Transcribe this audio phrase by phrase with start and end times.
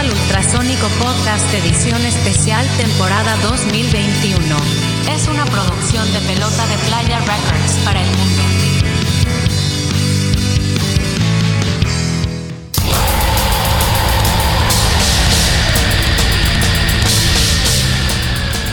[0.00, 4.56] al Ultrasónico Podcast Edición Especial Temporada 2021.
[5.14, 8.42] Es una producción de Pelota de Playa Records para el mundo.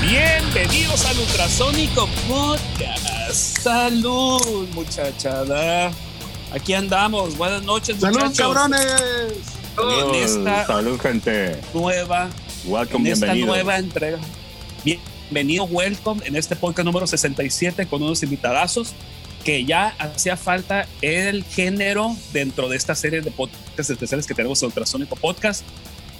[0.01, 3.57] Bienvenidos al Ultrasónico Podcast.
[3.59, 5.91] Salud, muchachada.
[6.53, 7.35] Aquí andamos.
[7.37, 9.56] Buenas noches, ¡Salud, muchachos.
[9.77, 11.55] En esta Salud, gente.
[11.73, 12.29] nueva,
[12.65, 14.17] Welcome, en esta nueva entrega.
[14.83, 18.93] Bienvenido, welcome en este podcast número 67 con unos invitadazos
[19.43, 24.61] que ya hacía falta el género dentro de esta serie de podcasts especiales que tenemos
[24.63, 25.63] en Ultrasónico Podcast.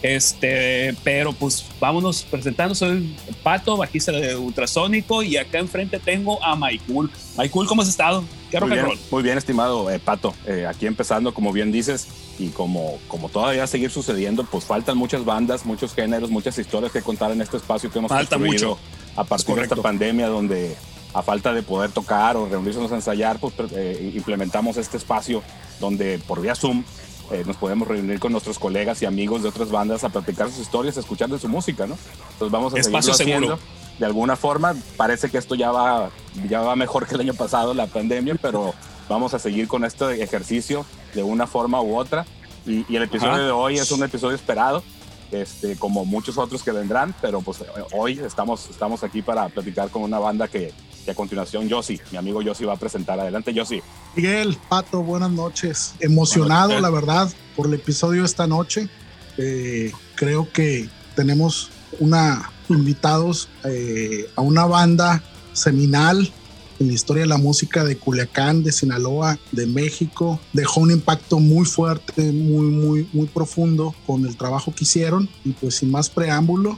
[0.01, 2.75] Este, pero pues vámonos presentando.
[2.75, 7.09] Soy Pato, bajista de Ultrasónico, y acá enfrente tengo a Maikul.
[7.35, 8.23] Maikul, ¿cómo has estado?
[8.52, 8.99] ¿Qué rock Muy bien, roll?
[9.11, 10.33] muy bien, estimado eh, Pato.
[10.45, 12.07] Eh, aquí empezando, como bien dices,
[12.39, 17.02] y como, como todavía seguir sucediendo, pues faltan muchas bandas, muchos géneros, muchas historias que
[17.02, 18.79] contar en este espacio que hemos Falta construido mucho.
[19.16, 20.75] a partir de esta pandemia, donde
[21.13, 25.41] a falta de poder tocar o reunirnos a ensayar, pues eh, implementamos este espacio
[25.79, 26.83] donde por vía Zoom
[27.31, 30.59] eh, nos podemos reunir con nuestros colegas y amigos de otras bandas a platicar sus
[30.59, 31.97] historias, de su música, ¿no?
[32.34, 33.38] Entonces vamos a Espacio seguro.
[33.38, 33.59] haciendo.
[34.00, 36.11] De alguna forma, parece que esto ya va,
[36.47, 38.73] ya va mejor que el año pasado, la pandemia, pero
[39.09, 42.25] vamos a seguir con este ejercicio de una forma u otra.
[42.66, 43.44] Y, y el episodio Ajá.
[43.44, 44.84] de hoy es un episodio esperado,
[45.31, 50.03] este, como muchos otros que vendrán, pero pues hoy estamos, estamos aquí para platicar con
[50.03, 50.73] una banda que,
[51.06, 53.19] que a continuación Yossi, mi amigo Yossi va a presentar.
[53.19, 53.81] Adelante Yossi.
[54.16, 55.95] Miguel, Pato, buenas noches.
[56.00, 58.89] Emocionado, Buenas la verdad, por el episodio esta noche.
[59.38, 61.69] Eh, creo que tenemos
[62.00, 66.31] una invitados eh, a una banda seminal
[66.80, 70.39] en la historia de la música de Culiacán, de Sinaloa, de México.
[70.53, 75.30] Dejó un impacto muy fuerte, muy, muy, muy profundo con el trabajo que hicieron.
[75.44, 76.78] Y pues sin más preámbulo,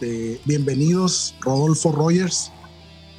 [0.00, 2.50] eh, bienvenidos Rodolfo Rogers,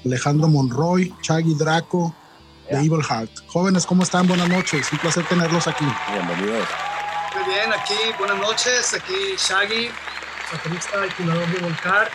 [0.06, 2.16] Alejandro Monroy, Chaggy Draco,
[2.70, 3.32] de Evil Heart.
[3.48, 4.28] Jóvenes, ¿cómo están?
[4.28, 4.92] Buenas noches.
[4.92, 5.86] Un placer tenerlos aquí.
[6.12, 6.68] Bienvenidos.
[7.36, 9.90] Muy bien, aquí buenas noches, aquí Shaggy,
[10.52, 12.10] baterista y fundador de Volcar.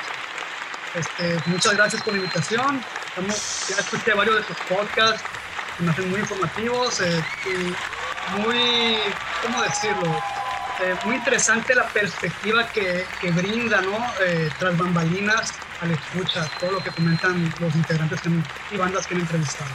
[0.95, 2.83] Este, muchas gracias por la invitación.
[3.13, 5.23] Estamos, ya escuché varios de sus podcasts,
[5.77, 8.97] que me hacen muy informativos eh, y muy,
[9.43, 10.19] ¿cómo decirlo?
[10.81, 13.99] Eh, muy interesante la perspectiva que, que brinda, ¿no?
[14.23, 15.53] Eh, tras bambalinas
[15.83, 18.31] al escucha, todo lo que comentan los integrantes que
[18.71, 19.71] y bandas que han entrevistado.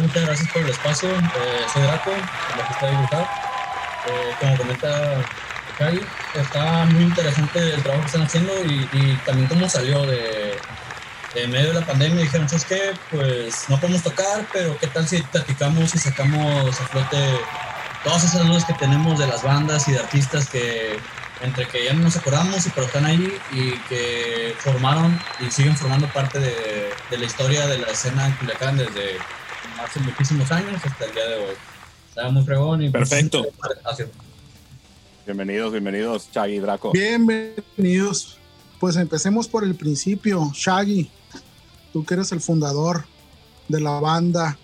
[0.00, 1.10] Muchas gracias por el espacio.
[1.10, 3.28] Eh, soy Draco, el bajista de Brutal.
[4.08, 5.24] Eh, como comenta
[5.78, 6.00] Shaggy,
[6.34, 10.58] está muy interesante el trabajo que están haciendo y, y también cómo salió de,
[11.34, 12.22] de medio de la pandemia.
[12.22, 12.80] Dijeron, ¿sabes qué?
[13.10, 17.16] Pues no podemos tocar, pero ¿qué tal si platicamos y sacamos a flote
[18.04, 20.98] todas esas dudas que tenemos de las bandas y de artistas que
[21.40, 25.76] entre que ya no nos acordamos y pero están ahí y que formaron y siguen
[25.76, 26.54] formando parte de,
[27.10, 29.18] de la historia de la escena en Culiacán desde
[29.82, 31.54] hace muchísimos años hasta el día de hoy.
[32.08, 33.46] Está muy fregón y pues, Perfecto.
[33.84, 34.04] Así.
[35.24, 36.92] Bienvenidos, bienvenidos, Chaggy Draco.
[36.92, 38.38] Bienvenidos.
[38.80, 40.50] Pues empecemos por el principio.
[40.54, 41.10] Shaggy,
[41.92, 43.04] tú que eres el fundador
[43.68, 44.58] de la banda,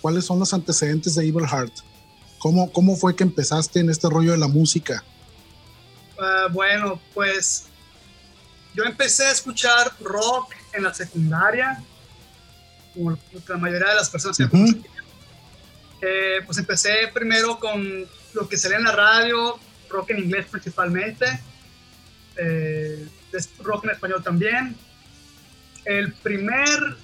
[0.00, 1.72] ¿cuáles son los antecedentes de Evil Heart?
[2.38, 5.02] ¿Cómo, cómo fue que empezaste en este rollo de la música?
[6.18, 7.66] Ah, bueno, pues
[8.74, 11.82] yo empecé a escuchar rock en la secundaria,
[12.94, 14.84] como la mayoría de las personas conocen.
[16.02, 21.26] Eh, pues empecé primero con lo que salía en la radio, rock en inglés principalmente,
[22.36, 23.08] eh,
[23.60, 24.76] rock en español también.
[25.86, 26.96] El primer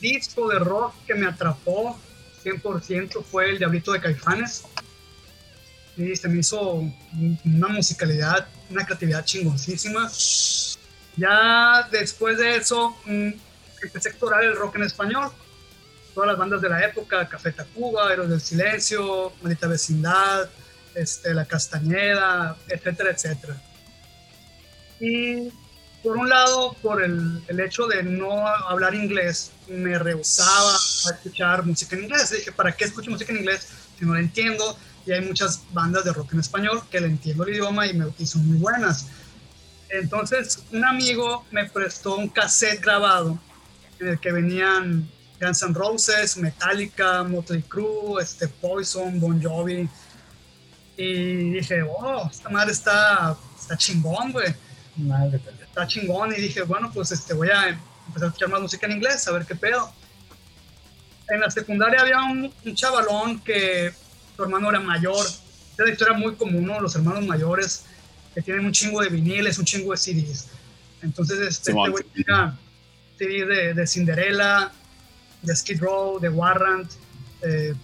[0.00, 1.98] disco de rock que me atrapó
[2.44, 4.64] 100% fue el Diablito de Caifanes.
[5.96, 6.84] Y se me hizo
[7.44, 10.10] una musicalidad, una creatividad chingoncísima.
[11.16, 13.30] Ya después de eso, mm,
[13.82, 15.30] empecé a explorar el rock en español.
[16.14, 20.48] Todas las bandas de la época, Café Tacuba, Héroes del Silencio, Maldita Vecindad,
[20.94, 23.60] este, La Castañeda, etcétera, etcétera.
[25.00, 25.50] Y
[26.02, 31.64] por un lado, por el, el hecho de no hablar inglés, me rehusaba a escuchar
[31.64, 32.30] música en inglés.
[32.30, 33.68] Dije, ¿para qué escucho música en inglés
[33.98, 34.76] si no la entiendo?
[35.06, 38.06] Y hay muchas bandas de rock en español que le entiendo el idioma y, me,
[38.18, 39.06] y son muy buenas.
[39.90, 43.38] Entonces, un amigo me prestó un cassette grabado
[43.98, 45.10] en el que venían
[45.40, 49.88] Guns N' Roses, Metallica, Motley Crue, este, Poison, Bon Jovi.
[50.96, 53.36] Y dije, oh, esta madre está,
[53.76, 54.54] chingón, güey
[54.96, 55.40] Madre,
[55.80, 58.92] está chingón y dije, bueno, pues este, voy a empezar a escuchar más música en
[58.92, 59.92] inglés, a ver qué pedo.
[61.28, 63.92] En la secundaria había un, un chavalón que
[64.36, 65.42] su hermano era mayor, es
[65.78, 66.80] la historia muy común, ¿no?
[66.80, 67.84] Los hermanos mayores
[68.34, 70.48] que tienen un chingo de viniles, un chingo de CDs.
[71.02, 72.56] Entonces, este, este güey tenía
[73.16, 74.72] CDs de, de Cinderella,
[75.42, 76.90] de Skid Row, de Warrant,
[77.42, 77.74] eh,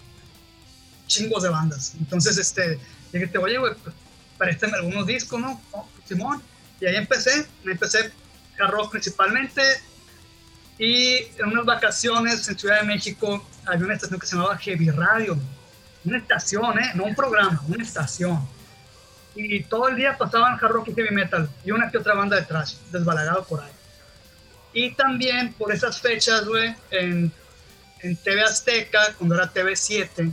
[1.07, 1.93] chingos de bandas.
[1.99, 2.77] Entonces, este,
[3.11, 3.95] dije, oye, güey, pues,
[4.37, 5.59] préstame algunos discos, ¿no?
[5.71, 6.41] Oh, Simón.
[6.79, 8.11] Y ahí empecé, me empecé
[8.59, 9.61] hard rock principalmente.
[10.77, 14.89] Y en unas vacaciones en Ciudad de México había una estación que se llamaba Heavy
[14.91, 15.37] Radio.
[16.05, 16.91] Una estación, ¿eh?
[16.93, 18.47] No un programa, una estación.
[19.35, 21.49] Y todo el día pasaban hard rock y heavy metal.
[21.65, 23.71] Y una que otra banda de trash, desbalagado por ahí.
[24.73, 27.31] Y también por esas fechas, güey, en,
[28.01, 30.31] en TV Azteca, cuando era TV7,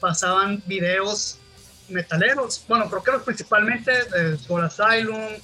[0.00, 1.38] pasaban videos
[1.88, 5.34] metaleros, bueno, rockeros principalmente, eh, Soul Asylum,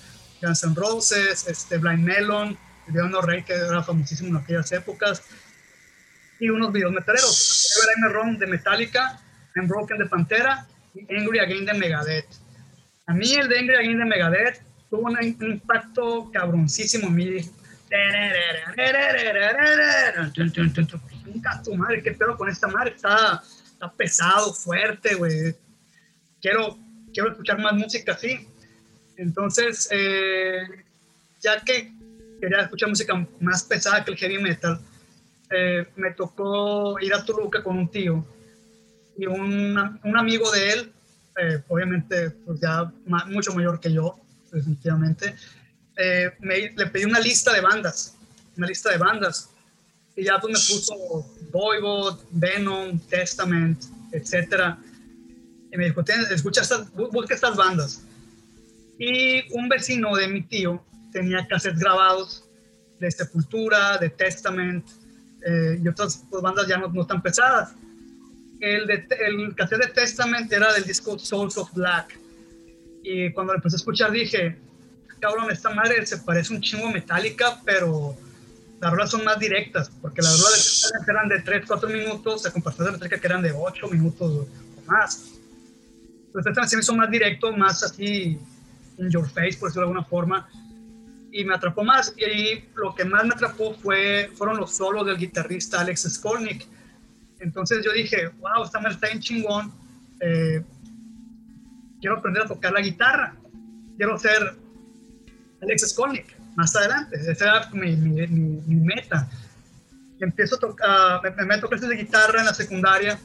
[0.40, 2.58] Guns N' Roses, este, Blind Melon,
[2.88, 5.22] el No Rey, que era famosísimo en aquellas épocas,
[6.38, 9.20] y unos videos metaleros, Ever Wrong de Metallica,
[9.54, 12.26] I'm Broken de Pantera, y Angry Again de Megadeth.
[13.06, 17.50] A mí el de Angry Again de Megadeth tuvo un, impacto cabroncísimo en mí.
[21.24, 25.54] Venga, tu madre, qué pedo con esta madre, está, está pesado, fuerte, güey.
[26.40, 26.78] Quiero,
[27.12, 28.48] quiero escuchar más música así.
[29.20, 30.62] Entonces, eh,
[31.42, 31.92] ya que
[32.40, 34.80] quería escuchar música más pesada que el heavy metal,
[35.50, 38.24] eh, me tocó ir a Toluca con un tío
[39.18, 40.92] y un, un amigo de él,
[41.38, 42.90] eh, obviamente pues ya
[43.26, 44.18] mucho mayor que yo,
[44.50, 45.34] definitivamente,
[45.96, 48.16] eh, me- le pedí una lista de bandas,
[48.56, 49.50] una lista de bandas,
[50.16, 50.94] y ya pues me puso
[51.52, 53.82] Voivod, Venom, Testament,
[54.12, 54.78] etcétera,
[55.72, 58.02] y me dijo, "Ten- escucha estas, bu- busca estas bandas.
[59.00, 62.44] Y un vecino de mi tío tenía cassettes grabados
[62.98, 64.86] de Sepultura, de Testament,
[65.42, 67.72] eh, y otras pues, bandas ya no, no tan pesadas.
[68.60, 72.18] El, de, el cassette de Testament era del disco Souls of Black.
[73.02, 74.58] Y cuando lo empecé a escuchar dije,
[75.18, 78.14] cabrón, esta madre se parece un chingo a Metallica, pero
[78.82, 82.52] las rolas son más directas, porque las rolas de eran de 3, 4 minutos, a
[82.52, 85.30] comparación de Metallica que eran de 8 minutos o más.
[86.26, 88.38] Entonces Testament se me hizo más directo, más así
[89.00, 90.48] in your face, por decirlo de alguna forma
[91.32, 92.12] y me atrapó más.
[92.16, 96.66] Y ahí lo que más me atrapó fue, fueron los solos del guitarrista Alex Skolnick.
[97.38, 99.72] Entonces yo dije, wow, esta madre está bien chingón.
[100.20, 100.62] eh,
[102.00, 103.34] quiero aprender a tocar la guitarra.
[103.96, 104.56] Quiero ser
[105.62, 107.16] Alex Skolnick más adelante.
[107.30, 109.28] Esa era mi, mi- mi- mi meta.
[110.18, 113.18] Y empiezo a tocar, me, me meto clases de guitarra en la secundaria.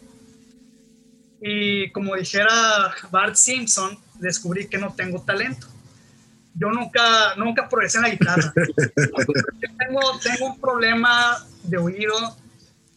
[1.42, 5.68] Y como dijera Bart Simpson, descubrí que no tengo talento
[6.58, 8.54] yo nunca, nunca progresé en la guitarra.
[8.96, 12.14] Yo tengo, tengo un problema de oído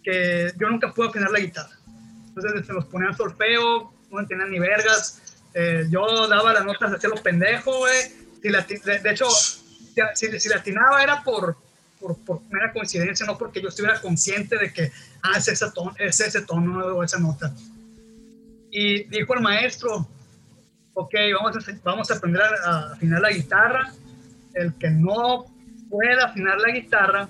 [0.04, 1.76] que yo nunca pude afinar la guitarra.
[2.28, 5.20] Entonces se los ponía en solfeo, no entendían ni vergas.
[5.54, 8.02] Eh, yo daba las notas hacer los pendejos, güey.
[8.40, 11.56] Si la ati- de, de hecho, si, si, si la atinaba era por,
[11.98, 14.92] por, por mera coincidencia, no porque yo estuviera consciente de que,
[15.22, 17.52] ah, es ese tono, es ese tono o esa nota.
[18.70, 20.06] Y dijo el maestro,
[20.98, 23.92] ok, vamos a, vamos a aprender a, afinar la guitarra.
[24.54, 25.44] El que no
[25.88, 27.28] pueda afinar la guitarra,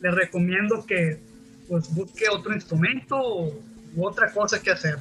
[0.00, 1.20] le recomiendo que
[1.68, 3.62] pues, busque otro instrumento o,
[3.94, 4.98] u otra cosa que hacer.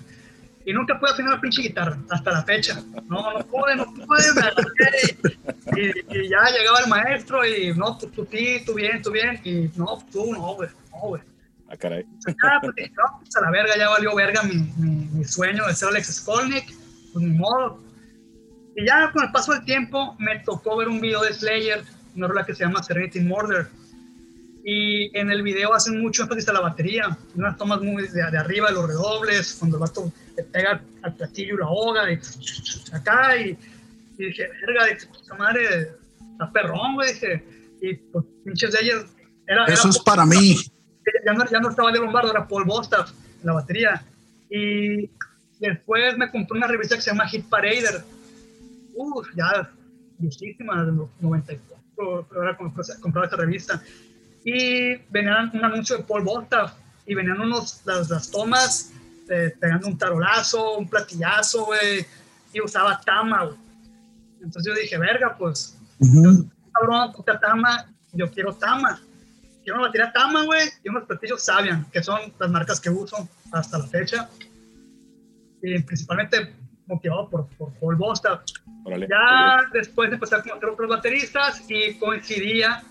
[0.65, 2.81] Y nunca pude afinar la pinche guitarra, hasta la fecha.
[3.07, 4.33] No, no pude, no pude.
[4.35, 5.81] me.
[5.81, 9.39] Y, y ya llegaba el maestro y no, tú, tú sí, tú bien, tú bien.
[9.43, 11.21] Y no, tú no, güey, no, güey.
[11.69, 12.03] Ah, caray.
[12.23, 12.35] Pues
[12.75, 15.89] dije, no, pues a la verga, ya valió verga mi, mi, mi sueño de ser
[15.89, 16.67] Alex Skolnick,
[17.13, 17.84] pues ni modo.
[18.75, 21.83] Y ya con el paso del tiempo me tocó ver un video de Slayer,
[22.15, 23.67] una rola que se llama Serenity Murder.
[24.63, 28.37] Y en el video hacen mucho énfasis a la batería, unas tomas muy de, de
[28.37, 32.19] arriba, los redobles, cuando el vato le pega al platillo y lo ahoga, y
[32.91, 33.55] acá, y,
[34.17, 35.91] y dije, verga, puta madre,
[36.31, 37.45] está perrón, güey, dije,
[37.81, 39.05] y pues pinche Slayer,
[39.47, 40.57] era, Eso era es para mí.
[41.25, 44.03] ya no, ya no estaba Leo Lombardo, era Paul Bostaff en la batería.
[44.49, 45.09] Y
[45.59, 48.03] después me compré una revista que se llama Hit Parader.
[48.95, 49.69] Uf, ya
[50.19, 53.81] los 94, pero era cuando compraba esta revista.
[54.43, 56.73] Y venían un anuncio de Paul Bostaff
[57.05, 58.91] y venían unos, las, las tomas
[59.29, 62.05] eh, pegando un tarolazo, un platillazo, güey,
[62.53, 63.57] y usaba tama, güey.
[64.41, 66.49] Entonces yo dije, verga, pues, Ujú.
[66.73, 68.99] cabrón, toca tama, yo quiero tama
[69.65, 73.27] quiero una batería Tama, güey, y unos platillos Sabian, que son las marcas que uso
[73.51, 74.29] hasta la fecha.
[75.61, 76.53] Y principalmente
[76.87, 78.41] motivado por, por Paul Bostaff.
[78.83, 79.07] Órale.
[79.09, 82.83] Ya después empecé a conocer otros bateristas y coincidía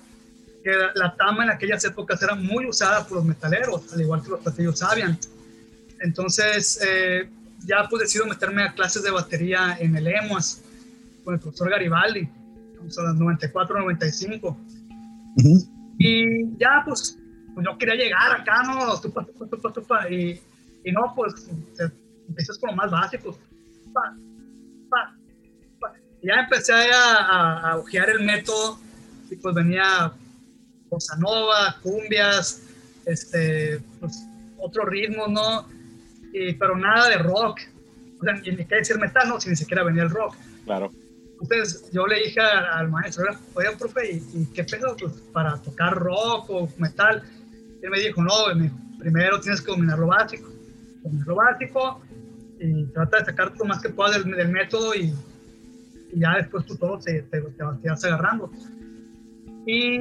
[0.62, 4.22] que la, la Tama en aquellas épocas era muy usada por los metaleros, al igual
[4.22, 5.18] que los platillos Sabian.
[6.00, 7.28] Entonces, eh,
[7.66, 10.62] ya pues decido meterme a clases de batería en el EMOAS
[11.24, 12.28] con el profesor Garibaldi,
[12.98, 14.56] a las 94, 95.
[15.98, 17.18] Y ya pues,
[17.54, 19.00] pues, yo quería llegar acá, ¿no?
[19.00, 20.40] Tupa, tupa, tupa, tupa, y,
[20.84, 21.48] y no, pues
[22.28, 23.38] empiezas con lo más básico.
[23.94, 24.14] Pa,
[24.90, 25.16] pa,
[25.80, 25.92] pa.
[26.20, 28.78] Y ya empecé a, a, a ojear el método
[29.30, 30.12] y pues venía
[30.90, 32.62] bossa nova, cumbias,
[33.06, 34.26] este, pues
[34.58, 35.68] otro ritmo, ¿no?
[36.32, 37.60] Y, pero nada de rock.
[38.20, 39.40] O sea, ni, qué decir metal, ¿no?
[39.40, 40.36] Si ni siquiera venía el rock.
[40.64, 40.90] Claro.
[41.40, 43.24] Entonces yo le dije al maestro,
[43.54, 47.22] oye, profe, ¿y, qué pedo pues, para tocar rock o metal?
[47.82, 48.32] Y él me dijo, no,
[48.98, 50.48] primero tienes que dominar lo básico.
[51.02, 52.00] Dominar lo básico
[52.58, 55.12] y trata de sacar lo más que puedas del, del método y,
[56.12, 58.50] y, ya después tú todo te, te, te, vas agarrando.
[59.66, 59.99] Y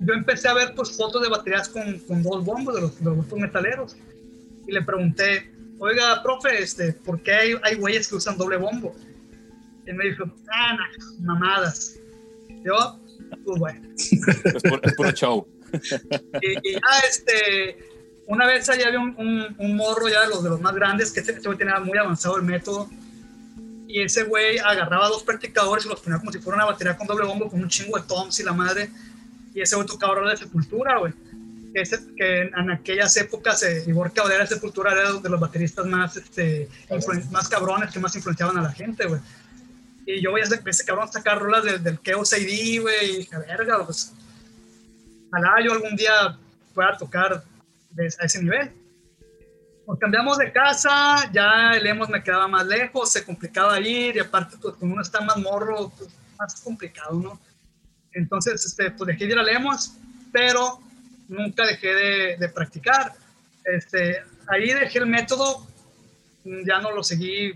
[0.00, 3.04] yo empecé a ver pues, fotos de baterías con, con dos bombos de los, de
[3.04, 3.96] los grupos metaleros
[4.66, 8.94] y le pregunté, oiga, profe, este, ¿por qué hay, hay güeyes que usan doble bombo?
[9.86, 10.76] Y me dijo, ah,
[11.20, 11.98] mamadas.
[12.64, 12.98] Yo,
[13.44, 13.88] pues bueno.
[13.96, 15.46] Es puro, show.
[16.40, 17.76] Y, y, ah, este,
[18.26, 21.12] una vez allá había un, un, un, morro ya de los, de los más grandes,
[21.12, 22.88] que este, este tenía muy avanzado el método,
[23.86, 27.06] y ese güey agarraba dos practicadores y los ponía como si fuera una batería con
[27.06, 28.90] doble bombo, con un chingo de toms y la madre,
[29.54, 31.12] y ese güey tocaba rola de sepultura, güey.
[31.72, 31.82] Que,
[32.16, 36.68] que, en aquellas épocas, eh, Igor Cabrera Sepultura era de los bateristas más, este,
[37.32, 39.20] más cabrones que más influenciaban a la gente, güey.
[40.06, 43.36] Y yo voy a ese cabrón sacar rolas del, del Chaos ID, güey, y dije,
[43.38, 44.12] verga, pues,
[45.28, 46.36] ojalá yo algún día
[46.74, 47.42] pueda tocar
[47.98, 48.72] a ese nivel.
[49.86, 54.18] Nos cambiamos de casa, ya el Emos me quedaba más lejos, se complicaba ir, y
[54.18, 57.40] aparte, pues, cuando uno está más morro, pues, más complicado, ¿no?
[58.12, 59.96] Entonces, este, pues dejé de ir a Lemos,
[60.32, 60.80] pero
[61.28, 63.12] nunca dejé de, de, practicar.
[63.64, 65.66] Este, ahí dejé el método,
[66.44, 67.52] ya no lo seguí,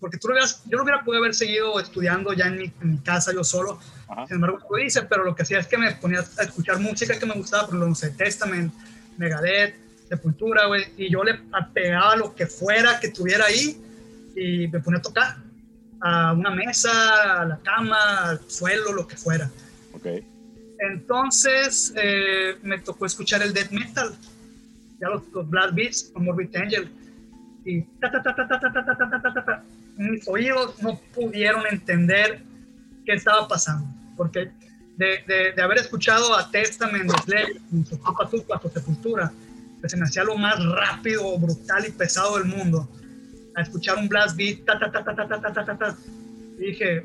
[0.00, 2.90] porque tú lo hubieras, yo lo hubiera podido haber seguido estudiando ya en mi, en
[2.90, 4.26] mi casa yo solo, Ajá.
[4.26, 7.18] sin embargo lo hice, pero lo que hacía es que me ponía a escuchar música
[7.18, 8.74] que me gustaba, por ejemplo, no sé, Testament,
[9.18, 9.74] Megadeth,
[10.08, 11.40] Sepultura, güey, y yo le
[11.72, 13.80] pegaba lo que fuera que tuviera ahí
[14.36, 15.36] y me ponía a tocar
[16.02, 17.96] a una mesa, a la cama,
[18.30, 19.50] al suelo, lo que fuera.
[19.94, 20.26] Okay.
[20.80, 24.14] Entonces eh, me tocó escuchar el death metal,
[25.00, 26.90] ya los, los blast beats con Morbid Angel.
[27.64, 29.64] Y ta, ta, ta, ta, ta, ta, ta, ta, ta, ta.
[29.96, 32.42] mis oídos no pudieron entender
[33.06, 34.50] qué estaba pasando, porque
[35.02, 37.56] de, de, de haber escuchado a Testament, Slayer,
[37.88, 39.32] Tupa Tupa, Sepultura,
[39.80, 42.88] que se me hacía lo más rápido, brutal y pesado del mundo,
[43.56, 45.96] a escuchar un blast beat, ta, ta, ta, ta, ta, ta, ta, ta, ta,
[46.58, 47.04] y dije,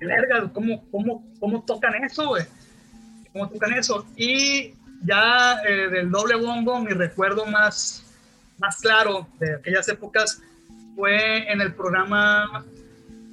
[0.00, 2.44] verga, ¿cómo, cómo, cómo tocan eso, güey?
[3.32, 4.06] ¿Cómo tocan eso?
[4.16, 8.04] Y ya eh, del doble bombo, mi recuerdo más,
[8.58, 10.42] más claro de aquellas épocas
[10.94, 12.66] fue en el programa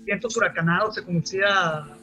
[0.06, 1.97] Vientos Huracanados, se conocía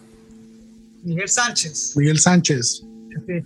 [1.05, 1.97] Miguel Sánchez.
[1.97, 2.85] Miguel Sánchez.
[3.27, 3.45] Sí.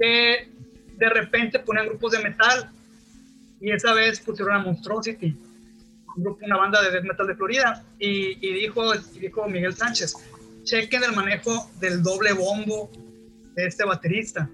[0.00, 0.48] Que
[0.96, 2.70] de repente ponían grupos de metal
[3.60, 5.36] y esa vez pusieron a Monstrosity,
[6.16, 9.74] un grupo, una banda de death metal de Florida, y, y dijo, y dijo Miguel
[9.74, 10.14] Sánchez,
[10.64, 12.90] chequen el manejo del doble bombo
[13.54, 14.48] de este baterista.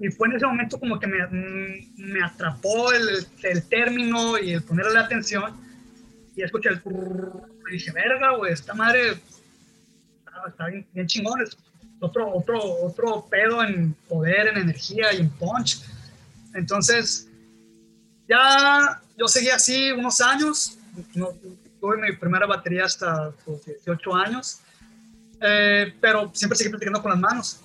[0.00, 1.26] Y fue en ese momento como que me,
[1.96, 5.56] me atrapó el, el, término y el ponerle la atención.
[6.34, 6.82] Y escuché el...
[7.68, 9.16] Y dije, verga, güey, esta madre
[10.48, 11.40] está, bien, bien, chingón.
[11.42, 11.56] Es
[12.00, 15.82] otro, otro, otro pedo en poder, en energía y en punch.
[16.54, 17.28] Entonces,
[18.28, 20.78] ya yo seguí así unos años.
[21.14, 21.32] No,
[21.80, 24.60] tuve mi primera batería hasta los 18 años.
[25.40, 27.60] Eh, pero siempre seguí practicando con las manos.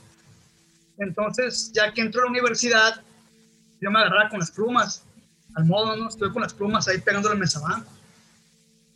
[0.98, 3.01] Entonces, ya que entró a la universidad,
[3.80, 5.04] yo me agarraba con las plumas,
[5.56, 6.10] al modo, ¿no?
[6.10, 7.92] Estoy con las plumas ahí pegándole el mesabanco.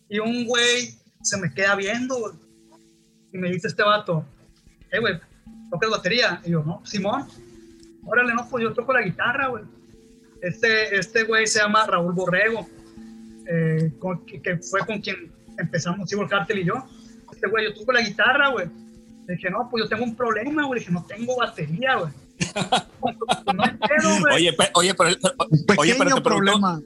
[0.09, 2.35] Y un güey se me queda viendo,
[3.35, 4.25] y me dice este vato,
[4.91, 5.19] hey, güey,
[5.69, 6.41] ¿tocas batería?
[6.45, 7.27] Y yo, no, Simón,
[8.05, 9.63] órale, no, pues yo toco la guitarra, güey.
[10.41, 12.67] Este, este güey se llama Raúl Borrego,
[13.47, 16.85] eh, con, que, fue con quien empezamos Civil Cartel y yo
[17.31, 18.67] este güey, yo toco la guitarra, güey.
[19.27, 20.79] Le dije, no, pues yo tengo un problema, güey.
[20.79, 22.13] Le dije, no tengo batería, güey.
[23.01, 23.15] pues,
[23.53, 24.35] no entiendo, güey.
[24.35, 25.09] Oye, pe oye, pero,
[25.77, 26.81] oye, pero te problema.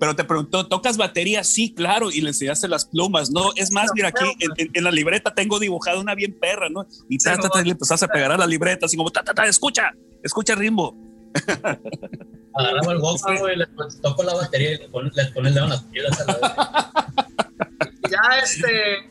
[0.00, 1.44] Pero te preguntó, ¿tocas batería?
[1.44, 3.50] Sí, claro, y le enseñaste las plumas, ¿no?
[3.54, 6.86] Es más, mira, aquí en, en, en la libreta tengo dibujada una bien perra, ¿no?
[7.10, 9.34] Y ta, ta, ta, le empezaste a pegar a la libreta, así como, ta, ta,
[9.34, 9.92] ta, escucha,
[10.22, 10.96] escucha el ritmo.
[12.54, 13.66] Agarraba el Walkman, güey, le
[14.00, 17.14] toco la batería y le pone, le pone el dedo en las pilas a la
[18.10, 19.10] Ya, este,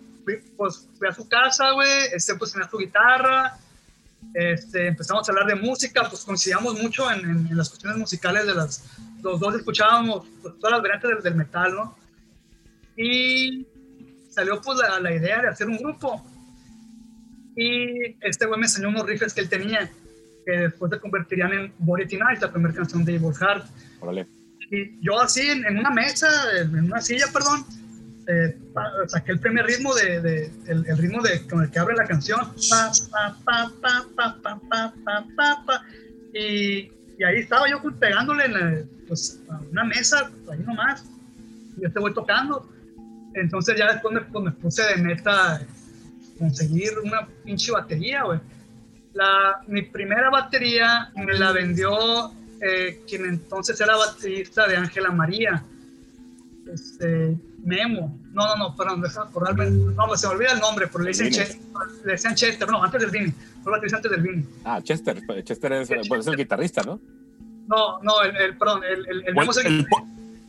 [0.58, 3.60] pues fui a su casa, güey, este, pues tenía su guitarra,
[4.34, 8.48] este, empezamos a hablar de música, pues coincidíamos mucho en, en, en, las cuestiones musicales
[8.48, 8.84] de las,
[9.22, 11.98] los dos escuchábamos pues, todas las variantes del, del, metal, ¿no?
[12.96, 13.66] Y
[14.30, 16.26] salió pues la, la, idea de hacer un grupo.
[17.56, 19.90] Y este güey me enseñó unos riffs que él tenía,
[20.46, 23.66] que después se convertirían en Borety Night, la primera canción de Evil Heart.
[24.00, 24.28] Órale.
[24.72, 26.28] Y yo así, en, en, una mesa,
[26.60, 27.66] en una silla, perdón,
[28.28, 28.56] eh,
[29.08, 32.06] saqué el primer ritmo, de, de el, el, ritmo de, con el que abre la
[32.06, 32.40] canción.
[32.70, 32.92] Pa,
[33.44, 33.76] pa,
[35.36, 35.84] pa,
[36.34, 41.04] y y ahí estaba yo pues, pegándole en la- pues, a una mesa ahí nomás.
[41.78, 42.68] Y yo te voy tocando.
[43.34, 45.62] Entonces ya después me, pues, puse de meta
[46.40, 48.40] conseguir una pinche batería güey.
[49.14, 55.64] La, mi primera batería me la vendió eh, quien entonces era baterista de Ángela María
[56.72, 58.18] este, Memo.
[58.32, 59.70] No, no, no, perdón, déjame acordarme.
[59.72, 61.32] No, se me olvida el nombre, pero le dicen.
[61.32, 61.60] Chester,
[62.06, 63.34] le decían Chester, no, antes del Vini.
[63.64, 64.46] Fue baterista antes del Vini.
[64.64, 65.22] Ah, Chester.
[65.44, 67.00] Chester es, pues, es el guitarrista, ¿no?
[67.68, 70.08] No, no, el, el perdón, el, el, el el, el, el po-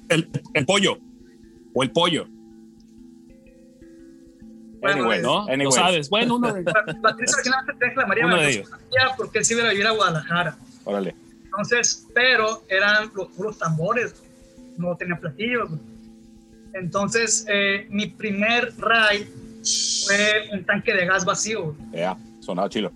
[0.08, 0.98] el- el pollo.
[1.74, 2.26] O el pollo,
[4.80, 5.40] Bueno, Anyways, ¿no?
[5.42, 5.64] anyways.
[5.64, 6.10] Lo sabes.
[6.10, 8.26] Bueno, uno de la baterista original María.
[8.26, 8.68] La ellos.
[8.68, 10.56] conocía porque él se iba a vivir a Guadalajara.
[10.84, 11.14] Órale.
[11.44, 14.14] Entonces, pero eran los puros tambores,
[14.78, 15.70] no tenía platillos.
[16.74, 19.28] Entonces, eh, mi primer ride
[20.06, 21.74] fue un tanque de gas vacío.
[21.92, 22.92] Ya, sonaba chilo.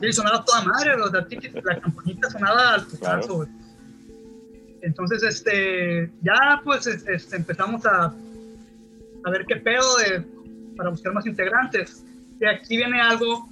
[0.00, 1.18] Sí, sonaba toda madre, los de
[1.64, 2.98] la campanita sonaba al putazo,
[3.44, 3.48] Claro.
[4.82, 8.12] Entonces, este, ya pues es- este, empezamos a,
[9.24, 10.20] a ver qué pedo de,
[10.76, 12.04] para buscar más integrantes.
[12.40, 13.48] Y aquí viene algo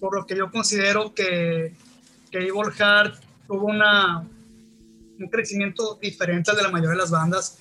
[0.00, 1.72] por lo que yo considero que,
[2.30, 3.14] que Evil Heart
[3.46, 4.18] tuvo una,
[5.18, 7.58] un crecimiento diferente al de la mayoría de las bandas.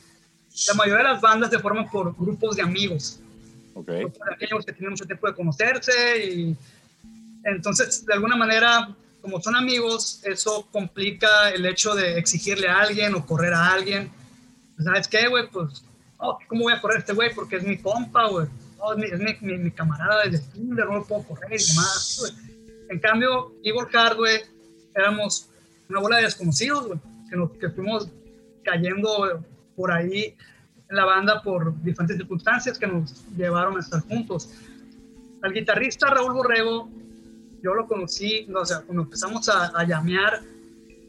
[0.67, 3.19] La mayoría de las bandas se forman por grupos de amigos.
[3.77, 3.87] Ok.
[4.17, 6.55] para aquellos que tienen mucho tiempo de conocerse y
[7.43, 13.13] entonces de alguna manera como son amigos eso complica el hecho de exigirle a alguien
[13.15, 14.09] o correr a alguien.
[14.81, 15.83] Sabes qué güey pues
[16.19, 18.47] oh, cómo voy a correr a este güey porque es mi compa güey.
[18.79, 21.65] Oh, es mi, es mi, mi- mi camarada desde kinder no lo puedo correr y
[21.67, 22.33] demás güey.
[22.91, 24.41] en cambio Evil Hard güey
[24.95, 25.49] éramos
[25.89, 28.07] una bola de desconocidos güey que, nos, que fuimos
[28.63, 29.43] cayendo
[29.75, 30.35] por ahí
[30.89, 34.49] en la banda por diferentes circunstancias que nos llevaron a estar juntos.
[35.41, 36.89] Al guitarrista Raúl Borrego,
[37.63, 40.41] yo lo conocí, o sea, cuando empezamos a, a llamear,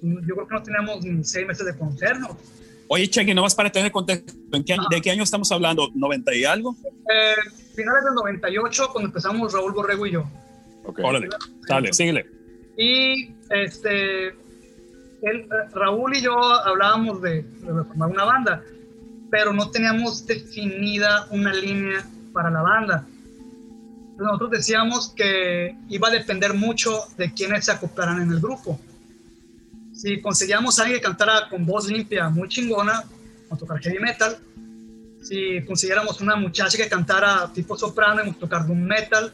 [0.03, 2.31] yo creo que no teníamos ni seis meses de conocernos.
[2.89, 5.89] Oye, Chequi, nomás para tener contexto, ¿en qué- ¿de qué año estamos hablando?
[5.93, 6.77] ¿90 y algo?
[7.13, 7.35] Eh,
[7.75, 10.25] finales del 98, cuando empezamos Raúl Borrego y yo.
[10.85, 11.01] Ok.
[11.03, 11.29] Órale,
[11.69, 12.31] dale, síguele.
[12.79, 14.29] Y este,
[15.23, 18.63] él, Raúl y yo hablábamos de, de formar una banda,
[19.31, 23.07] pero no teníamos definida una línea para la banda.
[24.19, 28.81] Nosotros decíamos que iba a depender mucho de quiénes se acoplaran en el grupo.
[29.93, 33.05] Si conseguíamos a alguien que cantara con voz limpia, muy chingona,
[33.51, 34.39] a tocar heavy metal.
[35.23, 39.33] Si consiguiéramos una muchacha que cantara tipo soprano, a tocar doom metal.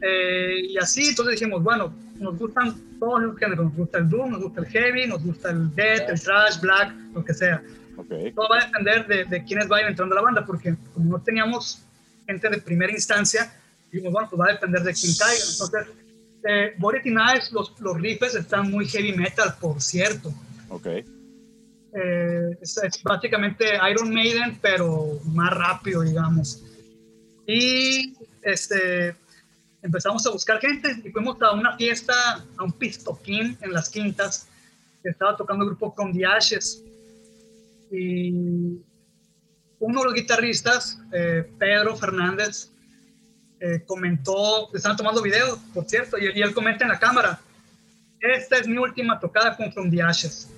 [0.00, 4.30] Eh, y así, entonces dijimos, bueno, nos gustan todos los géneros, nos gusta el doom,
[4.30, 7.62] nos gusta el heavy, nos gusta el death, el thrash, black, lo que sea.
[7.96, 8.34] Ok.
[8.34, 11.22] Todo va a depender de, de quiénes vayan entrando a la banda, porque como no
[11.22, 11.82] teníamos
[12.26, 13.52] gente de primera instancia,
[13.90, 15.44] dijimos, bueno, pues va a depender de quién caiga.
[15.50, 15.86] Entonces,
[16.48, 20.32] eh, Body Knives, los, los riffs están muy heavy metal, por cierto.
[20.68, 20.86] Ok.
[20.86, 26.62] Eh, es, es básicamente Iron Maiden, pero más rápido, digamos.
[27.46, 29.16] Y este,
[29.82, 34.48] empezamos a buscar gente y fuimos a una fiesta, a un pistoquín en las quintas,
[35.02, 36.82] que estaba tocando el grupo From the Ashes.
[37.90, 38.80] Y
[39.78, 42.70] uno de los guitarristas, eh, Pedro Fernández,
[43.60, 47.40] eh, comentó, estaban tomando video, por cierto, y, y él comenta en la cámara,
[48.20, 50.50] esta es mi última tocada con From the Ashes.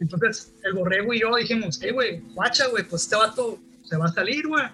[0.00, 4.06] Entonces, el borrego y yo dijimos, hey, güey, guacha, güey, pues este vato se va
[4.06, 4.64] a salir, güey.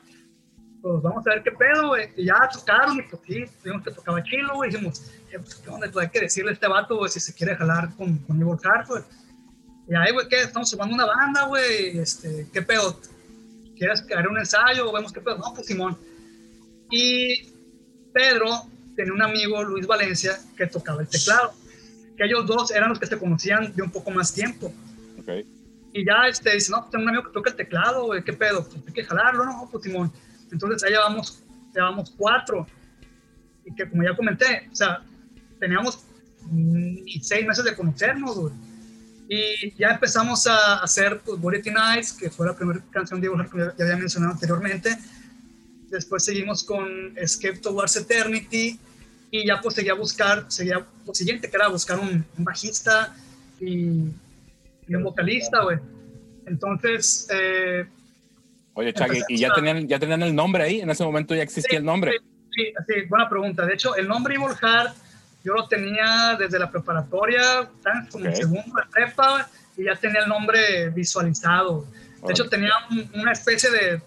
[0.81, 2.09] Pues vamos a ver qué pedo, güey.
[2.16, 4.70] Y ya tocaron y pues sí, vimos que tocaba chilo, güey.
[4.70, 5.90] Dijimos, eh, pues, ¿qué onda?
[5.92, 8.59] Pues hay que decirle a este vato, güey, si se quiere jalar con, con Evil
[8.62, 9.03] Heart, güey.
[9.88, 10.42] Y ahí, güey, ¿qué?
[10.42, 11.98] Estamos sumando una banda, güey.
[11.98, 13.01] Este, ¿Qué pedo?
[13.77, 14.92] ¿Quieres crear un ensayo?
[14.92, 15.38] ¿Vemos qué pedo?
[15.38, 15.96] No, pues Simón.
[16.90, 17.48] Y
[18.12, 21.55] Pedro tenía un amigo, Luis Valencia, que tocaba el teclado.
[22.16, 24.72] Que ellos dos eran los que se conocían de un poco más tiempo.
[25.20, 25.46] Ok.
[25.94, 28.35] Y ya este, dice, no, pues tengo un amigo que toca el teclado, güey, ¿qué
[28.35, 28.64] pedo?
[28.68, 29.68] Pues hay que jalarlo, ¿no?
[29.70, 30.12] Pues Simón.
[30.53, 31.42] Entonces ahí llevamos,
[31.74, 32.66] llevamos cuatro.
[33.64, 35.03] Y que como ya comenté, o sea,
[35.59, 36.05] teníamos
[37.22, 38.53] seis meses de conocernos, güey.
[39.29, 43.51] Y ya empezamos a hacer pues, Bulletin Eyes, que fue la primera canción de Heart
[43.51, 44.97] que ya- había mencionado anteriormente.
[45.91, 48.79] Después seguimos con Escape Towards Eternity.
[49.31, 53.14] Y ya pues seguía a buscar, seguía lo siguiente, que era buscar un, un bajista
[53.61, 54.05] y,
[54.88, 55.77] y un vocalista, güey.
[56.47, 57.87] Entonces, eh,
[58.73, 60.81] Oye, Chagui, ¿y ya tenían, ya tenían el nombre ahí?
[60.81, 62.12] ¿En ese momento ya existía el nombre?
[62.55, 63.67] Sí, sí, buena pregunta.
[63.67, 64.97] De hecho, el nombre Evil Heart
[65.44, 68.11] yo lo tenía desde la preparatoria, ¿sabes?
[68.11, 71.87] como en segundo de prepa, y ya tenía el nombre visualizado.
[72.27, 72.72] De hecho, tenía
[73.14, 74.03] una especie de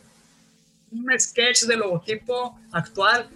[0.91, 3.29] un sketch de logotipo actual,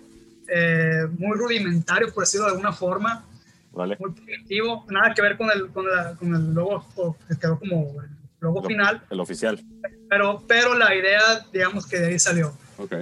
[0.48, 3.26] eh, muy rudimentario, por decirlo de alguna forma.
[3.72, 3.98] Vale.
[4.00, 6.86] Muy primitivo, nada que ver con el, con, la, con el logo
[7.28, 9.02] que quedó como el logo final.
[9.10, 9.62] El oficial.
[10.10, 12.54] Pero, pero la idea, digamos que de ahí salió.
[12.78, 12.94] Ok.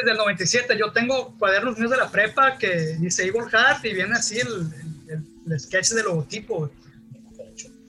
[0.00, 3.94] Desde el 97 yo tengo cuadernos míos de la prepa que dice Evil Heart y
[3.94, 4.68] viene así el,
[5.46, 6.70] el, sketch de logotipo.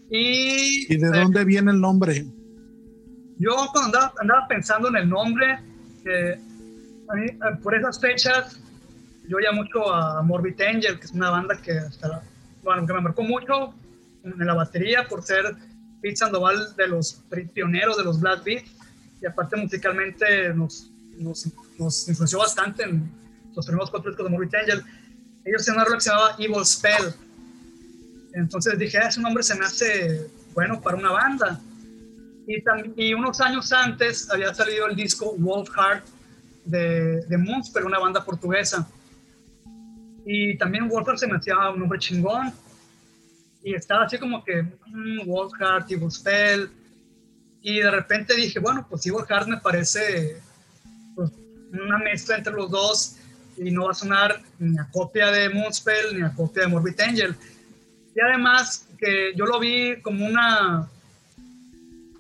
[0.09, 2.25] Y, ¿Y de dónde viene el nombre?
[3.37, 5.59] Yo cuando andaba, andaba pensando en el nombre,
[6.05, 6.39] eh,
[7.09, 7.27] a mí,
[7.61, 8.59] por esas fechas,
[9.27, 12.23] yo ya mucho a Morbid Angel, que es una banda que, hasta,
[12.63, 13.73] bueno, que me marcó mucho
[14.23, 15.55] en la batería por ser
[16.01, 18.63] Pete Sandoval de los pioneros de los Black Beat
[19.21, 23.11] y aparte musicalmente nos, nos, nos influenció bastante en
[23.55, 24.83] los primeros cuatro discos de Morbid Angel.
[25.45, 27.13] Ellos tenían una rola que se llamaba Evil Spell.
[28.33, 31.59] Entonces dije, ah, ese nombre se me hace bueno para una banda.
[32.47, 32.63] Y,
[32.95, 36.05] y unos años antes había salido el disco Wolf Heart
[36.65, 38.87] de, de Moonspell, una banda portuguesa.
[40.25, 42.53] Y también Wolf Heart se me hacía un nombre chingón
[43.63, 46.69] y estaba así como que mmm, Wolfhard, Evil Spell,
[47.61, 50.41] y de repente dije, bueno, pues Evil Heart me parece
[51.81, 53.17] una mezcla entre los dos
[53.57, 56.99] y no va a sonar ni a copia de Moonspell ni a copia de Morbid
[57.01, 57.35] Angel.
[58.15, 60.87] Y además que yo lo vi como una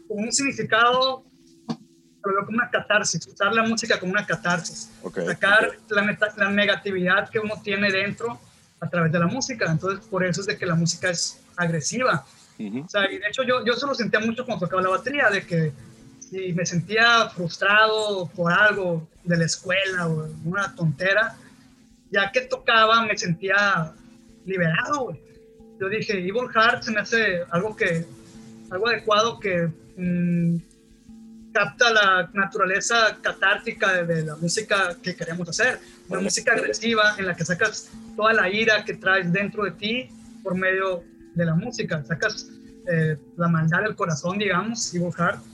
[0.07, 1.23] como un significado,
[1.67, 4.91] lo veo como una catarsis, usar la música como una catarsis,
[5.25, 8.39] sacar La, la negatividad que uno tiene dentro
[8.79, 9.71] a través de la música.
[9.71, 12.25] Entonces, por eso es de que la música es agresiva.
[12.59, 15.45] O sea, y de hecho yo, yo solo sentía mucho cuando tocaba la batería, de
[15.45, 15.71] que
[16.33, 21.35] si me sentía frustrado por algo de la escuela o una tontera,
[22.09, 23.93] ya que tocaba me sentía
[24.43, 25.15] liberado.
[25.79, 28.05] Yo dije, Evil Heart se me hace algo que,
[28.71, 30.57] algo adecuado que mm,
[31.53, 35.79] capta la naturaleza catártica de, la música que queremos hacer.
[36.09, 40.09] Una música agresiva en la que sacas toda la ira que traes dentro de ti
[40.41, 41.03] por medio
[41.35, 42.03] de la música.
[42.03, 42.49] Sacas
[42.91, 45.52] eh, la maldad del corazón, digamos, y Heart,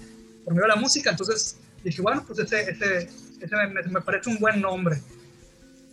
[0.49, 1.11] por medio de la música.
[1.11, 3.07] Entonces dije, bueno, pues ese, ese,
[3.39, 3.55] ese
[3.91, 4.99] me, parece un buen nombre.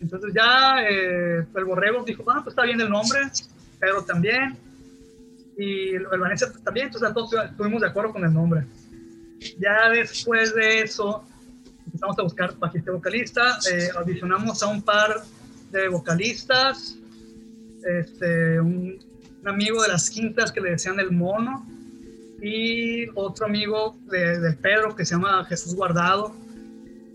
[0.00, 3.20] Entonces ya eh, el Borrego dijo, bueno, pues está bien el nombre,
[3.78, 4.56] pero también.
[5.58, 8.66] Y el Vanessa también, entonces todos estuvimos de acuerdo con el nombre.
[9.58, 11.22] Ya después de eso,
[11.84, 15.22] empezamos a buscar bajista vocalista, eh, audicionamos a un par
[15.70, 16.96] de vocalistas,
[17.84, 18.98] este, un,
[19.44, 21.64] amigo de las quintas que le decían el mono
[22.40, 26.34] y otro amigo de, del Pedro que se llama Jesús Guardado,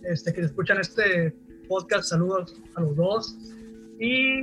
[0.03, 1.34] este, que escuchan este
[1.67, 3.38] podcast, saludos a los dos.
[3.99, 4.39] Y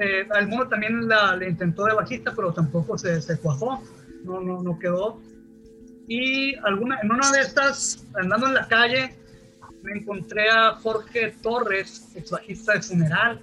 [0.00, 3.82] eh, al mono también la, intentó de bajista, pero tampoco se, se cuajó,
[4.24, 5.20] no, no, no quedó.
[6.06, 9.14] Y alguna, en una de estas, andando en la calle,
[9.82, 13.40] me encontré a Jorge Torres, ex bajista de Funeral.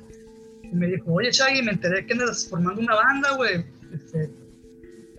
[0.64, 3.66] Y me dijo, oye, Shaggy, me enteré que andas formando una banda, güey.
[3.94, 4.30] Este,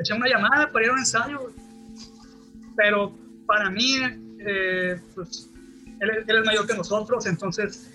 [0.03, 1.53] eché una llamada para ir a un ensayo,
[2.77, 3.97] Pero para mí,
[4.41, 5.51] eh, pues,
[6.01, 7.91] él, él, es mayor que nosotros, entonces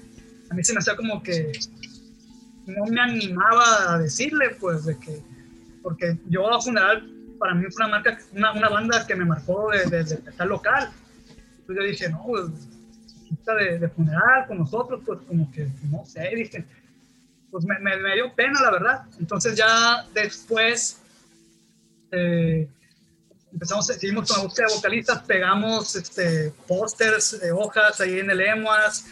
[0.50, 1.52] a mí se me hacía como que
[2.66, 5.22] no me animaba a decirle, pues, de que,
[5.82, 9.70] porque yo a Funeral para mí fue una marca, una, una banda que me marcó
[9.72, 10.90] desde de, tal local.
[11.60, 12.46] Entonces yo dije, no, pues,
[13.60, 16.66] de, de, funeral con nosotros, pues como que, no sé, dije,
[17.52, 19.06] pues me, me, dio pena, la verdad.
[19.20, 21.02] Entonces ya después
[22.12, 22.68] eh,
[23.52, 28.42] empezamos, seguimos con la búsqueda de vocalistas, pegamos este, pósters, de hojas ahí en el
[28.42, 29.06] EMUAS,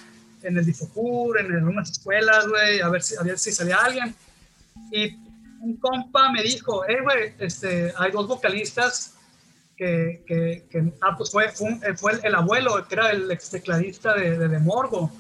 [0.44, 4.16] en el Difocur, en algunas escuelas, güey, a ver si, a ver si salía alguien.
[4.92, 5.16] Y
[5.62, 9.16] un compa me dijo, hey, güey, este, hay dos vocalistas
[9.76, 14.38] que, que, que ah, pues fue, fue, el, abuelo, que era el ex tecladista de,
[14.38, 15.12] de, de Morgo.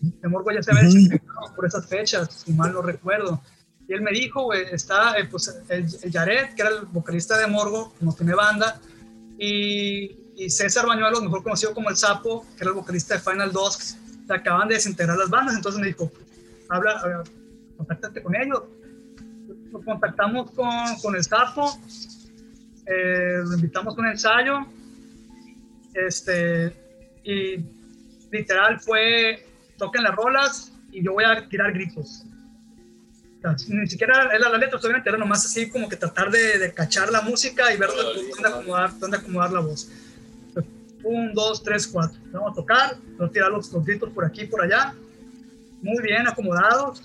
[0.00, 3.40] De Morgo ya se había uh por esas fechas, si mal no recuerdo.
[3.92, 7.46] Él me dijo, güey, está eh, pues, el, el, Jared, que era el vocalista de
[7.46, 8.80] Morgo, no tiene banda,
[9.38, 13.52] y, y César Bañuelos, mejor conocido como El Sapo, que era el vocalista de Final
[13.52, 13.80] Dusk,
[14.26, 16.10] se acaban de desintegrar las bandas, entonces me dijo,
[16.68, 17.24] habla,
[17.76, 18.62] contáctate con ellos
[19.72, 21.78] nos contactamos con, con el Sapo,
[22.86, 24.66] eh, lo invitamos a un ensayo,
[25.94, 26.74] este,
[27.24, 27.64] y
[28.30, 29.46] literal fue,
[29.78, 32.24] toquen las rolas y yo voy a tirar gritos.
[33.68, 37.10] Ni siquiera era la letra, obviamente era nomás así como que tratar de, de cachar
[37.10, 39.88] la música y ver dónde acomodar, dónde acomodar la voz.
[41.04, 42.18] Un, dos, tres, cuatro.
[42.30, 44.94] Vamos a tocar, vamos a tirar los, los gritos por aquí, por allá.
[45.82, 47.02] Muy bien acomodados.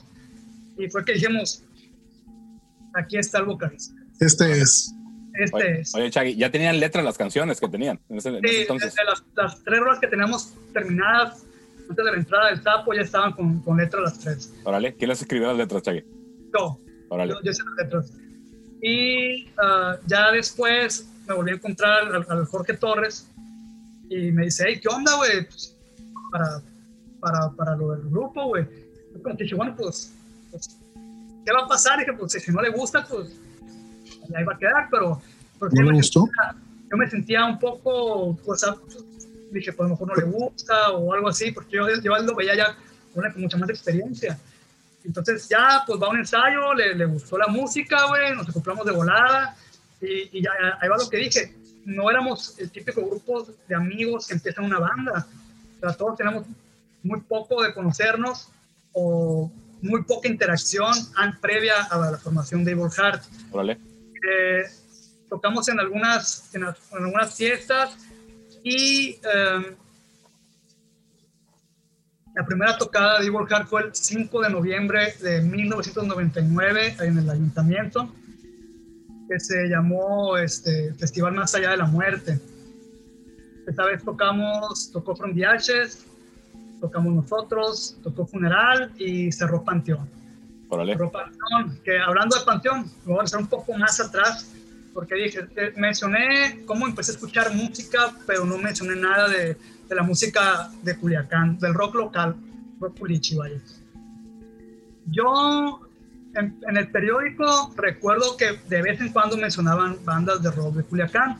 [0.78, 1.64] Y fue que dijimos,
[2.94, 3.96] aquí está el vocalista.
[4.20, 4.94] Este es.
[5.34, 5.96] Este Oye, es.
[5.96, 8.94] oye, Chagui, ya tenían letra las canciones que tenían en ese, en ese Sí, entonces.
[8.94, 11.44] de las, las tres horas que teníamos terminadas
[11.90, 14.54] antes de la entrada del sapo ya estaban con, con letra las tres.
[14.64, 16.04] Órale, ¿quién les escribió las letras, Chagui?
[16.54, 16.78] Yo,
[17.10, 17.34] Órale.
[17.34, 18.14] yo, yo hice las letras.
[18.82, 23.28] Y ah, ya después me volví a encontrar al, al Jorge Torres
[24.10, 25.46] y me dice, hey, ¿qué onda, güey?
[25.46, 25.76] Pues,
[26.32, 26.62] para,
[27.20, 28.66] para, para lo del grupo, güey.
[29.40, 30.14] Dije, bueno, pues,
[30.52, 30.78] pues,
[31.46, 32.00] ¿qué va a pasar?
[32.00, 33.30] Dije, pues, si no le gusta, pues,
[34.36, 35.22] ahí va a quedar, pero...
[35.60, 36.22] ¿No le gustó?
[36.22, 36.56] sentía-
[36.90, 38.64] yo me sentía un poco, pues,
[39.52, 42.36] dije, pues a lo mejor no le gusta o algo así, porque yo, yo lo
[42.36, 42.78] veía ya
[43.14, 44.40] con mucha más experiencia.
[45.08, 48.92] Entonces ya, pues va un ensayo, le, le gustó la música, güey, nos acoplamos de
[48.92, 49.56] volada
[50.02, 51.56] y, y ya ahí va lo que dije.
[51.86, 55.26] No éramos el típico grupo de amigos que empiezan una banda.
[55.78, 56.46] O sea, todos tenemos
[57.04, 58.50] muy poco de conocernos
[58.92, 59.50] o
[59.82, 60.94] muy poca interacción
[61.40, 63.24] previa a la formación de Evil Heart.
[63.52, 63.80] Órale.
[64.30, 64.64] Eh,
[65.30, 67.96] tocamos en algunas, en, en algunas fiestas
[68.64, 69.76] y eh,
[72.38, 77.28] la primera tocada de Evil Heart fue el 5 de noviembre de 1999 en el
[77.28, 78.14] ayuntamiento
[79.28, 82.40] que se llamó este, Festival Más Allá de la Muerte.
[83.66, 86.06] Esta vez tocamos, tocó From the Ashes,
[86.80, 90.08] tocamos nosotros, tocó Funeral y cerró Panteón.
[90.70, 94.54] Cerró Panteón, que hablando de Panteón, me voy a regresar un poco más atrás,
[94.94, 95.40] porque dije,
[95.76, 100.98] mencioné cómo empecé a escuchar música, pero no mencioné nada de, de la música de
[100.98, 102.36] Culiacán, del rock local,
[102.80, 103.60] rock culichi, vaya.
[105.08, 105.88] Yo
[106.36, 111.40] en, el periódico recuerdo que de vez en cuando mencionaban bandas de rock de Culiacán.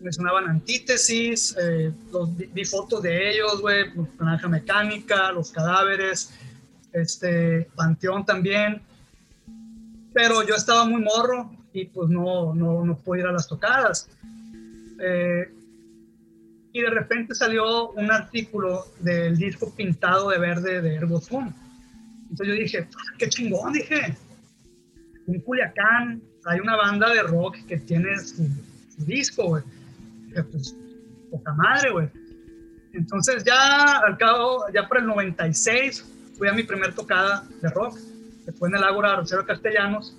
[0.00, 3.84] Mencionaban Antítesis, eh, los, vi, fotos de ellos, güey,
[4.18, 6.32] Naranja Mecánica, Los Cadáveres,
[6.92, 8.80] este, Panteón también.
[10.14, 14.08] Pero yo estaba muy morro y pues no, no, no pude ir a las tocadas.
[14.98, 15.52] Eh,
[16.72, 21.52] y de repente salió un artículo del disco pintado de verde de Ergo Zoom.
[22.30, 24.16] Entonces yo dije, "Ah, qué chingón, dije.
[25.26, 28.48] En Culiacán hay una banda de rock que tiene su,
[28.96, 29.62] su disco, güey.
[30.50, 30.76] Pues,
[31.30, 32.08] poca madre, güey.
[32.92, 36.04] Entonces ya al cabo, ya por el 96,
[36.36, 37.98] fui a mi primer tocada de rock,
[38.44, 40.16] que fue en el Ágora Rosero Castellanos.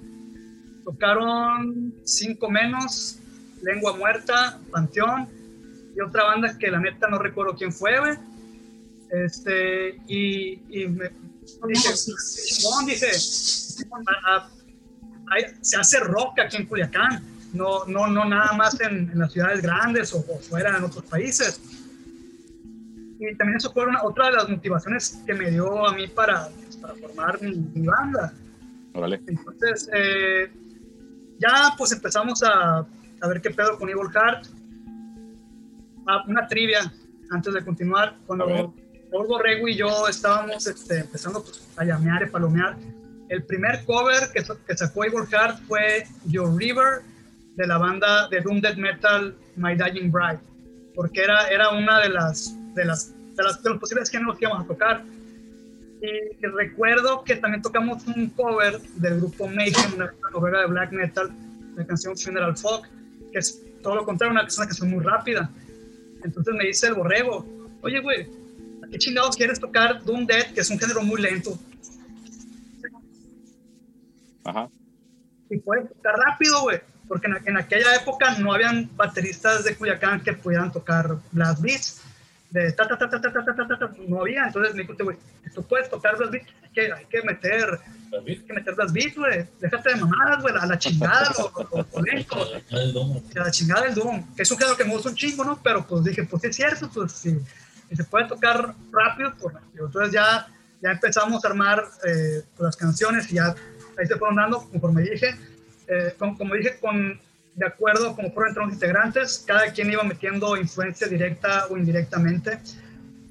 [0.84, 3.20] Tocaron Cinco Menos,
[3.62, 5.28] Lengua Muerta, Panteón,
[5.96, 8.18] y otra banda que la neta no recuerdo quién fue, güey.
[9.10, 11.10] Este, y, y me
[11.68, 13.08] dije, chingón, dije,
[13.92, 14.50] a- a-
[15.32, 17.24] hay- se hace rock aquí en Culiacán,
[17.54, 21.04] no, no, no nada más en, en las ciudades grandes o, o fuera en otros
[21.06, 21.60] países.
[23.20, 26.50] Y también eso fue una- otra de las motivaciones que me dio a mí para,
[26.82, 28.34] para formar mi, mi banda.
[28.94, 29.22] Órale.
[29.28, 30.52] Entonces, eh,
[31.40, 32.80] ya pues empezamos a,
[33.22, 34.48] a ver qué pedo con Evil Heart.
[36.08, 36.92] Ah, una trivia
[37.32, 38.18] antes de continuar.
[38.26, 38.74] Cuando
[39.12, 42.78] Paul Borrego y yo estábamos este, empezando pues, a llamear y palomear,
[43.30, 47.02] el primer cover que, que sacó Evil Heart fue Your River
[47.56, 50.40] de la banda de Doom Death Metal My Dying Bride,
[50.96, 54.46] porque era, era una de las, de, las, de, las, de los posibles géneros que
[54.46, 55.04] íbamos a tocar.
[56.02, 61.30] Y, recuerdo que también tocamos un cover del grupo Mayhem, una noruega de black metal,
[61.76, 62.90] la canción Funeral Folk,
[63.32, 65.50] que es todo lo contrario, una, una canción muy rápida.
[66.24, 67.46] Entonces me dice el borrego,
[67.82, 68.28] oye, güey,
[68.84, 71.58] ¿a qué chingados quieres tocar Doom Death, que es un género muy lento?
[74.44, 74.70] Ajá.
[75.50, 80.22] Y puedes tocar rápido, güey, porque en, en aquella época no habían bateristas de Culiacán
[80.22, 82.02] que pudieran tocar blast beats.
[82.50, 84.46] De ta, ta, ta, ta, ta, ta, ta, ta, ta, no había.
[84.46, 85.18] Entonces me dijo, güey,
[85.54, 87.80] tú puedes tocar blast beats, que, hay que meter
[88.46, 89.46] que meter las beats, güey.
[89.60, 90.54] Déjate de mamadas, güey.
[90.60, 92.38] A la chingada, lo, lo, lo lento.
[92.70, 93.24] El domo.
[93.36, 94.36] A la chingada del Doom.
[94.36, 95.62] Que es un género que me gusta un chingo, ¿no?
[95.64, 97.40] Pero pues dije, pues es cierto, pues sí.
[97.90, 99.86] Si se puede tocar rápido, pues rápido.
[99.86, 100.48] Entonces ya,
[100.82, 103.56] ya empezamos a armar eh, pues, las canciones y ya
[103.98, 105.36] ahí se fueron dando, conforme dije.
[105.88, 107.20] Eh, como, como dije, con,
[107.56, 112.60] de acuerdo como fueron entre los integrantes, cada quien iba metiendo influencia directa o indirectamente.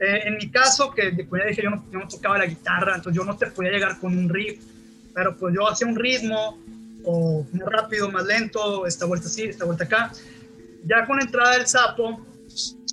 [0.01, 2.97] Eh, en mi caso, que como ya dije, yo no, yo no tocaba la guitarra,
[2.97, 4.63] entonces yo no te podía llegar con un riff,
[5.15, 6.59] pero pues yo hacía un ritmo,
[7.05, 10.13] o más rápido, más lento, esta vuelta así, esta vuelta acá.
[10.85, 12.25] Ya con la entrada del sapo,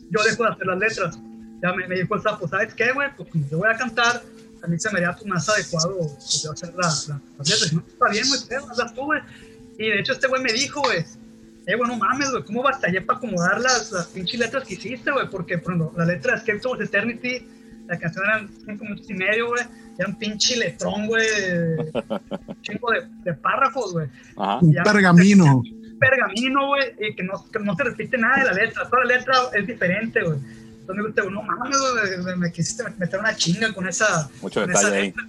[0.10, 1.20] yo dejo de hacer las letras.
[1.62, 3.10] Ya me, me dijo el sapo, ¿sabes qué, güey?
[3.16, 4.22] Pues como yo voy a cantar,
[4.62, 7.74] a mí se me haría pues, más adecuado pues, yo hacer la, la, las letras.
[7.74, 9.22] No, está bien, güey, hazlas tú, güey.
[9.78, 11.06] Y de hecho este güey me dijo, güey,
[11.68, 15.12] eh, güey, no mames, güey, ¿cómo batallé para acomodar las, las pinches letras que hiciste,
[15.12, 15.30] güey?
[15.30, 17.48] Porque, por ejemplo, la letra de Escape Eternity,
[17.88, 19.64] la canción eran cinco minutos y medio, güey,
[20.00, 21.26] era un pinche letrón, güey,
[22.48, 24.08] un chingo de, de párrafos, güey.
[24.62, 25.62] Un pergamino.
[26.00, 28.90] pergamino, güey, y que no, que no se repite nada de la letra.
[28.90, 30.38] Toda la letra es diferente, güey.
[30.38, 34.30] Entonces me gusta, no mames, güey, me, me quisiste meter una chinga con esa.
[34.42, 35.08] Mucho con esa detalle ahí.
[35.08, 35.24] letra.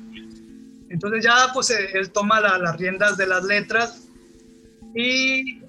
[0.91, 4.07] Entonces ya, pues él toma la- las riendas de las letras
[4.95, 5.63] y.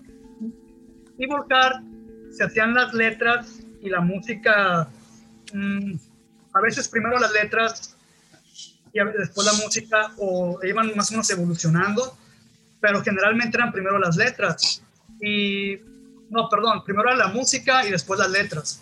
[1.20, 1.84] Y Volcar
[2.32, 4.90] se hacían las letras y la música.
[5.54, 5.94] mm,
[6.54, 7.96] a veces primero las letras
[8.92, 12.18] y después la música, o iban más o menos evolucionando
[12.80, 14.82] pero generalmente eran primero las letras.
[15.22, 15.78] Y,
[16.30, 18.82] no, perdón, primero la música y después las letras.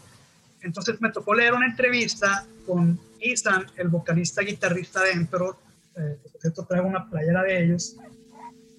[0.62, 5.56] Entonces me tocó leer una entrevista con Ethan, el vocalista guitarrista de Emperor,
[5.95, 7.95] eh, por cierto traigo una playera de ellos,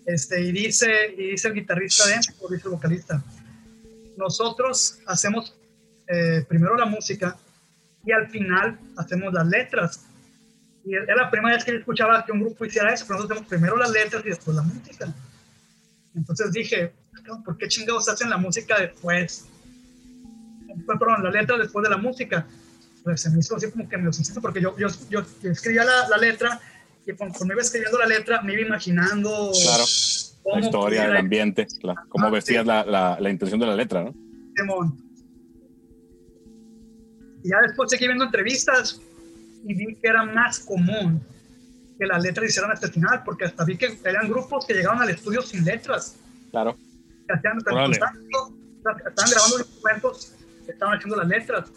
[0.07, 3.23] este, y, dice, y dice el guitarrista de Emperor, dice el vocalista,
[4.19, 5.55] nosotros hacemos
[6.09, 7.37] eh, primero la música
[8.05, 10.05] y al final hacemos las letras.
[10.85, 13.39] Y era la primera vez que yo escuchaba que un grupo hiciera eso, pero nosotros
[13.39, 15.15] hacemos primero las letras y después la música.
[16.15, 19.47] Entonces dije, "Cabrón, ¿por qué chingados hacen la música después?
[20.87, 22.47] Perdón, la letra después de la música.
[23.05, 25.85] Pues se me hizo así como que me lo sentí, porque yo, yo, yo, escribía
[25.85, 26.61] la, la letra
[27.07, 29.85] y cuando iba escribiendo la letra me iba imaginando Claro.
[30.45, 32.69] La historia, el ambiente, la- cómo Ah, vestías sí.
[32.69, 34.15] la, la, la intención de la letra, ¿no?
[34.57, 34.97] Simón.
[37.45, 39.01] Y ya después seguí viendo entrevistas
[39.65, 41.21] y vi que era más común
[41.99, 45.01] que las letras hicieran hasta el final, porque hasta vi que eran grupos que llegaban
[45.03, 46.17] al estudio sin letras,
[46.51, 46.77] Claro.
[47.27, 47.93] que hacían Órale.
[47.93, 50.33] estaban grabando los instrumentos,
[50.67, 51.71] estaban haciendo las letras.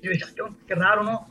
[0.00, 0.24] Y yo dije,
[0.66, 1.26] "Qué- raro, ¿no?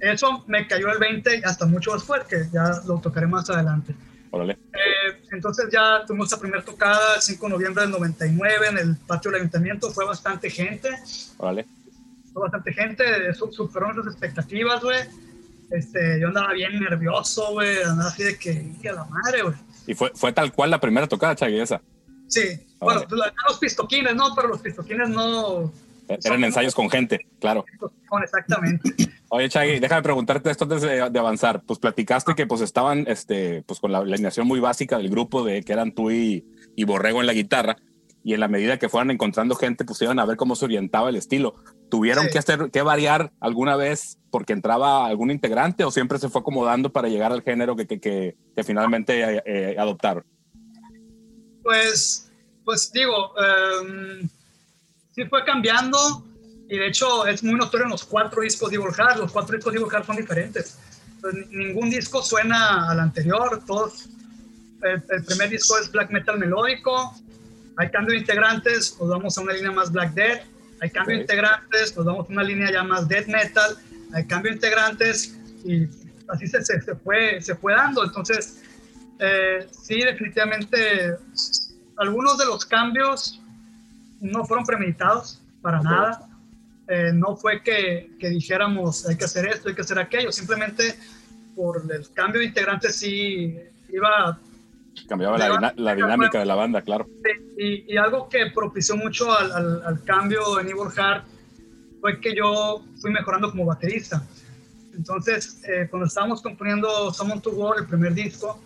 [0.00, 3.94] Eso me cayó el 20 y hasta mucho después, que ya lo tocaré más adelante.
[4.32, 4.54] Órale.
[4.72, 8.96] Eh, entonces ya tuvimos la primera tocada el 5 de noviembre del 99 en el
[8.96, 10.88] patio del ayuntamiento, fue bastante gente
[11.38, 11.66] Órale.
[12.32, 14.98] fue bastante gente, su- superaron sus expectativas, güey.
[15.70, 19.54] Este, yo andaba bien nervioso, güey, andaba así de que, "Y a la madre, güey.
[19.86, 21.80] Y fue, fue tal cual la primera tocada, Chagui, esa.
[22.28, 22.40] Sí,
[22.80, 24.34] bueno, pues, los pistoquines, ¿no?
[24.34, 25.72] Pero los pistoquines no,
[26.08, 27.64] Eran ensayos con gente, claro.
[28.22, 28.92] exactamente.
[29.30, 31.62] Oye, Chagui, déjame preguntarte esto antes de, de avanzar.
[31.66, 35.62] Pues platicaste que pues estaban este, pues, con la alineación muy básica del grupo, de
[35.62, 36.44] que eran tú y,
[36.76, 37.76] y Borrego en la guitarra.
[38.24, 41.08] Y en la medida que fueran encontrando gente, pues iban a ver cómo se orientaba
[41.08, 41.54] el estilo.
[41.90, 42.30] ¿Tuvieron Sí.
[42.32, 46.92] que hacer, que variar alguna vez porque entraba algún integrante o siempre se fue acomodando
[46.92, 50.24] para llegar al género que, que, que, que finalmente eh, eh, adoptaron?
[51.64, 52.30] Pues,
[52.64, 54.28] pues digo, em,
[55.14, 56.24] sí fue cambiando
[56.68, 59.18] y de hecho es muy notorio en los cuatro discos de Evil Heart.
[59.18, 60.78] Los cuatro discos de Evil Heart son diferentes.
[61.20, 63.62] Pues, ni- ningún disco suena al anterior.
[63.66, 64.08] Todos,
[64.82, 67.14] el, el primer disco es black metal melódico.
[67.76, 70.42] Hay cambio de integrantes, nos vamos a una línea más black death.
[70.80, 73.76] Hay cambio de integrantes, nos vamos a una línea ya más death metal.
[74.14, 75.86] Hay cambio de integrantes y
[76.28, 78.02] así se, se, se fue, se fue dando.
[78.04, 78.62] Entonces,
[79.18, 81.16] eh, sí, definitivamente
[81.98, 83.40] algunos de los cambios
[84.22, 86.28] no fueron premeditados para nada.
[86.88, 90.32] Eh, no fue que, que dijéramos hay que hacer esto, hay que hacer aquello.
[90.32, 90.94] Simplemente
[91.54, 93.54] por el cambio de integrantes sí
[93.92, 94.38] iba
[95.08, 97.06] Cambiaba la, dinámica de la banda, claro.
[97.56, 101.24] y, y algo que propició mucho al, al- al cambio en Evil Heart
[102.00, 104.22] fue que yo fui mejorando como baterista.
[104.94, 108.60] Entonces, eh, cuando estábamos componiendo Summon to War, el primer disco,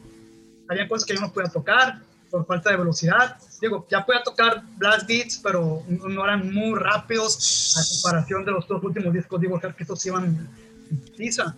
[0.68, 3.36] había cosas que yo no podía tocar por falta de velocidad.
[3.60, 8.66] Digo, ya podía tocar blast beats, pero no eran muy rápidos a comparación de los
[8.68, 11.54] dos últimos discos de Heart, que estos iban en pizza.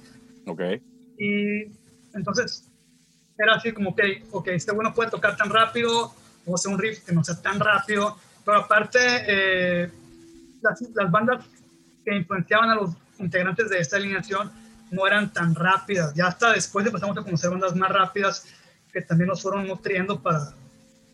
[0.46, 0.60] Ok.
[1.18, 1.64] Y
[2.14, 2.68] entonces
[3.36, 6.12] era así como que, ok, este bueno puede tocar tan rápido,
[6.46, 9.90] a hacer un riff que no sea tan rápido, pero aparte eh,
[10.62, 11.44] las, las bandas
[12.04, 14.50] que influenciaban a los integrantes de esta alineación
[14.90, 18.46] no eran tan rápidas, ya hasta después empezamos a conocer bandas más rápidas
[18.92, 20.54] que también nos fueron nutriendo para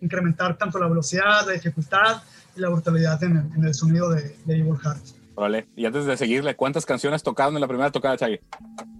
[0.04, 2.22] incrementar tanto la velocidad, la dificultad
[2.56, 5.02] y la brutalidad en el, en el sonido de, de Evil Heart.
[5.36, 5.66] Órale.
[5.74, 8.38] Y antes de seguirle, ¿cuántas canciones tocaron en la primera tocada, Chagui?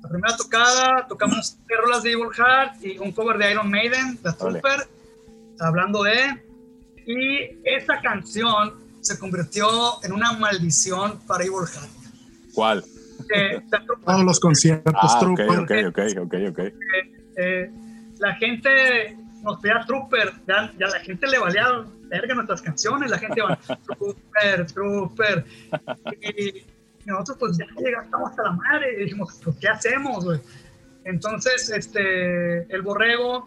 [0.03, 4.19] La primera tocada tocamos tres rolas de Evil Heart y un cover de Iron Maiden,
[4.25, 4.61] La Vale.
[4.61, 4.89] Trooper,
[5.61, 6.43] hablando de.
[7.07, 11.91] Y esa canción se convirtió en una maldición para Evil Heart.
[12.55, 12.85] ¿Cuál?
[13.33, 13.61] Eh,
[14.05, 15.59] Todos los conciertos, Ah, ok, Trooper.
[15.61, 16.59] ok, ok, ok, ok.
[17.37, 17.71] eh,
[18.19, 23.19] la gente nos pedía Trooper, ya, ya la gente le valía verga nuestras canciones, la
[23.19, 25.45] gente iba Trooper, Trooper.
[26.21, 26.65] Y,
[27.07, 30.41] nosotros pues ya llegamos hasta la madre y dijimos, pues ¿qué hacemos, güey?
[31.05, 33.47] Entonces, este, el borrego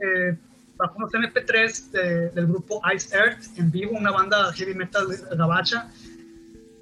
[0.00, 0.36] eh,
[0.76, 5.90] bajó unos MP3 de- del grupo Ice Earth en vivo, una banda heavy metal gabacha.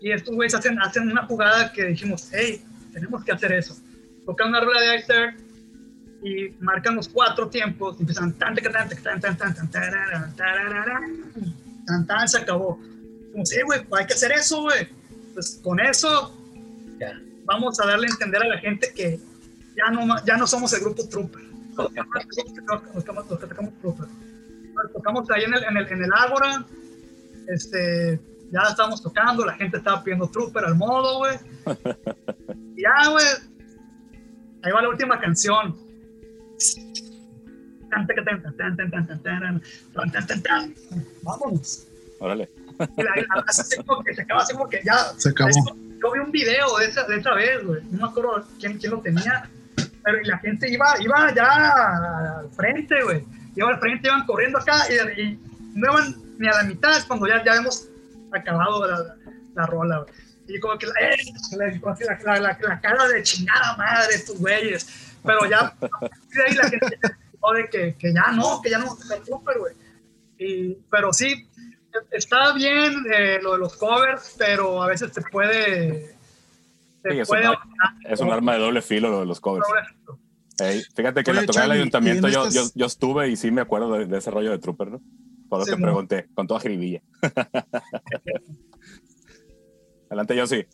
[0.02, 3.74] Y estos güeyes hacen, hacen una jugada que dijimos, hey, tenemos que hacer eso.
[4.26, 5.40] Tocan una rola de Ice Earth
[6.22, 11.00] y marcamos cuatro tiempos, empezaban tan, tan, tan, tan, tan, tan, tan, tararara, tararara,
[11.86, 12.78] tan, tan, se acabó.
[13.32, 14.88] Como, sí, güey, hay que hacer eso, güey.
[15.32, 16.36] Pues con eso
[17.44, 19.18] vamos a darle a entender a la gente que
[19.76, 21.42] ya no, ya no somos el grupo Trooper.
[21.74, 23.26] Tocamos, nos tocamos
[23.80, 24.06] Trooper.
[24.74, 26.66] Nos tocamos ahí en el, en el, en el Ágora,
[27.48, 28.20] este,
[28.52, 31.38] ya estábamos tocando, la gente estaba pidiendo Trooper al modo, güey.
[32.76, 33.26] ya, güey,
[34.62, 35.89] ahí va la última canción
[41.22, 41.86] Vámonos.
[42.18, 42.50] Órale.
[42.96, 45.12] Y la, la así como que se acaba así como que ya.
[45.16, 45.50] Se acabó.
[45.50, 47.82] Yo vi un video de esa, de esa vez, güey.
[47.90, 49.50] No me acuerdo quién, quién lo tenía.
[50.02, 53.24] Pero y la gente iba, iba ya al frente, güey.
[53.54, 55.40] Iba al frente, iban corriendo acá y, y
[55.74, 57.88] no iban ni a la mitad cuando ya, ya hemos
[58.32, 59.16] acabado la,
[59.54, 60.14] la rola, güey.
[60.48, 61.16] Y como que la, eh,
[61.56, 61.66] la,
[62.24, 65.09] la, la, la cara de chingada madre, estos güeyes.
[65.24, 68.96] Pero ya, de ahí la gente empezó de que, que ya no, que ya no
[68.96, 69.74] tocar Trooper, güey.
[70.38, 71.46] Y, pero sí,
[72.10, 76.16] está bien eh, lo de los covers, pero a veces te puede.
[77.02, 77.56] Te Sí, es puede un,
[78.04, 79.66] es un arma de doble filo lo de los covers.
[80.94, 83.36] Fíjate que en Oye, la tocada del ayuntamiento en yo, estas- yo, yo estuve y
[83.36, 85.00] sí me acuerdo de, de ese rollo de Trooper, ¿no?
[85.48, 87.00] Por lo Sí, que pregunté, con toda jiribilla.
[90.10, 90.66] Adelante, yo sí.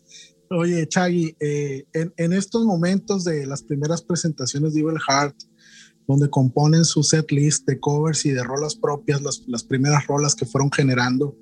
[0.49, 5.35] Oye, Chagui, eh, en, estos momentos de las primeras presentaciones de Evil Heart,
[6.07, 10.35] donde componen su set list de covers y de rolas propias, las, las primeras rolas
[10.35, 11.35] que fueron generando,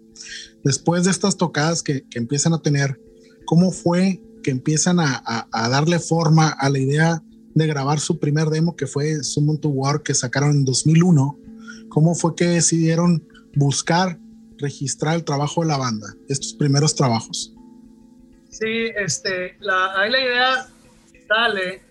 [0.64, 3.00] después de estas tocadas que, que empiezan a tener,
[3.46, 8.20] ¿cómo fue que empiezan a, a- a darle forma a la idea de grabar su
[8.20, 11.40] primer demo, que fue Summon to War, que sacaron en 2001?
[11.90, 14.20] ¿Cómo fue que decidieron buscar,
[14.58, 17.55] registrar el trabajo de la banda, estos primeros trabajos?
[18.58, 20.68] Sí, este, la, ahí la idea
[21.28, 21.82] sale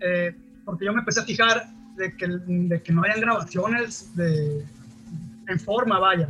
[0.00, 0.34] eh,
[0.64, 4.64] porque yo me empecé a fijar de que, de que no hayan grabaciones de,
[5.48, 6.26] en forma, vaya.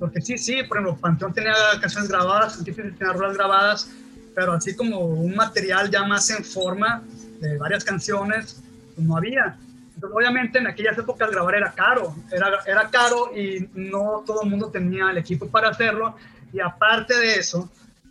[0.00, 3.90] Porque sí, sí, por ejemplo, Panteón tenía canciones grabadas, Antítesis tenía rolas grabadas,
[4.34, 7.04] pero así como un material ya más en forma
[7.40, 8.60] de varias canciones,
[8.96, 9.56] pues no había.
[9.94, 14.50] Entonces, obviamente en aquellas épocas grabar era caro, era, era caro y no todo el
[14.50, 16.16] mundo tenía el equipo para hacerlo.
[16.52, 17.70] Y aparte de eso,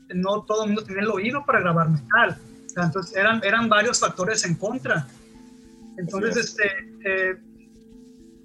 [0.09, 2.37] no todo el mundo tenía el oído para grabar metal.
[2.65, 5.07] O sea, entonces eran, eran varios factores en contra.
[5.97, 6.71] Entonces, Así este,
[7.31, 7.37] eh,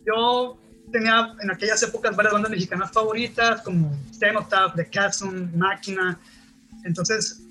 [0.07, 0.59] yo
[0.93, 6.19] tenía en aquellas épocas varias bandas mexicanas favoritas, como Cenotaph, The Chasm, Máquina.
[6.85, 7.43] Entonces,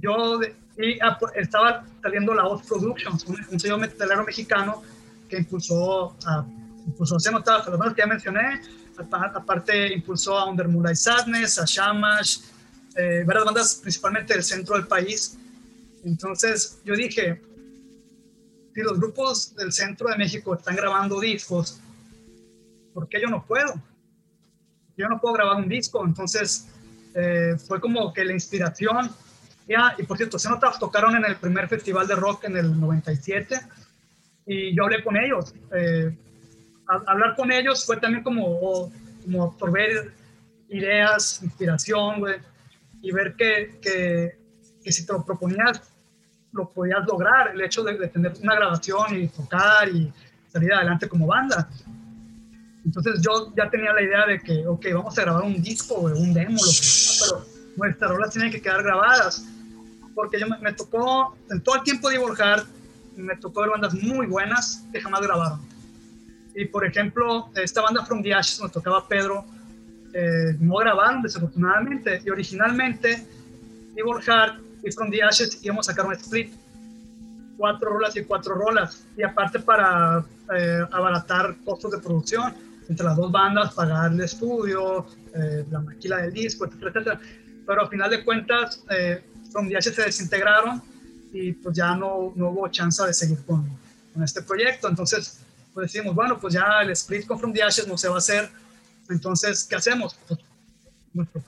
[0.00, 4.82] yo de- y, pues, estaba saliendo la Oz Productions, un, un sello metalero mexicano
[5.28, 6.44] que impulsó a,
[6.86, 8.60] impulsó a Cenotaph, las bandas que ya mencioné.
[8.98, 12.38] Apa- Aparte, impulsó a Under Moonlight Sadness, a Shamash,
[12.96, 15.36] eh, varias bandas principalmente del centro del país.
[16.04, 17.40] Entonces, yo dije,
[18.74, 21.80] si los grupos del centro de México están grabando discos,
[22.92, 23.74] ¿por qué yo no puedo?
[24.96, 26.68] Yo no puedo grabar un disco, entonces
[27.14, 29.10] eh, fue como que la inspiración.
[29.66, 33.60] Ya, y por cierto, Cenotaph tocaron en el primer festival de rock en el 97
[34.46, 35.54] y yo hablé con ellos.
[35.74, 36.16] Eh,
[36.86, 38.90] hablar con ellos fue también como,
[39.22, 40.12] como absorber
[40.68, 42.36] ideas, inspiración, güey,
[43.04, 44.38] y ver que, que,
[44.82, 45.82] que si te lo proponías,
[46.52, 50.10] lo podías lograr, el hecho de, de tener una grabación y tocar y
[50.50, 51.68] salir adelante como banda.
[52.84, 56.14] Entonces yo ya tenía la idea de que, ok, vamos a grabar un disco, güey,
[56.14, 57.46] un demo, lo que sea, pero
[57.76, 59.44] nuestras rolas tienen que quedar grabadas.
[60.14, 62.66] Porque yo me, me tocó, en todo el tiempo de Heart,
[63.16, 65.60] me tocó ver bandas muy buenas que jamás grabaron.
[66.54, 69.44] Y por ejemplo, esta banda From the Ashes, nos tocaba Pedro,
[70.14, 72.22] eh, no grabaron desafortunadamente.
[72.24, 73.26] Y originalmente,
[73.96, 76.52] Evil Heart y From the Ashes íbamos a sacar un split.
[77.56, 79.04] Cuatro rolas y cuatro rolas.
[79.16, 80.24] Y aparte para
[80.56, 82.54] eh, abaratar costos de producción
[82.88, 87.20] entre las dos bandas, pagar el estudio, eh, la maquila del disco, etcétera.
[87.66, 90.82] Pero al final de cuentas, eh, From the Ashes se desintegraron
[91.32, 93.68] y pues ya no, no hubo chance de seguir con,
[94.12, 94.88] con este proyecto.
[94.88, 95.40] Entonces,
[95.72, 98.18] pues decimos, bueno, pues ya el split con From the Ashes no se va a
[98.18, 98.50] hacer.
[99.08, 100.16] Entonces, ¿qué hacemos?
[101.12, 101.40] Nuestro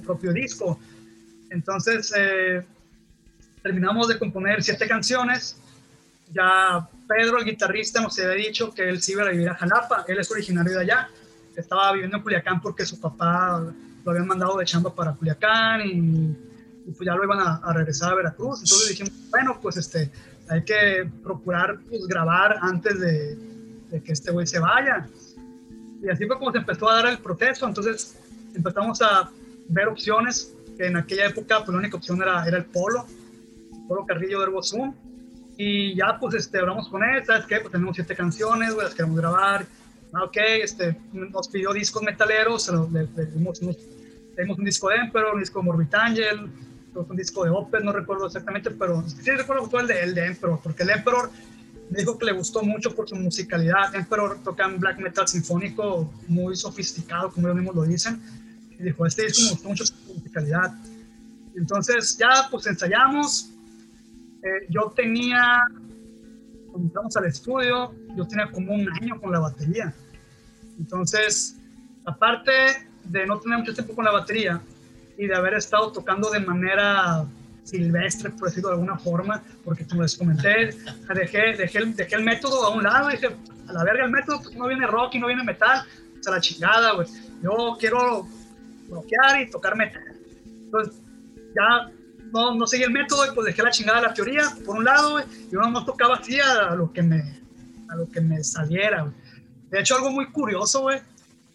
[0.00, 0.78] propio, disco.
[1.50, 2.64] Entonces, eh,
[3.62, 5.56] terminamos de componer siete canciones.
[6.32, 10.04] Ya Pedro, el guitarrista, nos había dicho que él sí iba a vivir a Jalapa.
[10.08, 11.08] Él es originario de allá.
[11.56, 13.60] Estaba viviendo en Culiacán porque su papá
[14.04, 16.36] lo habían mandado de chamba para Culiacán y
[16.86, 18.60] y pues ya lo iban a, a regresar a Veracruz.
[18.60, 20.10] Entonces dijimos, bueno, pues este,
[20.48, 23.36] hay que procurar pues, grabar antes de,
[23.90, 25.06] de que este güey se vaya.
[26.02, 27.66] Y así fue como se empezó a dar el proceso.
[27.66, 28.18] Entonces
[28.54, 29.30] empezamos a
[29.68, 33.06] ver opciones, que en aquella época pues la única opción era, era el Polo,
[33.88, 34.94] Polo Carrillo de Herbosum.
[35.56, 37.60] Y ya pues este, hablamos con él, ¿sabes qué?
[37.60, 39.66] Pues tenemos siete canciones, güey, las queremos grabar.
[40.12, 43.74] Ah, ok, este, nos pidió discos metaleros, le, le dimos, le
[44.42, 46.50] dimos un disco de Emperor, un disco de Morbid Angel,
[46.92, 49.86] creo que un disco de Opeth, no recuerdo exactamente, pero sí recuerdo que fue el
[49.86, 51.30] de, el de Emperor, porque el Emperor
[51.92, 53.94] me dijo que le gustó mucho por su musicalidad.
[53.94, 58.18] Emperor toca un black metal sinfónico muy sofisticado, como ellos mismos lo dicen.
[58.78, 60.74] Y dijo, este disco me gustó mucho su musicalidad.
[61.54, 63.50] Entonces ya pues ensayamos.
[64.42, 65.60] Eh, yo tenía,
[66.70, 69.94] cuando entramos al estudio, yo tenía como un año con la batería.
[70.78, 71.58] Entonces,
[72.06, 72.52] aparte
[73.04, 74.62] de no tener mucho tiempo con la batería
[75.18, 77.26] y de haber estado tocando de manera
[77.64, 80.74] silvestre, por decirlo de alguna forma, porque como les comenté,
[81.14, 83.28] dejé, dejé, el, dejé el método a un lado dije,
[83.68, 85.86] a la verga el método, pues no viene rock y no viene metal,
[86.18, 87.06] o sea, la chingada, güey.
[87.42, 88.26] Yo quiero
[88.88, 90.02] bloquear y tocar metal.
[90.44, 90.94] Entonces,
[91.54, 91.90] ya
[92.32, 94.84] no, no seguí el método y pues dejé la chingada de la teoría, por un
[94.84, 97.40] lado, güey, y uno no tocaba así a lo que me,
[97.88, 99.14] a lo que me saliera, güey.
[99.70, 101.00] De hecho, algo muy curioso, güey,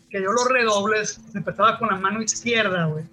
[0.09, 3.05] que yo los redobles empezaba con la mano izquierda, güey.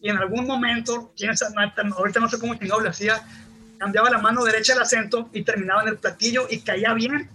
[0.00, 1.54] Y en algún momento, quién sabe,
[1.96, 3.20] ahorita no sé cómo chingado le hacía,
[3.78, 7.28] cambiaba la mano derecha del acento y terminaba en el platillo y caía bien.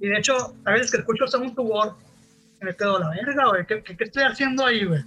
[0.00, 1.92] Y de hecho, a veces que escucho to War,
[2.60, 5.02] me quedo la verga, güey, ¿qué, qué, qué estoy haciendo ahí, güey?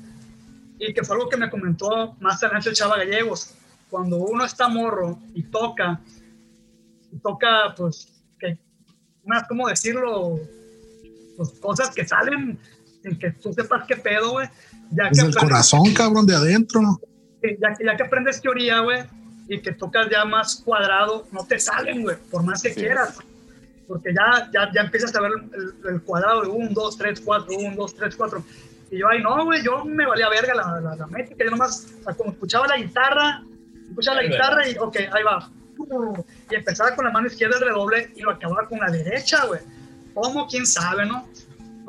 [0.80, 3.56] Y que fue algo que me comentó más adelante el Chava Gallegos.
[3.90, 6.00] Cuando uno está morro y toca,
[7.12, 8.08] y toca, pues,
[8.40, 8.58] que,
[9.26, 10.40] más, ¿cómo decirlo?
[11.36, 12.60] Pues cosas que salen
[13.02, 14.48] sin que tú sepas qué pedo, güey.
[14.92, 16.82] Ya que Desde el aprendes- corazón, cabrón, de adentro.
[17.42, 19.04] que ya, que- ya que aprendes teoría, güey,
[19.48, 22.82] y que tocas ya más cuadrado, no te salen, güey, por más que Sí.
[22.82, 23.18] quieras.
[23.88, 27.48] Porque ya, ya, ya empiezas a ver el, el cuadrado de 1, 2, 3, 4,
[27.58, 28.44] 1, 2, 3, 4.
[28.92, 31.44] Y yo, ay, no, güey, yo me valía verga la, la, la métrica.
[31.46, 33.44] Yo nomás, o sea, como escuchaba la guitarra,
[33.90, 35.50] escuchaba la guitarra y, ok, ahí va.
[36.52, 39.62] Y empezaba con la mano izquierda el redoble y lo acababa con la derecha, güey.
[40.14, 40.48] ¿Cómo?
[40.48, 41.26] ¿Quién sabe, no?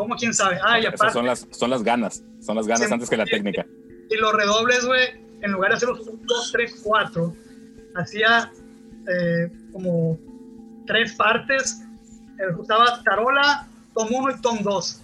[0.00, 0.16] ¿Cómo?
[0.16, 0.58] ¿Quién sabe?
[0.64, 1.12] Ay, Esas aparte.
[1.12, 3.66] son las, son las ganas, son las ganas antes que la técnica.
[4.08, 5.08] Y los redobles, güey,
[5.42, 7.36] en lugar de hacer los 1, 2, 3, 4,
[7.96, 8.50] hacía
[9.06, 10.18] eh, como
[10.86, 11.82] tres partes.
[12.38, 15.02] Eh, usaba tarola, tom 1 y tom 2.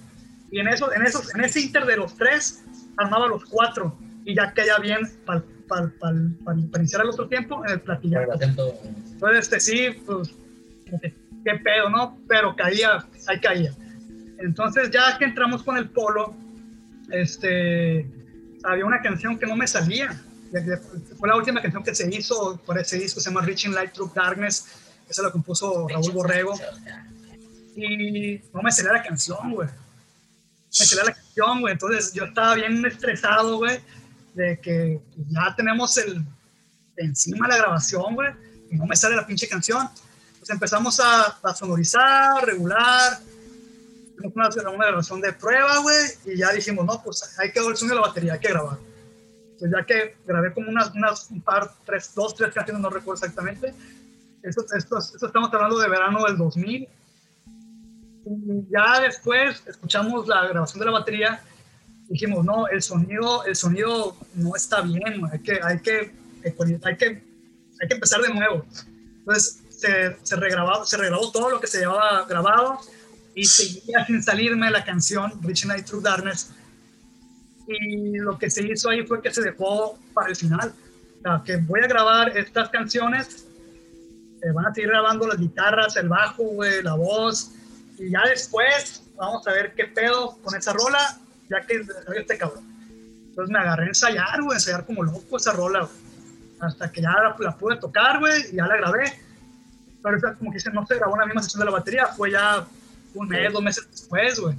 [0.52, 2.64] Y en, eso, en, esos, en ese inter de los tres,
[2.96, 3.98] armaba los cuatro.
[4.24, 5.42] Y ya caía bien para
[6.78, 8.32] iniciar el otro tiempo en el platillazo.
[8.40, 10.30] Entonces, este sí, pues,
[11.44, 12.18] qué pedo, ¿no?
[12.26, 13.74] Pero caía, ahí caía.
[14.38, 16.34] Entonces, ya que entramos con el polo,
[17.10, 18.06] este,
[18.64, 20.22] había una canción que no me salía.
[21.18, 24.12] Fue la última canción que se hizo por ese disco, se llama Reaching Light Through
[24.14, 24.66] Darkness.
[25.08, 26.54] Esa la compuso Raúl Borrego.
[27.76, 29.68] Y no me salía la canción, güey.
[29.68, 31.72] Me salía la canción, güey.
[31.72, 33.80] Entonces, yo estaba bien estresado, güey,
[34.34, 36.24] de que ya tenemos el,
[36.96, 38.30] encima la grabación, güey,
[38.70, 39.88] y no me sale la pinche canción.
[40.38, 43.18] Pues empezamos a, a sonorizar, regular,
[44.22, 47.96] una, una grabación de prueba, güey, y ya dijimos, no, pues hay que el sonido
[47.96, 48.78] de la batería, hay que grabar.
[49.58, 53.24] Pues ya que grabé como unas, unas un par, tres, dos, tres canciones, no recuerdo
[53.24, 53.72] exactamente.
[54.42, 56.88] Esto, esto, esto estamos hablando de verano del 2000.
[58.26, 61.40] Y ya después escuchamos la grabación de la batería
[62.08, 66.12] dijimos, no, el sonido, el sonido no está bien, hay que, hay que,
[66.44, 68.64] hay que, hay que empezar de nuevo.
[69.18, 72.78] Entonces se, se, regrabó, se regrabó todo lo que se llevaba grabado
[73.36, 76.52] y seguía sin salirme la canción Reaching Night Through Darkness.
[77.68, 80.72] Y lo que se hizo ahí fue que se dejó para el final.
[81.18, 83.46] O sea, que voy a grabar estas canciones,
[84.42, 87.52] eh, van a seguir grabando las guitarras, el bajo, güey, la voz,
[87.98, 91.18] y ya después vamos a ver qué pedo con esa rola
[91.50, 91.84] ya que
[92.16, 92.64] este cabrón.
[93.28, 95.86] Entonces me agarré a ensayar, güey, ensayar como loco esa rola.
[96.58, 99.12] Hasta que ya la, la pude tocar, güey, y ya la grabé.
[100.02, 102.30] Pero esa, como que no se grabó en la misma sesión de la batería, fue
[102.30, 102.66] ya
[103.16, 104.56] un mes, dos meses después, güey.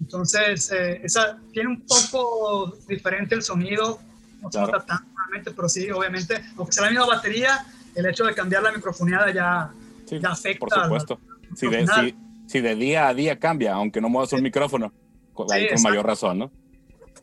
[0.00, 3.98] Entonces, eh, esa tiene un poco diferente el sonido,
[4.42, 7.64] no se nota tanto, realmente, pero sí, obviamente, aunque sea la misma batería,
[7.94, 9.70] el hecho de cambiar la microfoneada ya,
[10.06, 10.58] Sí, ya afecta.
[10.60, 11.18] por supuesto.
[11.50, 12.14] la- Si de, si,
[12.46, 14.92] si de día a día cambia, aunque no muevas un micrófono,
[15.32, 16.50] con, Sí, con mayor razón, ¿no?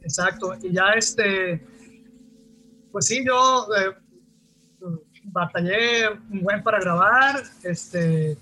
[0.01, 0.53] Exacto.
[0.61, 1.65] Y ya este,
[2.91, 3.95] pues sí, yo eh,
[5.25, 7.43] batallé un buen para grabar.
[7.63, 8.37] Este,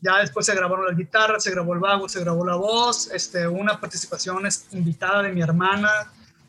[0.00, 3.10] ya después se grabaron las guitarras, se grabó el bajo, se grabó la voz.
[3.12, 5.90] Este, una participación es- invitada de mi hermana,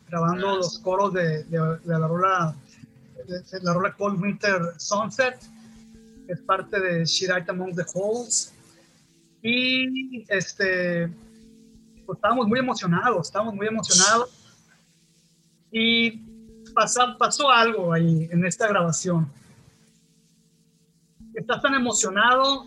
[0.08, 2.54] grabando los coros de, de, de la rola
[3.26, 5.38] de, la rola Cold Winter Sunset,
[6.26, 8.54] que es parte de Shirite Among the Holes.
[9.42, 11.08] Y este,
[12.06, 14.30] pues estábamos muy emocionados, estábamos muy emocionados.
[15.70, 16.22] Y
[16.74, 19.30] pasa, pasó algo ahí en esta grabación.
[21.34, 22.66] Estás tan emocionado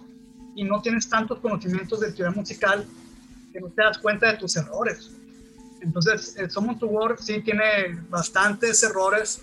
[0.55, 2.85] y no tienes tantos conocimientos de teoría musical
[3.53, 5.11] que no te das cuenta de tus errores.
[5.81, 9.41] Entonces, el Summon to War sí tiene bastantes errores.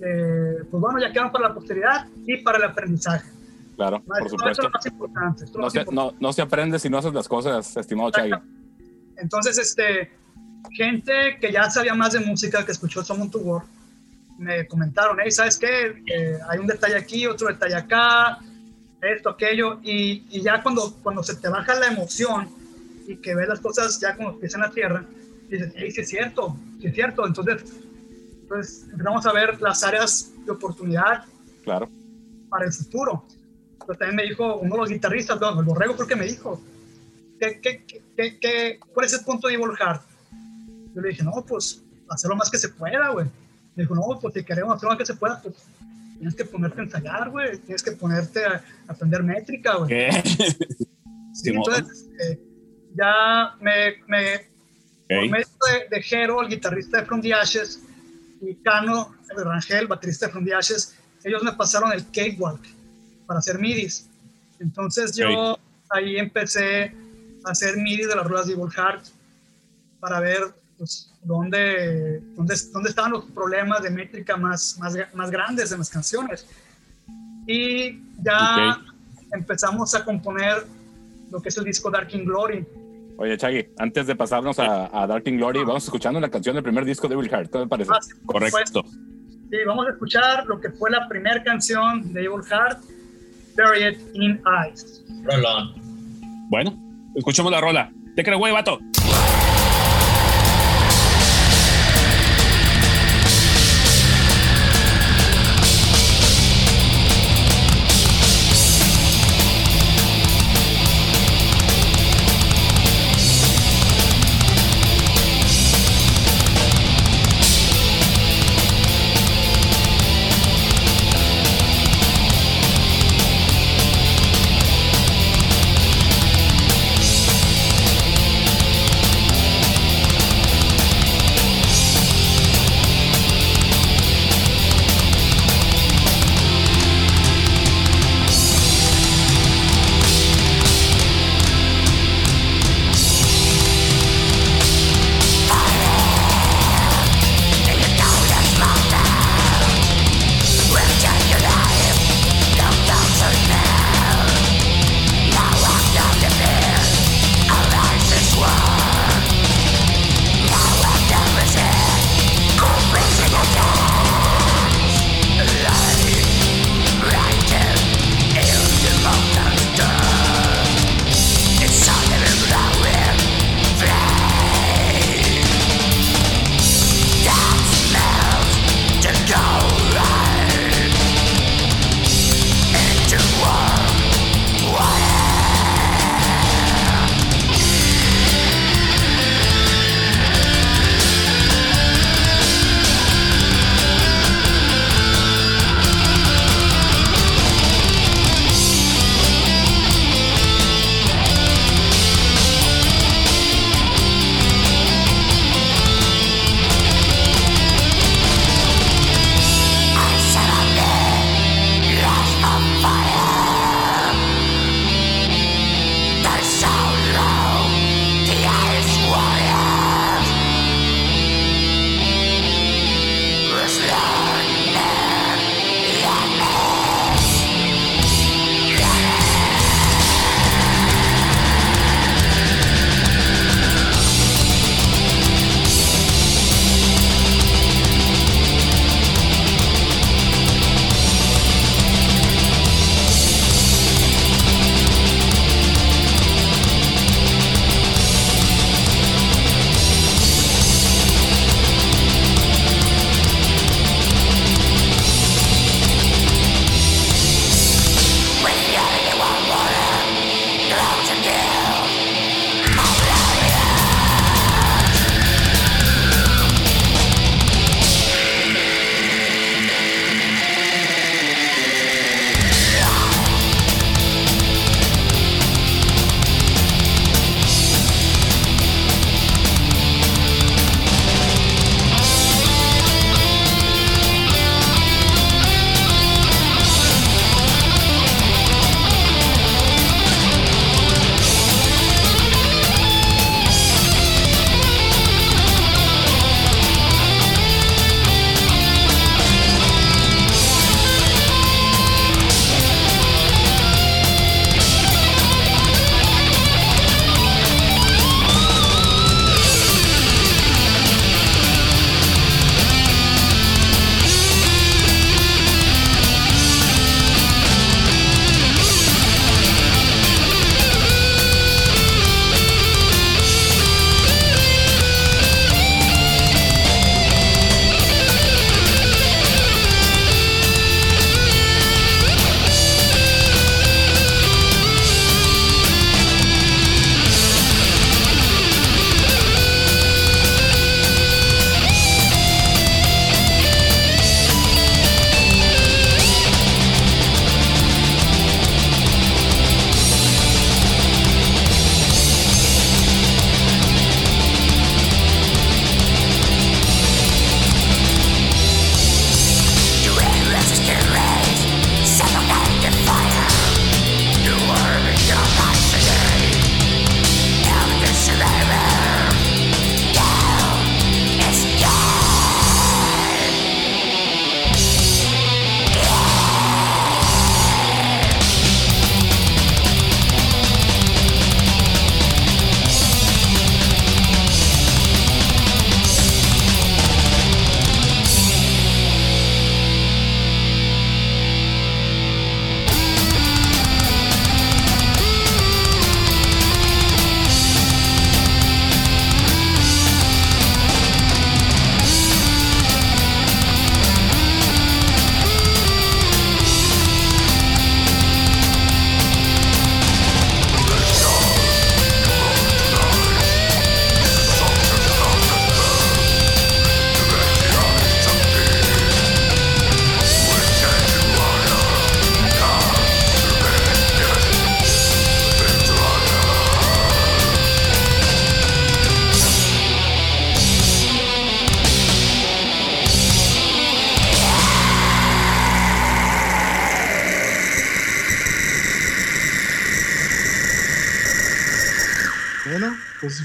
[0.00, 3.28] Eh, pues bueno, ya quedan para la posteridad y para el aprendizaje.
[3.76, 4.62] Claro, por esto- esto supuesto.
[4.62, 6.14] es lo más importante, es lo No más se, importante.
[6.16, 8.32] no, no se aprende si no haces las cosas, estimado Chagui.
[9.16, 10.10] Entonces, este,
[10.72, 13.62] gente que ya sabía más de música, que escuchó Summon to War,
[14.38, 16.02] me comentaron, hey, ¿sabes qué?
[16.06, 18.38] Eh, hay un detalle aquí, otro detalle acá,
[19.00, 22.48] esto, aquello, y, y ya cuando, cuando se te baja la emoción
[23.06, 25.04] y que ves las cosas ya como empiezan a tierra,
[25.48, 27.26] dices, hey, sí es cierto, sí es cierto.
[27.26, 27.62] Entonces,
[28.48, 31.24] pues empezamos a ver las áreas de oportunidad
[31.64, 31.88] Claro.
[32.48, 33.24] para el futuro.
[33.86, 36.60] Pero también me dijo uno de los guitarristas, no, el borrego creo que me dijo,
[37.40, 37.84] ¿qué, qué,
[38.16, 40.02] qué, qué, cuál es el punto de Heart?
[40.94, 43.26] Yo le dije, no, pues hacer lo más que se pueda, güey.
[43.76, 45.54] Me dijo, no, pues si queremos hacer lo más que se pueda, pues
[46.18, 49.88] tienes que ponerte a ensayar, güey, tienes que ponerte a, a aprender métrica, güey.
[49.88, 50.10] ¿Qué?
[51.32, 52.38] Sí, entonces, eh,
[52.94, 54.38] ya me, me
[55.08, 55.30] por Ok.
[55.30, 57.80] medio de, de Jero, el guitarrista de From the Ashes,
[58.40, 62.60] y Cano, el Rangel, baterista de From the Ashes, ellos me pasaron el Cakewalk
[63.26, 64.08] para hacer midis.
[64.60, 65.58] Entonces yo
[65.90, 66.92] ahí empecé
[67.44, 69.06] a hacer midi de las ruedas de Evil Heart
[70.00, 70.42] para ver
[70.78, 75.90] pues, dónde, dónde, dónde estaban los problemas de métrica más, más, más grandes en las
[75.90, 76.46] canciones.
[77.46, 78.80] Y ya
[79.32, 80.64] empezamos a componer
[81.30, 82.66] lo que es el disco Dark in Glory.
[83.16, 86.62] Oye, Chagui, antes de pasarnos a, a Dark in Glory, vamos escuchando la canción del
[86.62, 87.50] primer disco de Evil Heart.
[87.50, 87.90] ¿Qué te parece?
[87.92, 88.12] Ah, sí.
[88.24, 88.84] Correcto.
[89.50, 92.78] Sí, vamos a escuchar lo que fue la primera canción de Evil Heart,
[93.56, 95.02] Buried in Ice.
[95.24, 95.74] Rolón.
[96.48, 96.78] Bueno,
[97.16, 97.90] escuchemos la rola.
[98.14, 98.78] ¿Te crees, güey, vato?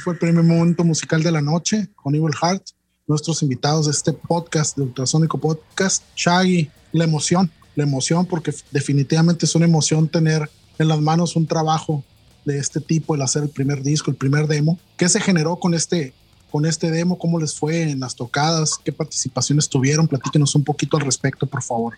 [0.04, 2.62] Fue primer momento musical de la noche con Evil Heart.
[3.08, 9.46] Nuestros invitados de este podcast, de Ultrasónico Podcast, Shaggy, la emoción, la emoción, porque definitivamente
[9.46, 12.04] es una emoción tener en las manos un trabajo
[12.44, 14.78] de este tipo, el hacer el primer disco, el primer demo.
[14.98, 16.14] ¿Qué se generó con este,
[16.52, 17.18] con este demo?
[17.18, 18.78] ¿Cómo les fue en las tocadas?
[18.84, 20.10] ¿Qué participaciones tuvieron?
[20.10, 21.98] Platíquenos un poquito al respecto, por favor.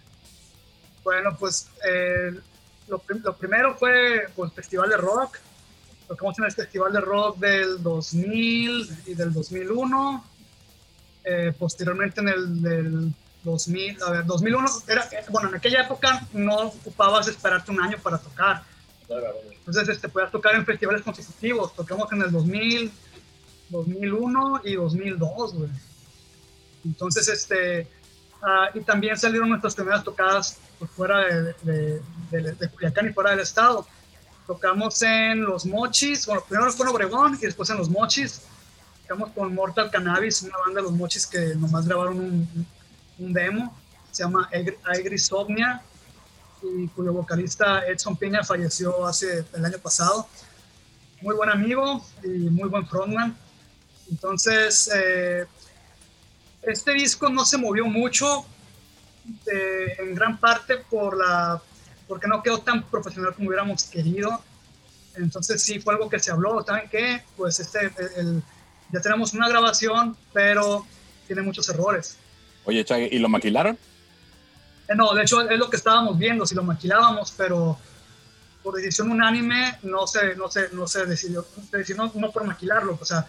[1.03, 2.39] Bueno, pues eh,
[2.87, 2.99] lo,
[3.33, 5.39] primero fue el pues, Festival de Rock.
[6.07, 10.23] Tocamos en el Festival de Rock del 2000 y del 2001.
[11.23, 16.67] Eh, posteriormente en el del 2000, a ver, 2001, era, bueno, en aquella época no
[16.67, 18.63] ocupabas esperarte un año para tocar.
[19.49, 21.75] Entonces, este, podías tocar en festivales consecutivos.
[21.75, 22.91] Tocamos en el 2000,
[23.69, 25.69] 2001 y 2002, güey.
[26.85, 27.87] Entonces, este,
[28.41, 30.59] ah, y también salieron nuestras primeras tocadas
[30.95, 32.01] fuera de,
[32.31, 33.87] de, de, Culiacán y fuera del estado.
[34.47, 38.41] Tocamos en Los Mochis, bueno, primero fue en Obregón y después en Los Mochis.
[39.01, 42.67] Tocamos con Mortal Cannabis, una banda de Los Mochis que nomás grabaron un,
[43.19, 43.75] un demo,
[44.11, 44.49] se llama
[44.83, 45.81] Aegrisomnia,
[46.61, 50.27] y cuyo vocalista Edson Piña falleció hace el año pasado.
[51.21, 53.37] Muy buen amigo y muy buen frontman.
[54.09, 55.45] Entonces, eh,
[56.61, 58.45] este disco no se movió mucho,
[59.51, 61.61] eh, en gran parte por la,
[62.07, 64.41] porque no quedó tan profesional como hubiéramos querido.
[65.15, 67.23] Entonces sí fue algo que se habló, ¿saben qué?
[67.37, 67.91] Pues este,
[68.91, 70.85] ya tenemos una grabación, pero
[71.27, 72.17] tiene muchos errores.
[72.65, 73.77] Oye, Chagui, ¿y lo maquilaron?
[74.87, 77.77] Eh, no, de hecho es lo que estábamos viendo, si lo maquilábamos, pero
[78.61, 81.45] por decisión unánime no se, no se, no se decidió,
[81.95, 83.27] no, no por maquilarlo, o sea,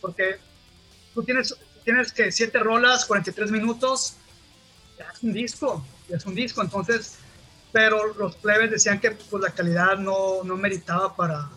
[0.00, 0.38] porque
[1.14, 4.14] tú tienes, tienes que siete rolas, 43 minutos,
[4.98, 7.18] ya es un disco, ya es un disco, entonces,
[7.72, 11.48] pero los plebes decían que pues, la calidad no, no meritaba para,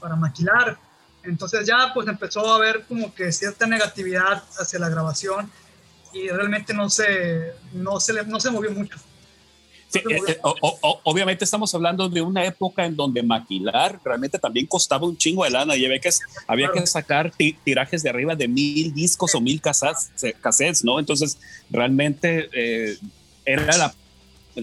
[0.00, 0.78] para maquilar.
[1.22, 5.50] Entonces ya pues empezó a haber como que cierta negatividad hacia la grabación
[6.12, 8.98] y realmente no se, no se, no se movió mucho.
[9.94, 10.38] Eh, eh,
[11.04, 15.50] obviamente estamos hablando de una época en donde maquilar realmente también costaba un chingo de
[15.50, 16.10] lana y había que,
[16.46, 17.32] había que sacar
[17.64, 20.98] tirajes de arriba de mil discos o mil cassettes, ¿no?
[20.98, 21.38] Entonces
[21.70, 22.98] realmente eh,
[23.46, 23.94] era la,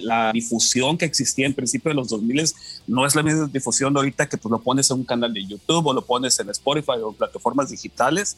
[0.02, 2.54] la, difusión que existía en principio de los 2000
[2.88, 5.46] no es la misma difusión de ahorita que pues lo pones en un canal de
[5.46, 8.38] YouTube o lo pones en Spotify o plataformas digitales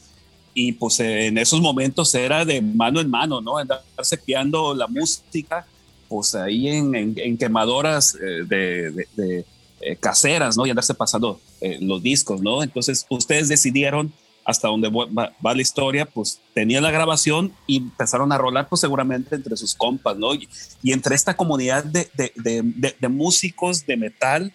[0.54, 3.58] y pues en esos momentos era de mano en mano, ¿no?
[3.58, 5.66] Andarse piando la música,
[6.08, 9.44] pues ahí en, quemadoras eh, de, de,
[9.80, 10.66] eh, caseras, ¿no?
[10.66, 12.62] Y andarse pasando eh, los discos, ¿no?
[12.62, 14.12] Entonces ustedes decidieron
[14.48, 19.34] hasta donde va, la historia, pues tenían la grabación y empezaron a rolar, pues seguramente
[19.34, 20.32] entre sus compas, ¿no?
[20.32, 20.48] Y,
[20.84, 24.50] entre esta comunidad de, músicos de metal,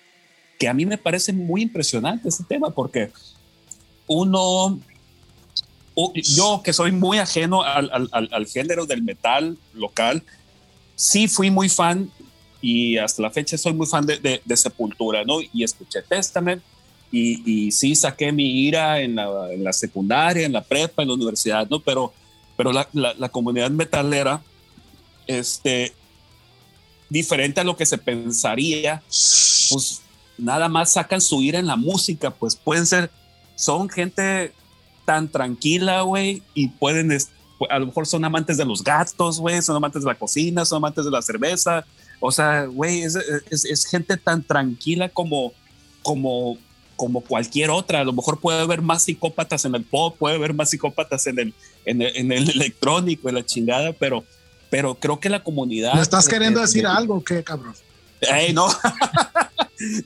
[0.57, 3.11] que a mí me parece muy impresionante este tema, porque
[4.07, 4.79] uno
[6.23, 10.23] yo que soy muy ajeno al, al, género del metal local,
[10.95, 12.09] sí fui muy fan
[12.61, 15.37] y hasta la fecha soy muy fan de, Sepultura, ¿no?
[15.53, 16.63] Y escuché Testament
[17.13, 21.09] y, y sí saqué mi ira en la, en la, secundaria, en la prepa, en
[21.09, 21.79] la universidad, ¿no?
[21.79, 22.11] Pero,
[22.57, 24.41] pero la, la, la comunidad metalera,
[25.27, 25.93] este,
[27.09, 29.03] diferente a lo que se pensaría,
[29.69, 30.01] pues
[30.39, 33.11] nada más sacan su ira en la música, pues pueden ser,
[33.55, 34.51] son gente
[35.05, 37.15] tan tranquila, güey, y pueden,
[37.69, 40.77] a lo mejor son amantes de los gatos, güey, son amantes de la cocina, son
[40.77, 41.85] amantes de la cerveza,
[42.19, 45.53] o sea, güey, es, es, gente tan tranquila como,
[46.01, 46.57] como,
[46.95, 48.01] como cualquier otra.
[48.01, 51.39] A lo mejor puede haber más psicópatas en el pop, puede haber más psicópatas en
[51.39, 51.53] el,
[51.85, 54.23] en el, en el electrónico, en la chingada, pero,
[54.69, 55.93] pero creo que la comunidad.
[55.95, 57.73] ¿Me estás queriendo decir algo qué, cabrón?
[58.53, 58.67] no,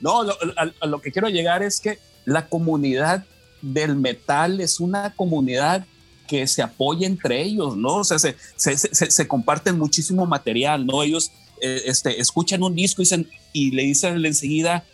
[0.00, 0.20] no,
[0.56, 3.24] a, lo que quiero llegar es que la comunidad
[3.62, 5.86] del metal es una comunidad
[6.26, 7.96] que se apoya entre ellos, ¿no?
[7.96, 11.02] O sea, se, se, se, comparten muchísimo material, ¿no?
[11.02, 11.32] Ellos
[11.62, 14.84] eh, este, escuchan un disco y, dicen, y le dicen enseguida,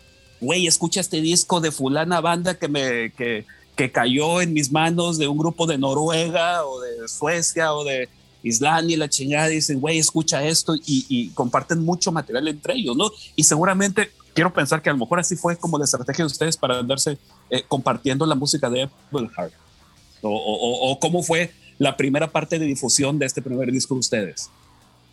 [0.41, 5.17] güey, escucha este disco de fulana banda que me que, que cayó en mis manos
[5.17, 8.09] de un grupo de Noruega o de Suecia o de
[8.43, 12.95] Islandia y la chingada, dicen, güey, escucha esto y, y, comparten mucho material entre ellos,
[12.95, 13.09] ¿no?
[13.35, 16.55] Y seguramente quiero pensar que a lo mejor así fue como la estrategia de ustedes
[16.55, 17.17] para andarse
[17.49, 19.53] eh, compartiendo la música de Apple Heart.
[20.21, 24.49] O, o, cómo fue la primera parte de difusión de este primer disco de ustedes.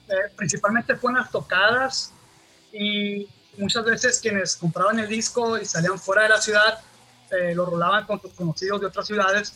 [0.08, 2.12] Eh, principalmente fue en las tocadas
[2.72, 6.80] y muchas veces quienes compraban el disco y salían fuera de la ciudad
[7.30, 9.54] eh, lo rolaban con sus conocidos de otras ciudades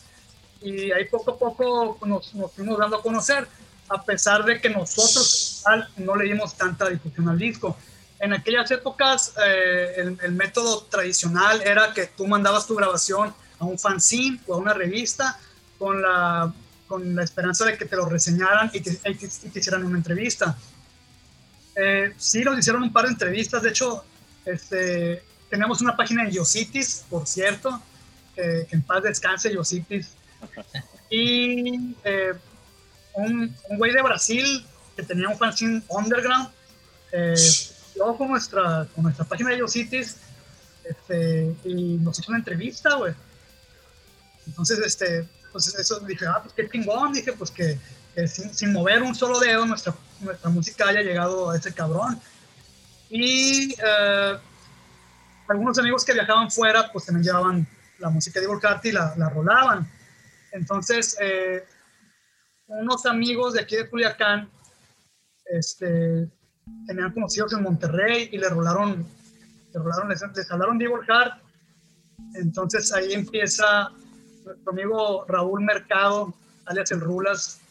[0.61, 3.47] y ahí poco a poco nos, nos fuimos dando a conocer
[3.89, 5.63] a pesar de que nosotros
[5.97, 7.77] no le dimos tanta difusión al disco
[8.19, 13.77] en aquellas épocas eh, el, método tradicional era que tú mandabas tu grabación a un
[13.77, 15.39] fanzine o a una revista
[15.77, 16.51] con la,
[16.87, 18.99] con la esperanza de que te lo reseñaran y te,
[19.53, 20.57] hicieran una entrevista.
[21.79, 23.61] Eh, sí, nos hicieron un par de entrevistas.
[23.61, 24.03] De hecho,
[24.45, 27.81] este, tenemos una página en Yositis, por cierto,
[28.35, 30.13] que en paz descanse Yositis.
[31.09, 32.33] Y eh,
[33.13, 34.65] un, güey de Brasil
[34.95, 36.49] que tenía un fanzine underground,
[37.11, 37.35] eh,
[38.17, 40.17] con nuestra, con nuestra página de Yositis
[40.83, 43.13] este, y nos hizo una entrevista, güey.
[44.47, 47.79] Entonces, este, pues eso dije, ah, pues qué chingón, dije, pues que,
[48.27, 52.19] sin, sin, mover un solo dedo nuestra, nuestra música haya llegado a ese cabrón.
[53.09, 54.37] Y eh,
[55.47, 57.67] algunos amigos que viajaban fuera, pues también llevaban
[57.99, 59.89] la música de Volcarte y la, la rolaban.
[60.51, 61.65] Entonces, eh,
[62.67, 64.49] unos amigos de aquí de Culiacán
[65.45, 66.29] este,
[66.85, 69.05] tenían conocidos en Monterrey y le rolaron,
[69.73, 70.89] le rolaron les, les hablaron de.
[72.35, 73.89] Entonces ahí empieza
[74.43, 76.33] nuestro amigo Raúl Mercado,
[76.65, 77.61] alias El Rulas,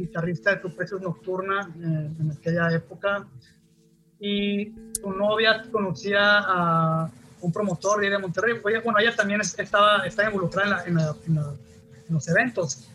[0.00, 3.26] guitarrista de Tu Precios Nocturna eh, en aquella época.
[4.18, 8.60] Y su novia conocía a un promotor de Monterrey.
[8.62, 11.36] bueno, ella también estaba, estaba involucrada en, en,
[12.08, 12.88] los eventos.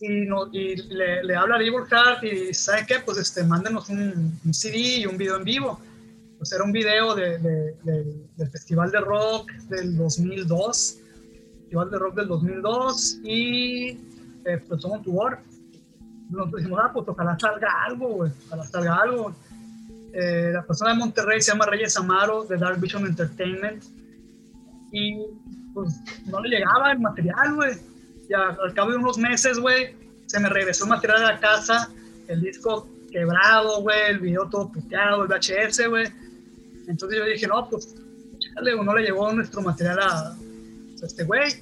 [0.00, 2.96] Y, no, y le, le, habla a Evil Heart y ¿sabe qué?
[3.04, 5.80] Pues este, mándenos un, un CD y un video en vivo.
[6.38, 7.76] Pues era un video de, de,
[8.36, 10.98] del Festival de Rock del 2002
[11.72, 13.88] Festival de Rock del 2002 y
[14.44, 15.02] eh, pues somos
[16.32, 16.46] tour.
[16.46, 19.34] Nos dijimos, ah, pues ojalá salga algo, güey, ojalá salga algo.
[20.12, 23.82] Eh, la persona de Monterrey se llama Reyes Amaro de Dark Vision Entertainment
[24.90, 25.16] y
[25.72, 25.94] pues
[26.26, 27.76] no le llegaba el material, güey.
[28.28, 29.94] Ya al cabo de unos meses, güey,
[30.26, 31.90] se me regresó el material a la casa,
[32.28, 36.06] el disco quebrado, güey, el video todo puteado, el VHS, güey.
[36.88, 37.94] Entonces yo dije, no, pues,
[38.38, 40.36] chale, no le llegó nuestro material a,
[41.02, 41.52] este güey.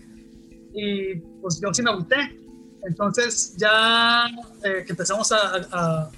[0.73, 2.37] Y pues yo sí me agüité.
[2.85, 4.27] Entonces ya
[4.65, 6.11] eh, que empezamos a,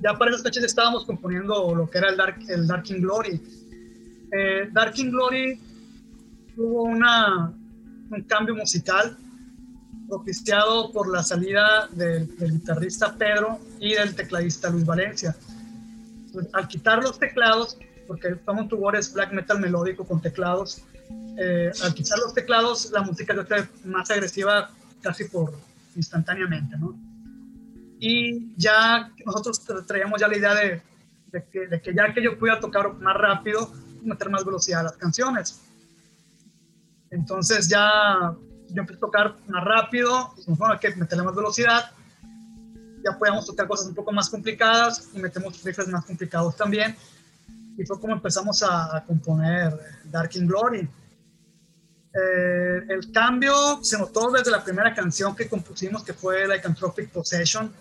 [0.00, 3.40] Ya para esas fechas estábamos componiendo lo que era el Dark, el Dark Glory.
[4.32, 5.60] Eh, Dark Glory
[6.54, 7.52] tuvo una,
[8.10, 9.16] un cambio musical
[10.08, 15.34] propiciado por la salida del, guitarrista Pedro y del tecladista Luis Valencia.
[16.52, 18.34] al quitar los teclados, porque
[18.68, 20.82] to War es black metal melódico con teclados,
[21.38, 24.70] eh, al quitar los teclados, la música se hace más agresiva
[25.04, 25.52] casi por
[25.94, 26.98] instantáneamente, ¿no?
[28.00, 30.82] Y ya nosotros traíamos ya la idea de,
[31.30, 33.70] de, que, ya que yo pudiera tocar más rápido,
[34.02, 35.60] meter más velocidad a las canciones.
[37.10, 38.34] Entonces ya
[38.70, 41.92] yo empecé a tocar más rápido, pues bueno, hay que meterle más velocidad,
[43.04, 46.96] ya podíamos tocar cosas un poco más complicadas y metemos riffs más complicados también.
[47.76, 50.88] Y fue como empezamos a, a componer Dark in Glory.
[52.14, 57.10] Eh, el cambio se notó desde la primera canción que compusimos, que fue Like Anthropic
[57.10, 57.72] Possession.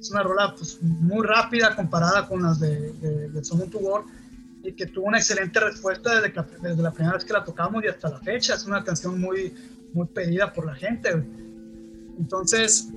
[0.00, 4.04] Es una rola pues, muy rápida comparada con las de, de, de to War
[4.62, 7.88] y que tuvo una excelente respuesta desde, desde, la primera vez que la tocamos y
[7.88, 8.54] hasta la fecha.
[8.54, 9.54] Es una canción muy,
[9.92, 11.10] muy pedida por la gente.
[12.18, 12.88] Entonces,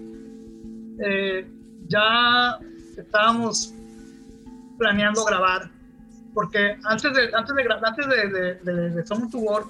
[1.00, 1.48] eh,
[1.88, 2.60] ya
[2.98, 3.74] estábamos
[4.78, 5.70] planeando grabar,
[6.34, 9.64] porque antes de, antes de, antes de, de, de, to War,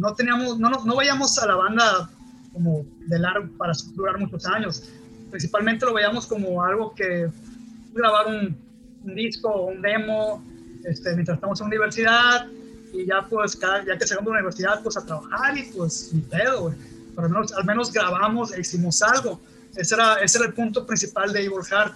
[0.00, 2.10] no teníamos, no, no vayamos a la banda
[2.54, 4.88] como de largo para durar muchos años.
[5.30, 7.30] Principalmente lo veíamos como algo que
[7.92, 8.56] grabar un,
[9.04, 10.42] un disco un demo
[10.84, 12.46] este, mientras estamos en universidad
[12.94, 16.10] y ya pues cada, ya que llegamos de la universidad pues a trabajar y pues
[16.14, 16.74] ni pedo, güey.
[17.14, 19.38] Pero al menos, al menos grabamos e hicimos algo.
[19.76, 21.94] Ese era, ese era el punto principal de Evil Heart.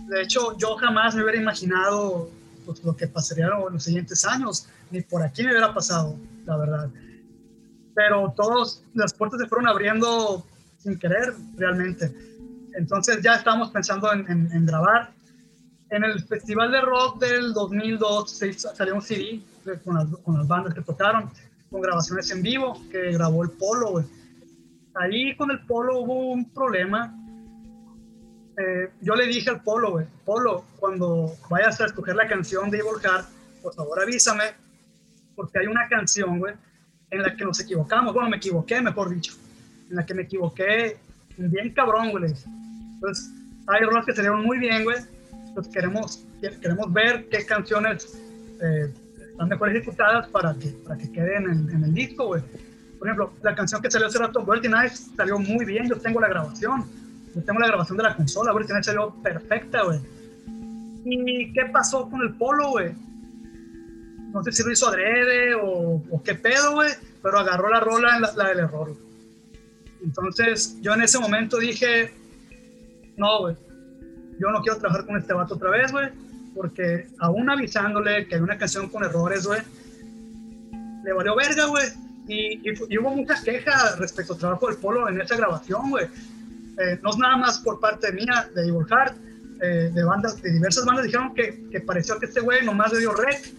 [0.00, 2.30] De hecho, yo jamás me hubiera imaginado
[2.66, 4.68] pues, lo que pasaría en los siguientes años.
[4.90, 6.90] Ni por aquí me hubiera pasado, la verdad
[7.98, 10.46] pero todas las puertas se fueron abriendo
[10.78, 12.14] sin querer realmente.
[12.74, 15.10] Entonces ya estábamos pensando en, en, grabar.
[15.90, 18.40] En el Festival de Rock del 2002
[18.76, 19.42] salió un CD
[19.84, 21.28] con las, con las, bandas que tocaron,
[21.72, 24.04] con grabaciones en vivo, que grabó el Polo.
[24.94, 27.12] Ahí con el Polo hubo un problema.
[28.58, 32.78] Eh, yo le dije al Polo, güey, Polo, cuando vayas a escoger la canción de
[32.78, 33.26] Evil Heart,
[33.60, 34.44] por favor avísame,
[35.34, 36.54] porque hay una canción, güey,
[37.10, 38.14] en la que nos equivocamos.
[38.14, 39.34] Bueno, me equivoqué, mejor dicho.
[39.90, 40.98] En la que me equivoqué
[41.36, 42.32] bien cabrón, güey.
[42.94, 43.32] Entonces,
[43.66, 44.98] hay rolas que salieron muy bien, güey.
[45.46, 48.18] Entonces, queremos, queremos ver qué canciones
[48.60, 48.92] eh,
[49.30, 52.42] están mejor ejecutadas para que, para que queden en, en el disco, güey.
[52.98, 55.88] Por ejemplo, la canción que salió hace rato, Dirty Nights, salió muy bien.
[55.88, 56.84] Yo tengo la grabación.
[57.34, 58.52] Yo tengo la grabación de la consola.
[58.52, 60.00] Dirty Nights salió perfecta, güey.
[61.04, 62.92] ¿Y qué pasó con el polo, güey?
[64.32, 66.90] No sé si lo hizo adrede o, o qué pedo, güey,
[67.22, 68.88] pero agarró la rola, la, la del error.
[68.88, 69.08] güey.
[70.02, 72.12] Entonces, yo en ese momento dije,
[73.16, 73.56] no, güey,
[74.38, 76.08] yo no quiero trabajar con este vato otra vez, güey,
[76.54, 79.60] porque aún avisándole que hay una canción con errores, güey,
[81.04, 81.86] le valió verga, güey.
[82.28, 86.04] Y, y y hubo muchas quejas respecto al trabajo del Polo en esa grabación, güey.
[86.78, 89.16] Eh, no es nada más por parte mía, de Evil Heart,
[89.60, 93.00] eh, de bandas, de diversas bandas dijeron que, que pareció que este güey nomás le
[93.00, 93.52] dio rec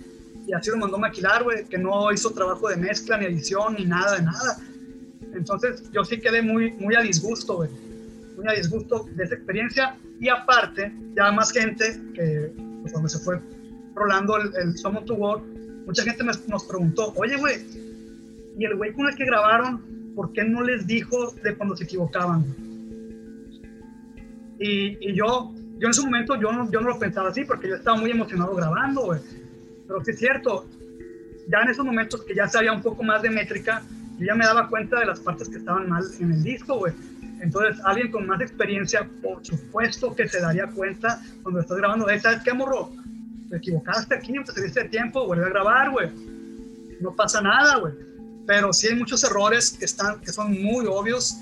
[0.49, 3.85] y así lo mandó maquilar, güey, que no hizo trabajo de mezcla, ni edición, ni
[3.85, 4.57] nada de nada.
[5.35, 7.69] Entonces yo sí quedé muy, muy a disgusto, güey.
[8.35, 9.95] Muy a disgusto de esa experiencia.
[10.19, 13.39] Y aparte, ya más gente, que pues, cuando se fue
[13.93, 15.39] rolando el, el Summon to War,
[15.85, 17.57] mucha gente nos, nos preguntó, oye, güey,
[18.57, 21.83] ¿y el güey con el que grabaron, por qué no les dijo de cuando se
[21.83, 22.41] equivocaban?
[22.41, 22.69] güey?"
[24.59, 27.69] Y, y yo, yo en ese momento, yo no, yo no lo pensaba así, porque
[27.69, 29.21] yo estaba muy emocionado grabando, güey.
[29.89, 30.65] Pero sí es cierto,
[31.49, 33.81] ya en esos momentos que ya sabía un poco más de métrica,
[34.19, 36.93] yo ya me daba cuenta de las partes que estaban mal en el disco, güey.
[37.41, 42.19] Entonces, alguien con más experiencia, por supuesto que se daría cuenta cuando estás grabando, "Eh,
[42.19, 42.91] ¿sabes qué, morro?
[43.49, 46.09] Te equivocaste aquí, te saliste de tiempo, vuelve a grabar, güey.
[47.01, 47.93] No pasa nada, güey.
[48.45, 51.37] Pero sí hay muchos errores que, están, que son muy obvios.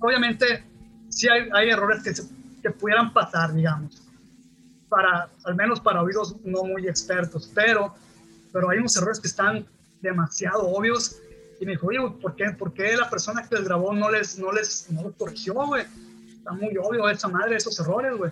[0.00, 0.64] Obviamente,
[1.08, 2.28] sí hay, hay errores que, se-
[2.62, 4.02] que pudieran pasar, digamos.
[4.88, 7.94] Para, al menos para oídos no muy expertos, pero,
[8.52, 9.66] pero hay unos errores que están
[10.00, 11.16] demasiado obvios
[11.60, 14.38] y me dijo, oye, ¿por qué, ¿por qué la persona que les grabó no les,
[14.38, 15.84] no les, no corrigió, güey?
[16.36, 18.30] Está muy obvio esa madre, esos errores, güey.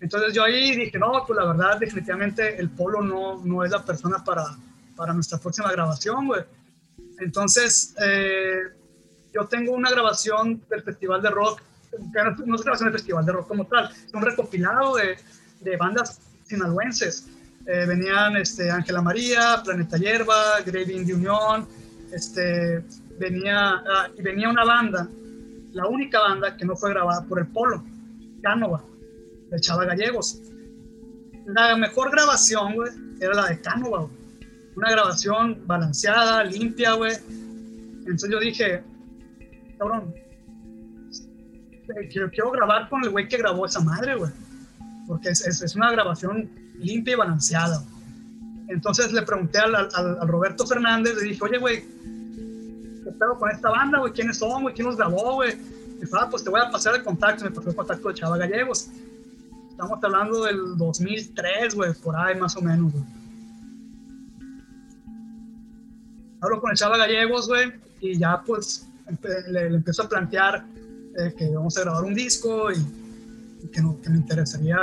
[0.00, 3.84] Entonces yo ahí dije, no, pues la verdad, definitivamente el Polo no, no es la
[3.84, 4.44] persona para,
[4.94, 6.42] para nuestra próxima grabación, güey.
[7.18, 8.60] Entonces, eh,
[9.32, 13.26] yo tengo una grabación del Festival de Rock, que no, no es grabación del Festival
[13.26, 15.16] de Rock como tal, es un recopilado de,
[15.60, 17.28] de bandas sinaloenses.
[17.66, 21.68] Eh, venían este, Ángela María, Planeta Hierba, Grave Indie Unión,
[22.12, 22.82] este,
[23.18, 25.08] venía, ah, y venía una banda,
[25.72, 27.84] la única banda que no fue grabada por el Polo,
[28.42, 28.82] Cánova,
[29.50, 30.40] de Chava Gallegos.
[31.46, 32.90] La mejor grabación, güey,
[33.20, 34.08] era la de Cánova.
[34.76, 37.12] Una grabación balanceada, limpia, güey.
[38.00, 38.82] Entonces yo dije,
[39.78, 40.14] cabrón,
[41.88, 44.30] eh, quiero, quiero grabar con el güey que grabó esa madre, güey.
[45.08, 46.48] Porque es, es, es una grabación
[46.78, 47.82] limpia y balanceada.
[48.68, 53.50] Entonces le pregunté al, al, al Roberto Fernández, le dije, oye, güey, ¿qué pedo con
[53.50, 54.12] esta banda, güey?
[54.12, 54.74] ¿Quiénes son, güey?
[54.74, 55.56] ¿Quién los grabó, güey?
[56.00, 57.44] Dijo, ah, pues te voy a pasar el contacto.
[57.44, 58.88] Me pasó el contacto de Chava Gallegos.
[59.70, 63.04] Estamos hablando del 2003, güey, por ahí más o menos, güey.
[66.40, 68.86] Hablo con el Chava Gallegos, güey, y ya pues
[69.48, 70.64] le, le empiezo a plantear
[71.16, 73.07] eh, que vamos a grabar un disco y, y
[73.72, 74.78] que, no- que me interesaría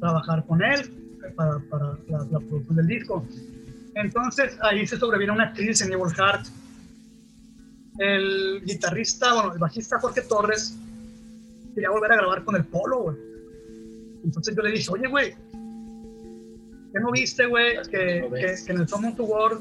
[0.00, 0.92] trabajar con él
[1.34, 3.26] para, para la, la producción del disco.
[3.94, 6.46] Entonces ahí se sobreviene una crisis en Evil Heart.
[7.98, 10.76] El guitarrista, bueno, el bajista Jorge Torres
[11.74, 13.16] quería volver a grabar con el Polo, güey.
[14.24, 15.30] Entonces yo le dije, oye, güey,
[16.92, 17.76] ¿qué no viste, güey?
[17.90, 19.52] Que, que, que en el Summon to War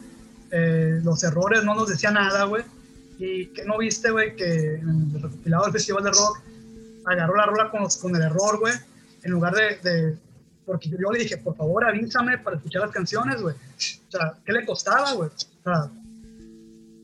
[0.51, 2.63] eh, los errores no nos decía nada, güey.
[3.17, 6.41] Y que no viste, güey, que en el recopilado del Festival de Rock
[7.05, 8.73] agarró la rola con, con el error, güey,
[9.23, 10.17] en lugar de, de-
[10.65, 13.55] Porque yo le dije, por favor, avísame para escuchar las canciones, güey.
[13.55, 15.29] O sea, ¿qué le costaba, güey?
[15.29, 15.89] O sea,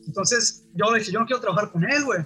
[0.07, 2.21] entonces yo le dije, yo no quiero trabajar con él, güey.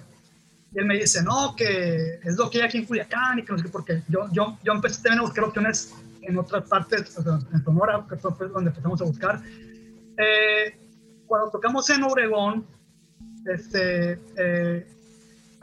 [0.72, 3.52] Y él me dice, no, que es lo que hay aquí en Culiacán y que
[3.52, 7.16] no sé qué, porque yo, yo, yo empecé también a buscar opciones en otras partes,
[7.52, 9.42] en Sonora, que fue donde empezamos a buscar.
[10.18, 10.76] Eh,
[11.26, 12.66] cuando tocamos en Obregón,
[13.46, 14.86] este, eh,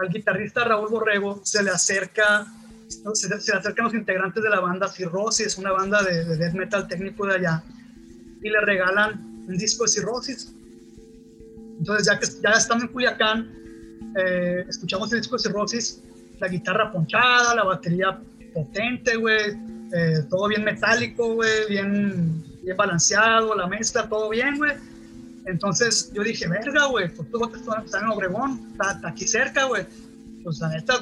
[0.04, 2.46] al guitarrista Raúl Borrego se le acerca,
[2.88, 6.88] se, se acercan los integrantes de la banda Cirrosis, una banda de, de death metal
[6.88, 7.64] técnico de allá,
[8.42, 10.54] y le regalan un disco de Cirrosis.
[11.80, 13.52] Entonces, ya que ya estando en Culiacán,
[14.16, 16.02] eh, escuchamos el disco de Cirrosis,
[16.40, 18.20] la guitarra ponchada, la batería
[18.54, 19.58] potente, güey,
[19.94, 24.74] eh, todo bien metálico, güey, bien, bien balanceado, la mezcla, todo bien, güey.
[25.46, 29.66] Entonces yo dije, verga, güey, pues tú estás están en Obregón, está, está aquí cerca,
[29.66, 29.86] güey.
[30.44, 30.94] Pues la neta,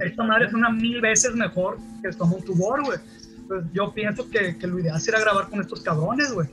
[0.00, 2.98] esta madre es una mil veces mejor que el Tomón Tubor, güey.
[3.46, 6.48] Pues yo pienso que, que lo ideal sería grabar con estos cabrones, güey.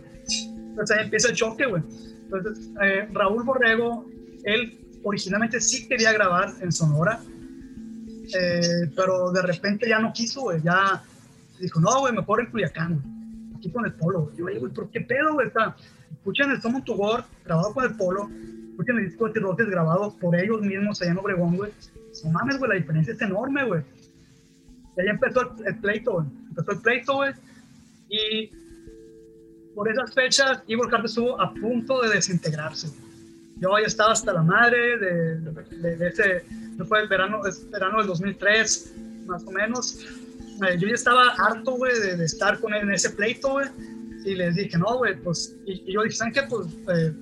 [0.47, 1.83] Entonces ahí empieza el choque, güey.
[2.23, 4.05] Entonces, eh, Raúl Borrego,
[4.43, 7.21] él originalmente sí quería grabar en Sonora,
[8.33, 10.61] eh, pero de repente ya no quiso, güey.
[10.61, 11.03] Ya
[11.59, 13.03] dijo, no, güey, mejor en Culiacán.
[13.55, 14.31] Aquí con el polo.
[14.35, 15.47] Yo, "Oye, güey, ¿por qué pedo, güey?
[15.47, 15.75] Está,
[16.11, 18.29] escuchen el Summon to War, grabado con el polo,
[18.71, 21.71] escuchen el disco de Cirrosis grabado por ellos mismos allá en Obregón, güey.
[22.23, 23.81] No mames, güey, la diferencia es enorme, güey.
[24.97, 26.27] Y ahí empezó el, el pleito, güey.
[26.49, 27.33] Empezó el pleito, güey.
[28.09, 28.51] Y
[29.75, 32.89] por esas fechas, Evil Heart estuvo a punto de desintegrarse.
[33.57, 36.45] Yo ya estaba hasta la madre de, de, ese,
[36.87, 38.93] fue el verano, el verano del 2003,
[39.27, 39.99] más o menos.
[40.79, 43.67] Yo ya estaba harto, güey, de, estar con él en ese pleito, güey.
[44.25, 46.41] Y les dije, no, güey, pues, y, yo dije, ¿saben qué?
[46.49, 47.13] Pues, eh,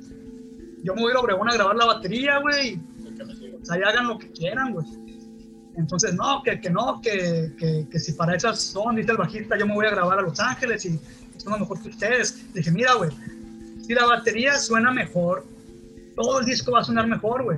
[0.84, 2.80] yo me voy a Obregón a grabar la batería, güey.
[3.62, 4.86] O sea, hagan lo que quieran, güey.
[5.76, 7.52] Entonces, no, que, no, que,
[7.90, 10.40] que, si para esas son, dice el bajista, yo me voy a grabar a Los
[10.40, 11.00] Ángeles y
[11.38, 12.54] son mejor que ustedes.
[12.54, 13.10] Dije, mira, güey,
[13.86, 15.46] si la batería suena mejor,
[16.16, 17.58] todo el disco va a sonar mejor, güey.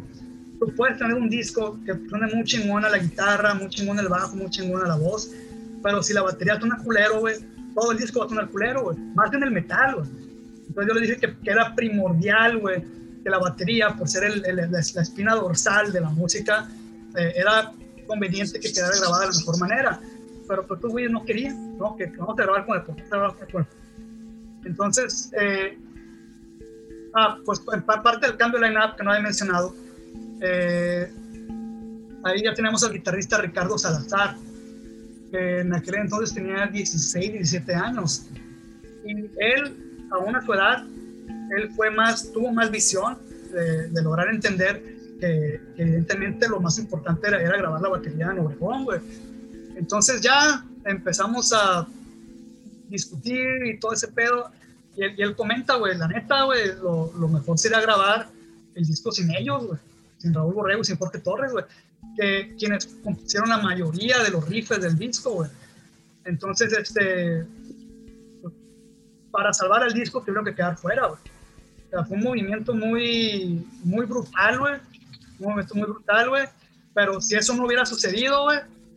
[0.59, 4.07] Tú puedes tener un disco que suene muy chingón a la guitarra, muy chingón el
[4.07, 5.29] bajo, muy chingón a la voz,
[5.83, 7.35] pero si la batería suena culero, güey,
[7.75, 8.97] todo el disco va a sonar culero, güey.
[9.13, 10.07] Más en el metal, güey.
[10.67, 12.83] Entonces yo le dije que, que era primordial, güey,
[13.23, 16.67] que la batería, por ser el, la, espina dorsal de la música,
[17.15, 17.71] eh, era
[18.07, 20.01] conveniente que quedara grabada de la mejor manera.
[20.47, 21.95] Pero pues, tú, güey, no querían, ¿no?
[21.95, 23.65] Que, vamos a grabar con el,
[24.63, 25.77] Entonces, eh,
[27.17, 29.73] Ah, pues en parte del cambio de line-up que no había mencionado,
[30.41, 31.09] eh,
[32.25, 34.35] ahí ya tenemos al guitarrista Ricardo Salazar,
[35.31, 38.27] que en aquel entonces tenía 16, 17 años.
[39.05, 40.85] Y él, aún a su edad,
[41.57, 43.17] él fue más, tuvo más visión
[43.51, 44.83] de, lograr entender
[45.19, 48.99] que, evidentemente lo más importante era, era, grabar la batería en Obregón, güey.
[49.75, 51.87] Entonces ya empezamos a
[52.89, 54.51] discutir y todo ese pedo
[54.97, 58.29] y él, comenta, güey, la neta, güey, lo, lo, mejor sería grabar
[58.75, 59.79] el disco sin ellos, güey.
[60.17, 61.65] Sin Raúl Borrego, sin Jorge Torres, güey.
[62.15, 65.47] Que quienes compusieron la mayoría de los riffs del disco.
[66.23, 67.45] Entonces, este.
[69.31, 71.07] Para salvar el disco, tuvieron que quedar fuera.
[71.07, 71.17] O
[71.89, 74.73] sea, fue un movimiento muy, muy brutal, güey.
[75.39, 76.49] Un movimiento muy brutal.
[76.93, 78.47] Pero si eso no hubiera sucedido,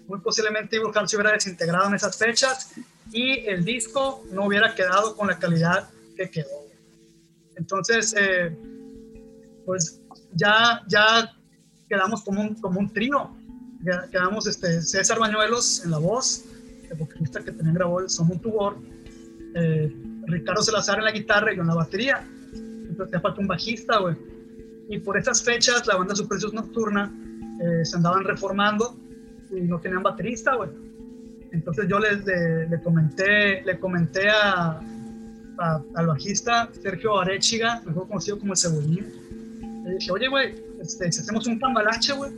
[0.09, 2.73] muy posiblemente Evil se hubiera desintegrado en esas fechas
[3.13, 6.67] y el disco no hubiera quedado con la calidad que quedó.
[7.57, 8.57] Entonces, eh,
[9.67, 10.01] pues
[10.33, 11.35] ya, ya
[11.89, 13.31] quedamos como un, como un trío.
[14.11, 16.45] Quedamos este, César Bañuelos en la voz,
[16.91, 18.77] el vocalista que también grabó el Son Tubor,
[19.55, 19.95] eh,
[20.27, 22.25] Ricardo Salazar en la guitarra y yo en la batería.
[22.53, 24.17] Entonces, te falta un bajista, güey.
[24.89, 27.13] Y por esas fechas, la banda Supercios Nocturna
[27.61, 28.97] eh, se andaban reformando
[29.51, 30.71] y no tenían baterista, güey.
[31.53, 34.81] Entonces yo les le, comenté, le comenté a,
[35.95, 39.85] al bajista Sergio Arechiga, mejor conocido como el Cebollín.
[39.85, 42.33] Le dije, oye, güey, este, si hacemos un cambalache, güey,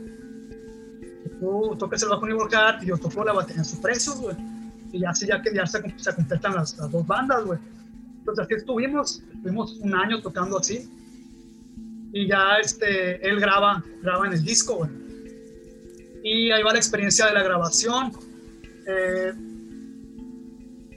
[1.39, 2.47] tú tocas el bajo nivel
[2.81, 4.35] y yo toco la batería en sus precios, güey.
[4.91, 7.59] Y así ya que ya se, se completan las, las, dos bandas, güey.
[8.19, 10.89] Entonces así estuvimos, estuvimos un año tocando así.
[12.13, 14.89] Y ya este, él graba, graba en el disco, güey.
[16.23, 18.11] Y ahí va la experiencia de la grabación
[18.87, 19.33] eh,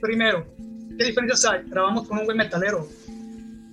[0.01, 0.45] primero,
[0.97, 1.63] ¿qué diferencias hay?
[1.69, 2.87] Grabamos con un güey metalero,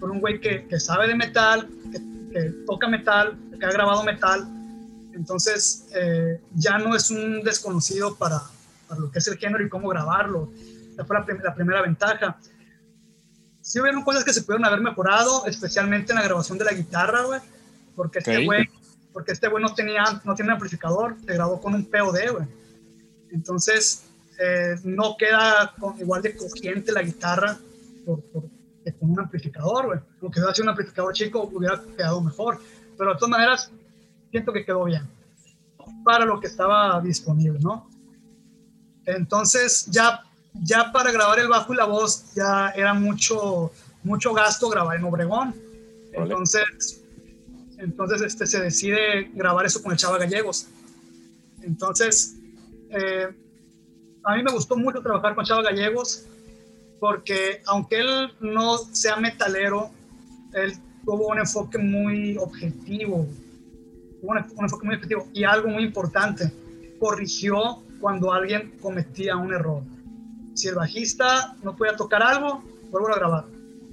[0.01, 4.47] con un güey que, que sabe de metal, que, toca metal, que ha grabado metal.
[5.14, 8.43] Entonces, eh, ya no es un desconocido para,
[8.89, 10.51] para, lo que es el género y cómo grabarlo.
[10.93, 12.39] Esa fue la, primera ventaja.
[13.60, 17.22] Sí hubieron cosas que se pudieron haber mejorado, especialmente en la grabación de la guitarra,
[17.22, 17.40] güey,
[17.94, 18.68] porque este güey
[19.12, 22.47] porque este güey no tenía no tiene amplificador, se grabó con un POD, güey.
[23.30, 24.05] Entonces,
[24.39, 27.56] eh, no queda igual de cogiente la guitarra
[28.05, 28.43] por, por,
[28.98, 30.01] con un amplificador, güey.
[30.20, 32.59] Aunque hubiera sido un amplificador chico, hubiera quedado mejor.
[33.03, 33.70] Pero de todas maneras,
[34.31, 35.03] siento que quedó bien
[36.05, 37.91] para lo que estaba disponible, ¿no?
[39.07, 40.23] Entonces, ya,
[40.55, 43.73] ya para grabar el bajo y la voz, ya era mucho,
[44.05, 45.53] mucho gasto grabar en Obregón.
[46.12, 47.03] Entonces,
[47.79, 50.69] entonces este, se decide grabar eso con el Chava Gallegos.
[51.61, 52.37] Entonces,
[52.91, 53.35] eh,
[54.23, 56.24] a mí me gustó mucho trabajar con Chava Gallegos
[57.01, 59.91] porque aunque él no sea metalero,
[60.53, 63.27] él tuvo un enfoque muy objetivo,
[64.23, 66.51] un, enfoque muy objetivo y algo muy importante,
[66.99, 69.83] corrigió cuando alguien cometía un error.
[70.55, 73.45] Si el bajista no podía tocar algo, vuelvo a grabar.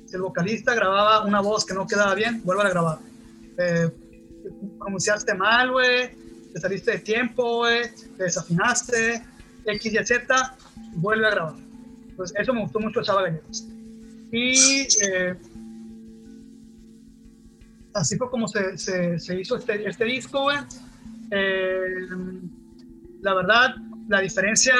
[0.05, 2.99] Si el vocalista grababa una voz que no quedaba bien, vuelvo a grabar.
[3.57, 3.89] Eh,
[4.85, 6.11] anunciaste mal, güey,
[6.53, 7.65] te saliste de tiempo,
[8.17, 9.23] te desafinaste,
[9.65, 10.57] X y Z,
[10.95, 11.55] vuelve a grabar.
[12.15, 13.29] Pues eso me gustó mucho Chava
[14.31, 15.35] Y eh,
[17.93, 20.57] así fue como se, se, hizo este, este disco, güey.
[21.31, 22.07] Eh,
[23.21, 23.75] la verdad,
[24.07, 24.73] la diferencia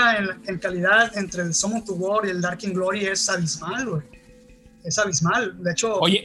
[0.45, 4.02] en, calidad entre el Summon to War y el Dark in Glory es abismal, güey.
[4.84, 5.61] Es abismal.
[5.61, 5.99] De hecho.
[5.99, 6.23] Oye,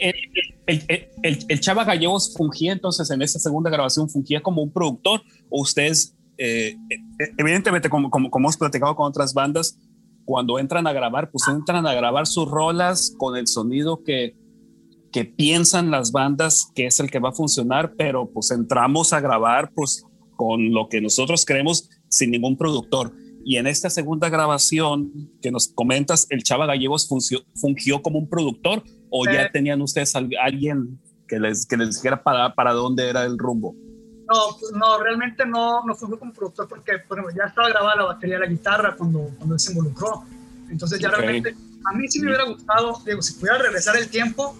[0.66, 5.60] el, el, Chava Gallegos fungía entonces en esa segunda grabación, fungía como un productor o
[5.60, 9.78] ustedes, eh, eh, evidentemente como, como, como, hemos platicado con otras bandas,
[10.24, 14.34] cuando entran a grabar, pues entran a grabar sus rolas con el sonido que,
[15.14, 19.20] que piensan las bandas que es el que va a funcionar, pero pues entramos a
[19.20, 20.04] grabar pues
[20.34, 23.12] con lo que nosotros creemos sin ningún productor.
[23.44, 28.82] Y en esta segunda grabación que nos comentas, el Chava Gallegos fungió como un productor
[29.08, 33.38] o ya tenían ustedes alguien que les, que les dijera para, para dónde era el
[33.38, 33.76] rumbo.
[34.28, 36.90] No, pues, no, realmente no, no fungió como productor porque
[37.36, 40.24] ya estaba grabada la batería la guitarra cuando, cuando él se involucró.
[40.68, 41.54] Entonces ya realmente,
[41.84, 44.56] a mí sí me hubiera gustado, digo, si pudiera regresar el tiempo,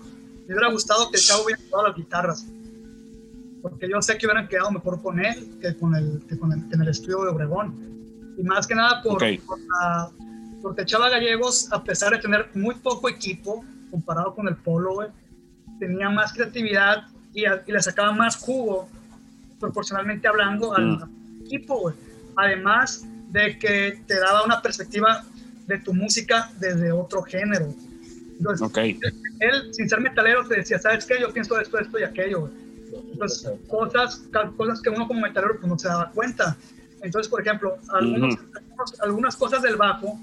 [0.46, 2.46] me hubiera gustado que el chavo hubiera grabado las guitarras.
[3.62, 6.64] Porque yo sé que hubieran quedado mejor con él que con el, que con el,
[6.72, 8.34] en el estudio de Obregón.
[8.36, 9.22] Y más que nada por,
[10.62, 15.08] porque Chava Gallegos, a pesar de tener muy poco equipo comparado con el Polo,
[15.78, 18.88] tenía más creatividad y, y, le sacaba más jugo
[19.60, 21.44] proporcionalmente hablando al mm.
[21.46, 21.92] equipo,
[22.36, 25.24] Además de que te daba una perspectiva
[25.66, 27.72] de tu música desde otro género.
[28.38, 28.70] Entonces,
[29.40, 31.20] él, sin ser metalero, te decía, ¿sabes qué?
[31.20, 32.50] Yo pienso esto, esto y aquello,
[33.12, 34.22] Entonces, cosas,
[34.56, 36.56] cosas que uno como metalero pues, no se daba cuenta.
[37.02, 38.36] Entonces, por ejemplo, algunos,
[39.00, 40.18] algunas cosas del bajo,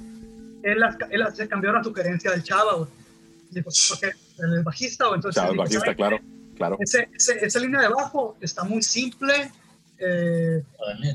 [0.63, 3.63] él, las, él se cambió a la sugerencia del Chava, güey.
[3.63, 5.41] porque el bajista, o entonces...
[5.41, 6.19] Chava, el bajista, claro,
[6.55, 6.77] claro.
[6.79, 9.51] Ese, esa línea de bajo está muy simple,
[9.99, 10.63] eh,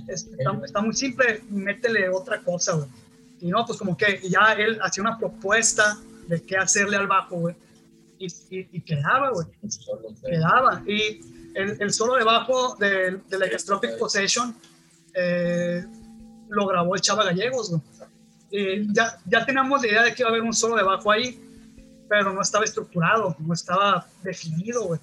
[0.09, 2.89] está, está, muy simple, métele otra cosa, güey.
[3.41, 7.37] Y no, pues como que ya él hacía una propuesta de qué hacerle al bajo,
[7.37, 7.57] güey.
[8.19, 9.47] Y, y, quedaba, güey.
[10.25, 10.83] Quedaba.
[10.87, 11.21] Y
[11.55, 14.57] el, el, solo de bajo del de Electropic Possession
[15.15, 15.85] eh,
[16.49, 17.75] lo grabó el Chava Gallegos,
[18.51, 21.11] Y ya, ya teníamos la idea de que iba a haber un solo de bajo
[21.11, 21.43] ahí,
[22.09, 25.01] pero no estaba estructurado, no estaba definido, güey.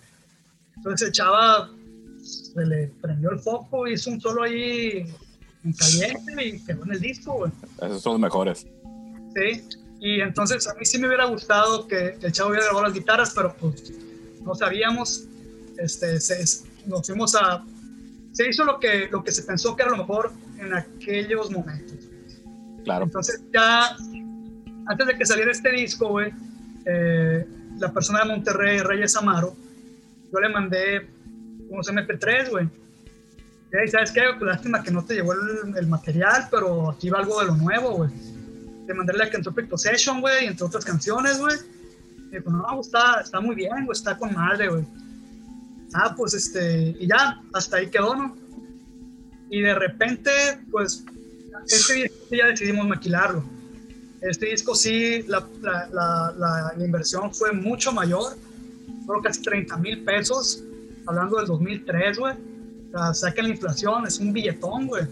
[0.77, 1.69] Entonces el Chava
[2.21, 5.05] se le prendió el foco, hizo un solo ahí
[5.63, 7.51] en caliente y quedó en el disco, güey.
[7.81, 8.67] Esos son los mejores.
[9.35, 9.67] Sí,
[10.03, 13.31] y entonces a mí sí me hubiera gustado que, el Chavo hubiera grabado las guitarras,
[13.33, 13.93] pero pues
[14.43, 15.29] no sabíamos.
[15.77, 16.19] Este,
[16.85, 17.63] nos fuimos a
[18.33, 21.97] se hizo lo que, lo que se pensó que era lo mejor en aquellos momentos.
[22.83, 23.05] Claro.
[23.05, 23.95] Entonces ya,
[24.87, 26.33] antes de que saliera este disco, güey,
[26.85, 27.47] eh,
[27.77, 29.55] la persona de Monterrey, Reyes Amaro,
[30.33, 31.07] yo le mandé
[31.69, 32.67] unos MP3, güey.
[33.85, 34.23] Y ¿sabes qué?
[34.37, 37.91] Pues lástima que no te llegó el, material, pero aquí va algo de lo nuevo,
[37.91, 38.09] güey.
[38.87, 41.55] Le mandé la Kentucky Possession, güey, entre otras canciones, güey.
[42.31, 44.85] Y dijo, no, está, está muy bien, güey, está con madre, güey
[45.93, 48.35] ah, pues este, y ya, hasta ahí quedó, ¿no?
[49.49, 50.31] Y de repente,
[50.71, 51.05] pues,
[51.67, 53.43] este disco ya decidimos maquilarlo.
[54.21, 58.37] Este disco sí, la, la, la, inversión fue mucho mayor,
[59.05, 60.63] fueron casi 30 mil pesos,
[61.05, 62.35] hablando del 2003, güey.
[62.93, 65.03] O sea, que la inflación es un billetón, güey.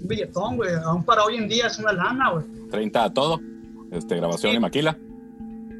[0.00, 0.74] Un billetón, güey.
[0.84, 2.44] Aún para hoy en día es una lana, güey.
[2.70, 3.40] 30 a todo.
[3.90, 4.96] Este, grabación y maquila.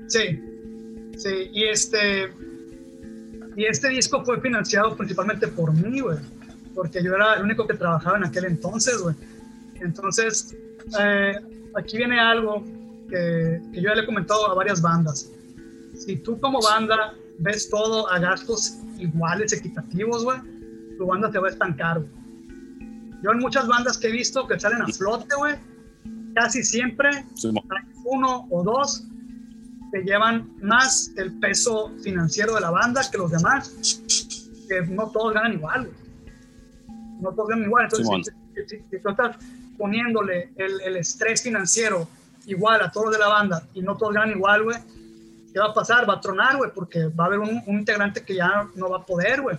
[0.09, 0.41] Sí.
[1.17, 2.33] Sí, y este,
[3.55, 6.17] y este disco fue financiado principalmente por mí, güey,
[6.75, 9.15] porque yo era el único que trabajaba en aquel entonces, güey.
[9.83, 10.57] Entonces,
[10.99, 11.35] eh,
[11.77, 12.65] aquí viene algo
[13.11, 15.31] que, que, yo ya le he comentado a varias bandas.
[15.95, 20.39] Si tú como banda ves todo a gastos iguales, equitativos, güey,
[20.97, 22.20] tu banda te va a estancar, güey.
[23.23, 25.57] Yo en muchas bandas que he visto que salen a flote, güey,
[26.35, 29.05] casi siempre hay uno o dos
[29.93, 33.75] que llevan más el peso financiero de la banda que los demás,
[34.69, 35.91] que no todos ganan igual.
[37.21, 37.85] No todos ganan igual.
[37.85, 38.35] Entonces,
[38.69, 39.37] si, tú estás
[39.77, 42.09] poniéndole el, el, estrés financiero
[42.47, 44.79] igual a todos los de la banda y no todos ganan igual, güey,
[45.53, 46.09] ¿qué va a pasar?
[46.09, 49.07] Va a tronar, güey, porque va a haber un, integrante que ya no va a
[49.07, 49.59] poder, güey.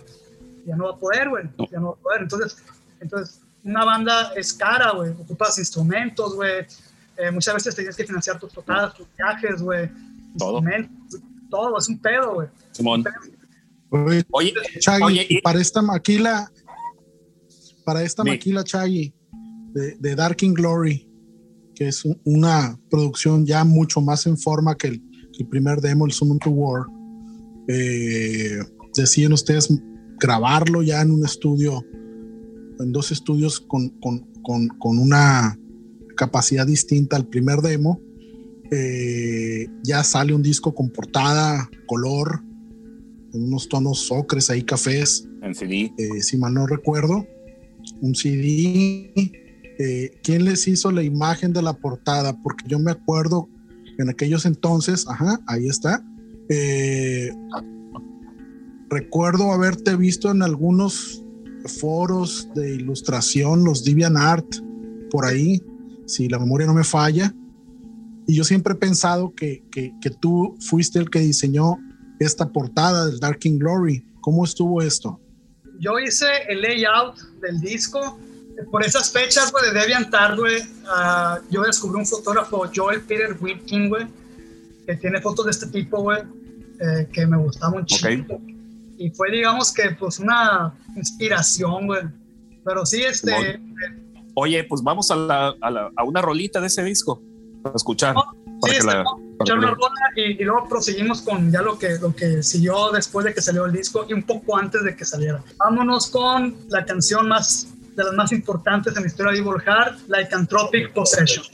[0.64, 1.44] Ya no va a poder, güey.
[1.70, 2.22] Ya no va a poder.
[2.22, 2.56] Entonces,
[3.00, 5.10] entonces una banda es cara, güey.
[5.10, 6.66] Ocupas instrumentos, güey.
[7.16, 9.90] Eh, muchas veces tienes que financiar tus tocadas, tus viajes, güey
[10.36, 10.62] todo.
[11.50, 12.48] Todo, es un pedo, güey.
[12.72, 13.04] Simón.
[13.90, 16.50] Oye, Chagui, para esta maquila,
[17.84, 19.12] para esta maquila, Chagui,
[19.74, 21.06] de, de Dark Glory,
[21.74, 25.02] que es una producción ya mucho más en forma que el,
[25.50, 26.86] primer demo, el Summon to War,
[27.68, 28.60] eh,
[28.96, 29.68] deciden ustedes
[30.18, 31.84] grabarlo ya en un estudio,
[32.82, 35.58] en dos estudios con, con, con, con una
[36.16, 38.00] capacidad distinta al primer demo
[38.74, 42.42] eh, ya sale un disco con portada, color,
[43.34, 45.28] en unos tonos ocres ahí, cafés.
[45.42, 45.92] En CD.
[45.98, 47.26] Eh, si mal no recuerdo.
[48.00, 49.12] Un CD.
[49.78, 52.40] Eh, ¿Quién les hizo la imagen de la portada?
[52.42, 53.46] Porque yo me acuerdo
[53.98, 56.02] en aquellos entonces, ajá, ahí está.
[58.88, 61.21] recuerdo haberte visto en algunos
[61.68, 64.46] foros de ilustración, los Deviant Art,
[65.10, 65.62] por ahí,
[66.06, 67.34] si la memoria no me falla
[68.26, 71.78] Y yo siempre he pensado que, que, que tú fuiste el que diseñó
[72.18, 74.06] esta portada del Dark King Glory.
[74.20, 75.20] ¿Cómo estuvo esto?
[75.80, 78.18] Yo hice el layout del disco.
[78.70, 83.88] Por esas fechas, güey, de DeviantArt, güey, uh, yo descubrí un fotógrafo, Joel Peter Whitkin,
[83.88, 84.06] güey,
[84.86, 86.20] que tiene fotos de este tipo, güey,
[86.78, 88.40] eh, que me gustaba un chico.
[89.02, 92.02] Y fue, digamos que, pues, una inspiración, güey.
[92.64, 93.60] Pero sí, este...
[94.34, 97.20] Oye, pues vamos a, la, a, la, a una rolita de ese disco
[97.62, 98.14] para escuchar.
[98.16, 98.24] Oh,
[98.62, 102.14] sí, este, la, escuchar una rola y, y, luego proseguimos con ya lo que, lo
[102.14, 105.42] que siguió después de que salió el disco y un poco antes de que saliera.
[105.58, 109.98] Vámonos con la canción más de las más importantes en la historia de Evil Heart,
[110.08, 111.44] Lycanthropic Possession.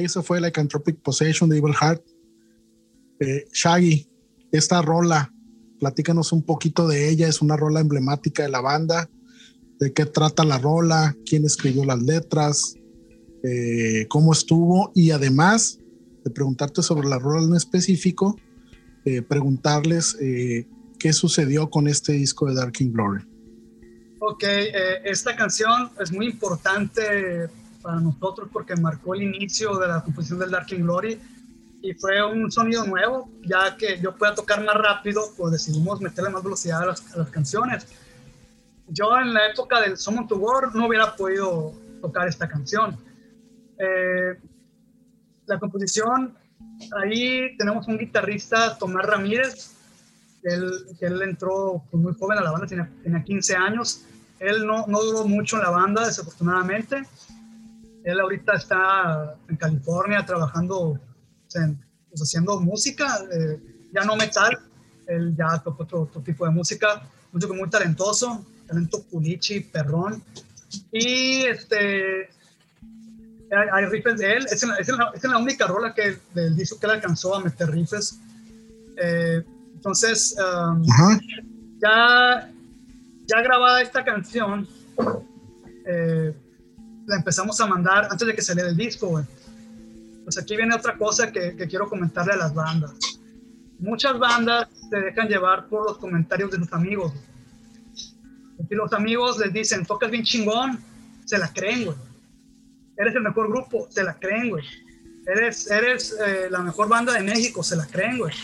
[0.00, 2.02] Ok, eso fue Lycanthropic Possession de Evil Heart.
[3.20, 4.08] Eh, Shaggy,
[4.50, 5.30] esta rola,
[5.78, 7.28] platícanos un poquito de ella.
[7.28, 9.10] Es una rola emblemática de la banda.
[9.78, 11.14] ¿De qué trata la rola?
[11.26, 12.76] ¿Quién escribió las letras?
[13.42, 14.90] Eh, ¿Cómo estuvo?
[14.94, 15.78] Y además
[16.24, 18.36] de preguntarte sobre la rola en específico,
[19.04, 23.24] eh, preguntarles qué sucedió con este disco de Dark King Glory.
[24.20, 24.44] Ok,
[25.04, 27.48] esta canción es muy importante
[27.82, 31.20] para nosotros porque marcó el inicio de la composición del Dark King Glory
[31.82, 36.30] y fue un sonido nuevo, ya que yo pueda tocar más rápido, pues decidimos meterle
[36.30, 37.00] más velocidad a las,
[37.30, 37.86] canciones.
[38.88, 42.98] Yo en la época del Summon to War no hubiera podido tocar esta canción.
[43.78, 44.38] Eh,
[45.46, 46.36] la composición,
[47.02, 49.74] ahí tenemos un guitarrista, Tomás Ramírez,
[50.42, 50.70] él,
[51.00, 54.04] él entró pues, muy joven a la banda, tenía, tenía 15 años.
[54.38, 57.04] Él no, no duró mucho en la banda, desafortunadamente
[58.04, 60.98] él ahorita está en California trabajando,
[61.52, 63.60] pues, haciendo música, eh,
[63.92, 64.58] ya no metal,
[65.06, 67.02] él ya toca otro, tipo de música,
[67.32, 70.22] músico muy talentoso, talento pulichi, perrón.
[70.92, 72.30] Y este,
[73.50, 76.86] hay, riffs de él, es en, la, es, la, única rola que, del disco que
[76.86, 78.18] él alcanzó a meter riffs.
[78.96, 79.44] Eh,
[79.74, 80.84] entonces, um,
[81.80, 82.50] ya,
[83.26, 84.68] ya grabada esta canción,
[85.86, 86.34] eh,
[87.10, 89.24] la empezamos a mandar antes de que saliera el disco, güey.
[90.22, 92.92] Pues aquí viene otra cosa que, que, quiero comentarle a las bandas.
[93.80, 97.12] Muchas bandas se dejan llevar por los comentarios de sus amigos.
[98.68, 100.78] Y los amigos les dicen, tocas bien chingón,
[101.24, 101.96] se la creen, güey.
[102.96, 104.64] Eres el mejor grupo, se la creen, güey.
[105.26, 108.34] Eres, eres eh, la mejor banda de México, se la creen, güey.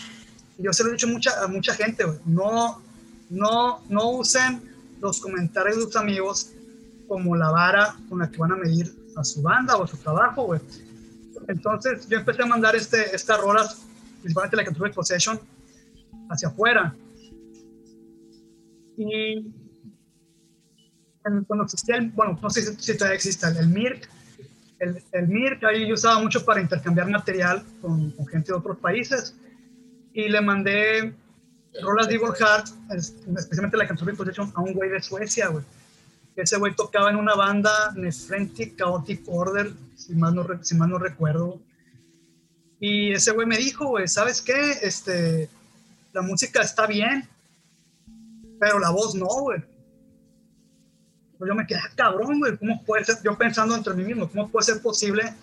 [0.57, 2.19] Y yo se lo he dicho mucha, a mucha gente, güey.
[2.25, 2.81] No,
[3.29, 4.61] no, no usen
[4.99, 6.51] los comentarios de sus amigos
[7.07, 9.97] como la vara con la que van a medir a su banda o a su
[9.97, 10.61] trabajo, güey.
[11.47, 13.85] Entonces yo empecé a mandar este, estas rolas,
[14.21, 15.39] principalmente la que tuve Possession,
[16.29, 16.93] hacia afuera.
[18.97, 19.51] Y
[21.45, 24.09] cuando existía el, bueno, no sé si, todavía existe el, MIRC,
[24.79, 28.77] el, el MIRC ahí yo usaba mucho para intercambiar material con, con gente de otros
[28.77, 29.35] países
[30.13, 31.13] y le mandé
[31.81, 32.67] rolas de Evil Heart,
[33.37, 35.63] especialmente la que tuve Possession, a un güey de Suecia, güey
[36.37, 40.99] ese güey tocaba en una banda, Nefrentic Chaotic Order, si mal no, si mal no
[40.99, 41.59] recuerdo.
[42.79, 44.71] Y ese güey me dijo, güey, ¿sabes qué?
[44.83, 45.49] Este,
[46.13, 47.27] la música está bien,
[48.59, 49.63] pero la voz no, güey.
[51.39, 53.17] Pues yo me quedé, ah, cabrón, güey, ¿cómo puede ser?
[53.23, 55.33] Yo pensando entre mí mismo, ¿cómo puede ser posible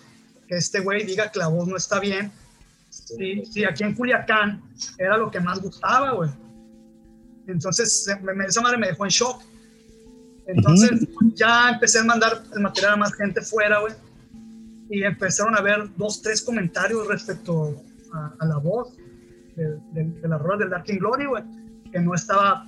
[0.47, 2.31] que este güey diga que la voz no está bien?
[2.89, 4.63] Si, si aquí en Culiacán
[4.97, 6.29] era lo que más gustaba, güey.
[7.47, 8.07] Entonces,
[8.47, 9.43] esa madre me dejó en shock.
[10.47, 13.93] Entonces ya empecé a mandar el material a más gente fuera, güey.
[14.89, 18.95] Y empezaron a ver dos, tres comentarios respecto a, la voz
[19.55, 21.43] de, de, rueda del Dark Glory, güey.
[21.91, 22.65] Que no estaba,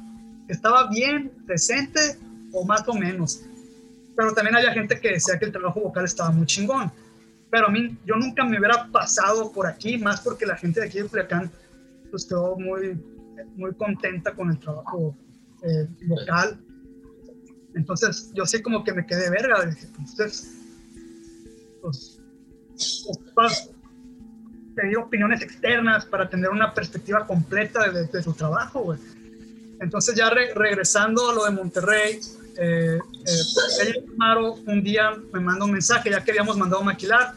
[0.47, 2.17] estaba bien, decente
[2.51, 3.43] o más o menos.
[4.15, 6.91] Pero también había gente que decía que el trabajo vocal estaba muy chingón.
[7.51, 10.87] Pero a mí, yo nunca me hubiera pasado por aquí, más porque la gente de
[10.87, 11.51] aquí de Culiacán
[12.09, 12.99] pues quedó muy,
[13.55, 15.15] muy contenta con el trabajo
[15.61, 16.59] eh, vocal
[17.77, 19.63] entonces, yo sí como que me quedé verga.
[19.63, 20.51] Entonces,
[21.81, 22.19] pues,
[23.35, 23.69] pues
[24.75, 28.99] pedir opiniones externas para tener una perspectiva completa de, su trabajo, güey.
[29.79, 32.19] Entonces, ya regresando a lo de Monterrey,
[32.57, 34.05] eh, eh,
[34.65, 37.35] un día me mandó un mensaje, ya que habíamos mandado maquilar.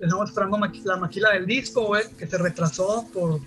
[0.00, 3.40] Estamos esperando la maquila del disco, güey, que se retrasó por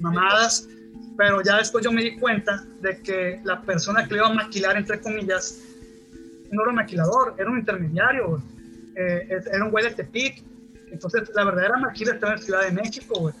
[0.00, 0.68] mamadas
[1.16, 4.34] pero ya después yo me di cuenta de que la persona que le iba a
[4.34, 5.60] maquilar, entre comillas,
[6.50, 8.42] no era un maquilador, era un intermediario,
[8.94, 10.42] eh, era un güey de Tepic.
[10.90, 13.34] Entonces, la verdadera maquila estaba en Ciudad de México, güey.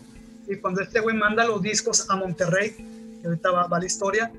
[0.48, 2.70] Y cuando este güey manda los discos a Monterrey,
[3.20, 4.32] que ahorita va, va la historia,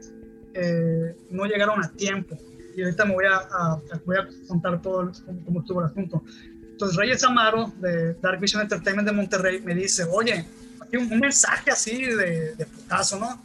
[0.54, 2.38] eh, no llegaron a tiempo.
[2.76, 5.12] Y ahorita me voy a, voy a contar todo
[5.46, 6.24] cómo, estuvo el asunto.
[6.62, 10.46] Entonces, Reyes Amaro, de Dark Vision Entertainment de Monterrey, me dice, oye,
[10.96, 13.42] un, mensaje así de, de, putazo, ¿no?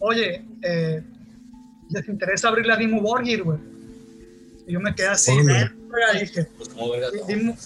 [0.00, 1.02] Oye, eh,
[1.90, 3.58] ¿les interesa abrir la Dimo Borgir, güey?
[4.66, 6.70] Y yo me quedé así, y dije, pues,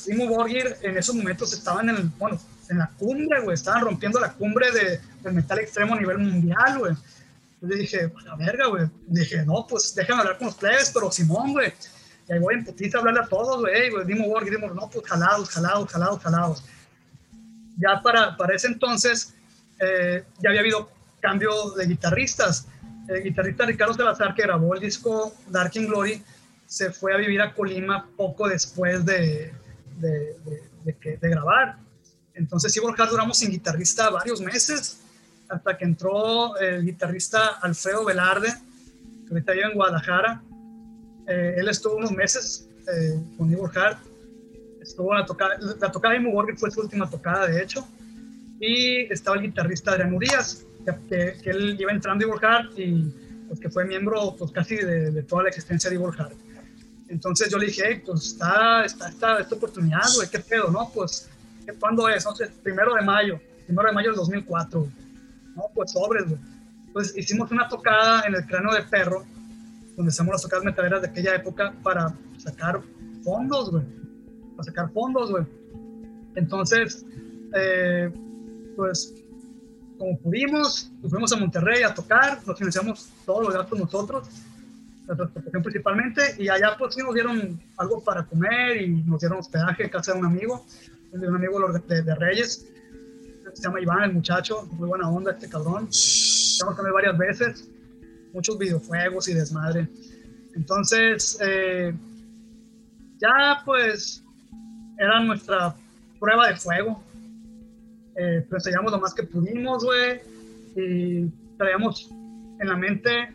[0.07, 4.21] Dimo, Borgir en esos momentos estaban en el, bueno, en la cumbre, güey, estaban rompiendo
[4.21, 6.95] la cumbre de, del metal extremo a nivel mundial, güey.
[7.61, 8.87] Yo dije, pues la verga, güey.
[9.07, 11.73] Dije, no, pues déjame hablar con los plebes, pero Simón, güey.
[12.29, 14.89] Y ahí voy en putita a hablarle a todos, güey, güey, Dimo Borgir, Dimo, no,
[14.89, 16.63] pues jalados, jalados, jalados, jalados
[17.79, 19.35] ya para, para ese entonces
[19.79, 20.91] eh, ya había habido
[21.21, 22.67] cambio de guitarristas.
[23.09, 26.23] El guitarrista Ricardo Salazar, que grabó el disco Dark in Glory,
[26.67, 29.53] se fue a vivir a Colima poco después de,
[29.99, 31.77] de, grabar.
[32.35, 35.01] Entonces Evil Heart duramos sin guitarrista varios meses,
[35.49, 38.49] hasta que entró el guitarrista Alfredo Velarde,
[39.27, 40.43] que ahorita vive en Guadalajara.
[41.27, 43.99] Eh, él estuvo unos meses eh, con Evil Heart.
[44.83, 47.87] Estuvo la tocada, la tocada de Imo fue su última tocada, de hecho.
[48.61, 50.65] Y estaba el guitarrista Adrián Urias,
[51.09, 53.13] que, que, él iba entrando a Heart y
[53.49, 56.33] pues, que fue miembro pues, casi de, de toda la existencia de Heart.
[57.09, 60.91] Entonces yo le dije, hey, pues está, está, está esta oportunidad, güey, qué pedo, ¿no?
[60.95, 61.29] Pues,
[61.79, 62.25] ¿cuándo es?
[62.25, 64.89] Entonces, primero de mayo, primero de mayo del 2004,
[65.55, 66.41] No, pues sobres, güey.
[66.95, 69.25] Pues hicimos una tocada en el cráneo de perro,
[69.97, 72.81] donde hacemos las tocadas metaleras de aquella época para sacar
[73.23, 73.85] fondos, güey.
[74.57, 75.45] Para sacar fondos, güey.
[76.35, 77.05] Entonces,
[77.55, 78.11] eh,
[78.77, 79.15] pues,
[79.99, 84.29] como pudimos, nos fuimos a Monterrey a tocar, nos financiamos todos los gastos nosotros
[85.07, 89.39] la transportación principalmente, y allá pues sí nos dieron algo para comer y nos dieron
[89.39, 90.65] hospedaje en casa de un amigo,
[91.13, 92.67] de un amigo de, de Reyes,
[93.53, 97.69] se llama Iván, el muchacho, muy buena onda este cabrón, hemos comido varias veces,
[98.33, 99.89] muchos videojuegos y desmadre.
[100.55, 101.95] Entonces, eh,
[103.19, 104.22] ya pues
[104.99, 105.75] era nuestra
[106.19, 107.03] prueba de fuego.
[108.17, 110.21] Eh, lo más que pudimos, güey,
[110.77, 112.11] y traíamos
[112.61, 113.35] en la mente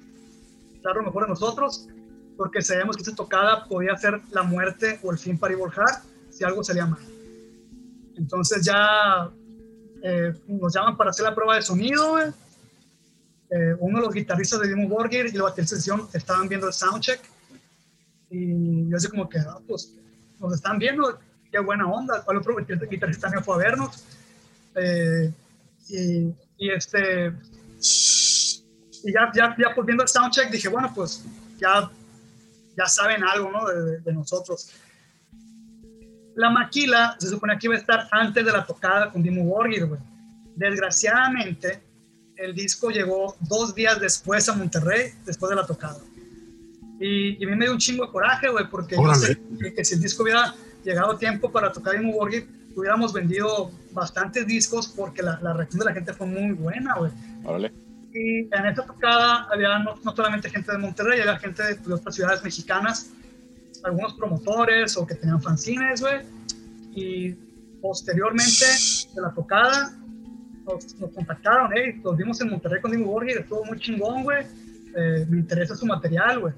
[0.96, 1.88] lo mejor de nosotros,
[2.36, 6.04] porque sabíamos que esta tocada podía ser la muerte o el fin para Evil Heart
[6.30, 7.02] si algo salía mal.
[8.16, 9.30] Entonces ya
[10.04, 12.20] eh, nos llaman para hacer la prueba de sonido.
[13.50, 16.74] Eh, uno de los guitarristas de Dimmu Borgir y la batería sesión estaban viendo el
[16.74, 17.22] soundcheck.
[18.30, 19.96] Y yo así como que, ah, pues,
[20.40, 21.18] nos están viendo,
[21.58, 22.22] qué buena onda.
[22.24, 24.04] ¿Cuál otro guitarrista también fue a vernos?
[24.76, 25.32] Eh,
[25.90, 27.34] y, y este
[29.04, 31.24] y ya, ya, ya pues viendo el soundcheck dije, bueno, pues
[31.58, 31.90] ya,
[32.76, 33.68] ya saben algo, ¿no?
[33.68, 34.72] De, de nosotros.
[36.36, 39.86] La maquila se supone que iba a estar antes de la tocada con Dimmu Borgir,
[39.88, 40.02] güey.
[40.56, 41.82] Desgraciadamente,
[42.36, 46.00] el disco llegó dos días después a Monterrey, después de la tocada.
[47.00, 49.74] Y, y a mí me dio un chingo de coraje, güey, porque yo sé que,
[49.74, 50.54] que, si el disco hubiera
[50.88, 55.86] llegado tiempo para tocar Dimmu Borgir, hubiéramos vendido bastantes discos porque la, la reacción de
[55.86, 57.12] la gente fue muy buena, güey.
[57.44, 57.72] Órale
[58.14, 61.94] y en esta tocada había no, no, solamente gente de Monterrey, había gente de, de,
[61.94, 63.12] otras ciudades mexicanas,
[63.84, 66.22] algunos promotores o que tenían fanzines, güey.
[66.96, 67.34] Y
[67.82, 68.66] posteriormente
[69.14, 69.94] de la tocada
[70.66, 74.46] nos, nos contactaron, hey, los vimos en Monterrey con Dimmu Borgir, estuvo muy chingón, güey.
[74.96, 76.54] Eh, me interesa su material, güey.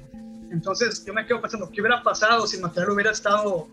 [0.52, 3.68] Entonces yo me quedo pensando, ¿qué hubiera pasado si el material hubiera estado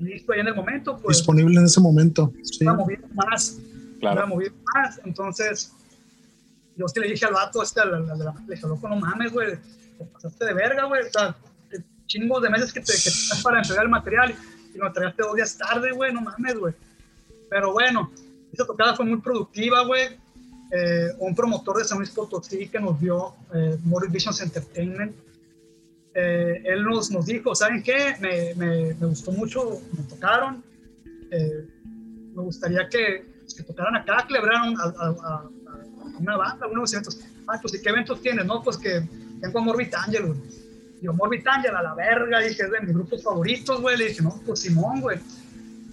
[0.00, 0.98] listo ahí en el momento?
[0.98, 2.32] Pues, Disponible en ese momento.
[2.42, 2.58] Sí.
[2.64, 3.58] Hubiera movido más.
[4.00, 4.26] Claro.
[4.26, 5.00] Movido más.
[5.04, 5.72] Entonces
[6.78, 9.32] yo sí le dije al vato, este, la, la, la, le dije, loco, no mames,
[9.32, 9.56] güey,
[9.98, 11.36] te pasaste de verga, güey, o sea,
[12.06, 14.34] chingos de meses que te, que te para entregar el material
[14.72, 16.74] y lo entregaste dos días tarde, güey, no mames, güey.
[17.50, 18.12] Pero bueno,
[18.52, 20.18] esa tocada fue muy productiva, güey.
[20.70, 25.16] Eh, un promotor de San Luis Potosí que nos dio, eh, Morris Visions Entertainment,
[26.20, 28.14] eh, él nos, nos dijo, ¿saben qué?
[28.20, 30.64] Me, me, me gustó mucho, me tocaron,
[31.30, 31.64] eh,
[32.34, 33.24] me gustaría que,
[33.56, 35.48] que tocaran acá, que le abrieran a, a, a
[36.18, 37.20] una banda, unos eventos.
[37.46, 38.44] Ah, pues, ¿y qué eventos tienes?
[38.44, 39.02] No, pues que
[39.40, 40.38] tengo a Morbid Angel, güey.
[41.00, 43.96] Yo, Morbid Angel, a la verga, dije, es de mis grupos favoritos, güey.
[43.96, 45.18] Le dije, no, pues Simón, güey.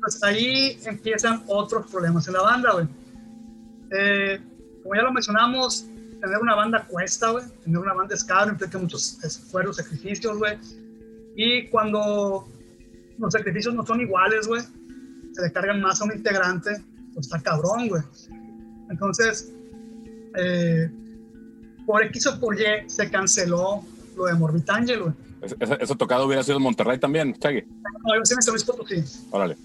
[0.02, 2.88] Pues ahí empiezan otros problemas en la banda, güey.
[3.92, 4.42] Eh,
[4.82, 5.86] como ya lo mencionamos,
[6.26, 7.46] tener una banda cuesta, güey.
[7.64, 10.58] Tener una banda es caro, implica muchos esfuerzos, sacrificios, güey.
[11.36, 12.48] Y cuando
[13.18, 14.62] los sacrificios no son iguales, güey,
[15.32, 16.84] se le cargan más a un integrante,
[17.14, 18.02] pues está cabrón, güey.
[18.90, 19.52] Entonces,
[20.36, 20.90] eh,
[21.86, 23.84] por X o por Y se canceló
[24.16, 25.14] lo de Morbid Angel, güey.
[25.42, 27.62] ¿Eso, ¿Eso, tocado hubiera sido en Monterrey también, Chagui?
[27.62, 29.04] No, a ser en San Luis Potosí.
[29.30, 29.58] Órale.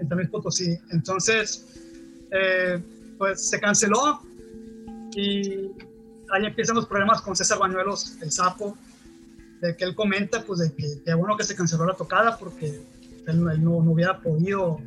[0.00, 0.76] En San Luis Potosí.
[0.90, 1.64] Entonces,
[2.32, 2.82] eh,
[3.16, 4.22] pues se canceló
[5.16, 5.70] y
[6.30, 8.76] ahí empiezan los problemas con César Bañuelos, el sapo,
[9.60, 12.66] de que él comenta, pues, de que, que bueno que se canceló la tocada porque
[12.66, 12.84] él,
[13.26, 14.78] él no, no, hubiera podido,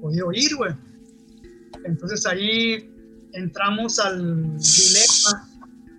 [0.00, 0.72] podido ir, güey.
[1.84, 2.90] Entonces ahí
[3.32, 5.48] entramos al dilema,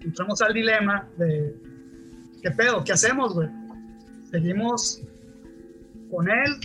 [0.02, 1.56] entramos al dilema de,
[2.42, 2.84] ¿qué pedo?
[2.84, 3.50] ¿Qué hacemos, güey?
[4.32, 5.02] Seguimos
[6.10, 6.56] con él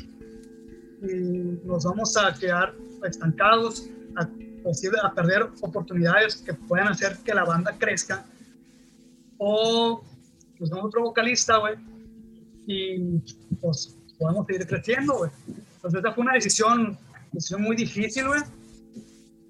[1.03, 2.75] y nos vamos a quedar
[3.05, 3.90] estancados,
[4.63, 8.25] posible, a perder oportunidades que puedan hacer que la banda crezca,
[9.39, 10.05] o
[10.59, 11.77] pues otro vocalista, güey,
[12.67, 13.19] y
[13.61, 15.31] pues podemos seguir creciendo, güey.
[15.77, 16.99] Entonces esa fue una decisión,
[17.33, 18.41] decisión muy difícil, güey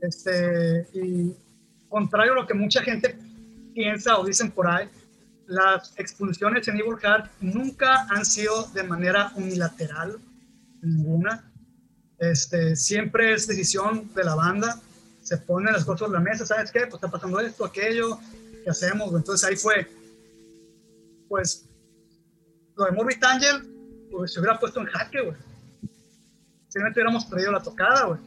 [0.01, 1.35] este, y
[1.89, 3.17] contrario a lo que mucha gente
[3.75, 4.89] piensa o dicen por ahí,
[5.47, 10.19] las expulsiones en Evil Heart nunca han sido de manera unilateral.
[10.83, 11.45] ninguna.
[12.19, 14.79] Este, siempre es decisión de la banda,
[15.23, 16.81] se ponen las cosas en la mesa, ¿sabes qué?
[16.81, 18.19] Pues está pasando esto, aquello,
[18.65, 19.15] ¿qué hacemos?
[19.15, 19.87] Entonces ahí fue,
[21.29, 21.67] pues,
[22.77, 25.37] lo de Morbid Angel, pues se hubiera puesto en jaque, güey.
[26.69, 28.21] Simplemente hubiéramos perdido la tocada, güey.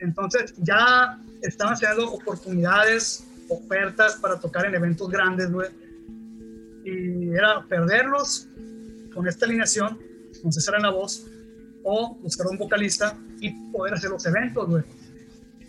[0.00, 5.70] Entonces ya estaban haciendo oportunidades, ofertas para tocar en eventos grandes, güey.
[6.84, 8.48] Y era perderlos
[9.14, 9.98] con esta alineación,
[10.42, 11.26] con César en la voz,
[11.82, 14.84] o buscar un vocalista y poder hacer los eventos, güey.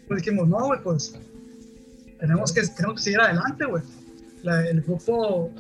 [0.10, 1.14] Pues dijimos, no, güey, pues
[2.20, 3.84] tenemos que, tenemos que seguir adelante, güey.
[4.44, 5.52] El grupo,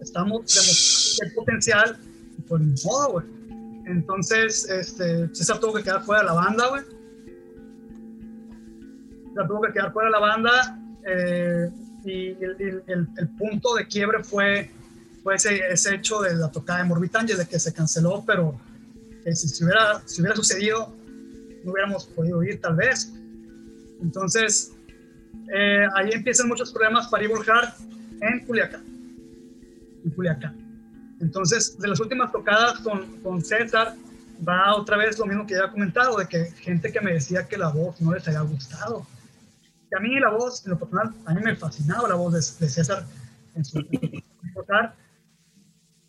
[0.00, 1.96] estamos demostrando el potencial,
[2.48, 3.26] pues ni modo, güey.
[3.86, 6.82] Entonces, este, César tuvo que quedar fuera de la banda, güey.
[9.28, 11.70] César tuvo que quedar fuera de la banda eh,
[12.04, 14.72] y el, punto de quiebre fue,
[15.22, 18.60] fue ese, ese, hecho de la tocada de Morbid Angel, de que se canceló, pero
[19.24, 20.92] eh, si, si, hubiera, si hubiera sucedido,
[21.62, 23.12] no hubiéramos podido ir tal vez.
[24.02, 24.72] Entonces,
[25.54, 27.74] eh, ahí empiezan muchos problemas para Evil Heart
[28.20, 28.84] en Culiacán.
[30.04, 30.56] En Culiacán.
[31.20, 33.94] Entonces, de las últimas tocadas con, con César,
[34.46, 37.46] va otra vez lo mismo que ya he comentado, de que gente que me decía
[37.46, 39.06] que la voz no les había gustado.
[39.90, 42.64] Y a mí la voz, en lo personal, a mí me fascinaba la voz de,
[42.66, 43.04] de César
[43.54, 43.86] en su
[44.54, 44.94] tocar.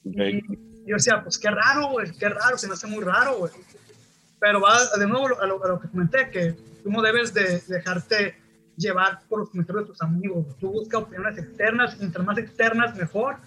[0.06, 0.41] Okay.
[0.86, 3.52] Y yo decía, pues qué raro, güey, qué raro, se me hace muy raro, güey.
[4.40, 7.61] Pero va de nuevo a lo, a lo, que comenté, que tú no debes de
[7.68, 8.35] dejarte
[8.76, 10.45] llevar por los comentarios de tus amigos.
[10.60, 13.38] Tú busca opiniones externas, mientras más externas, mejor,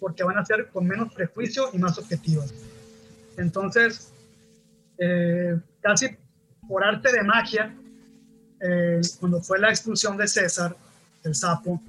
[0.00, 2.52] porque van a ser con menos prejuicio y más objetivas.
[3.36, 4.12] Entonces,
[4.98, 6.16] eh, casi
[6.68, 7.74] por arte de magia,
[8.60, 10.76] eh, cuando fue la expulsión de César,
[11.22, 11.80] el sapo,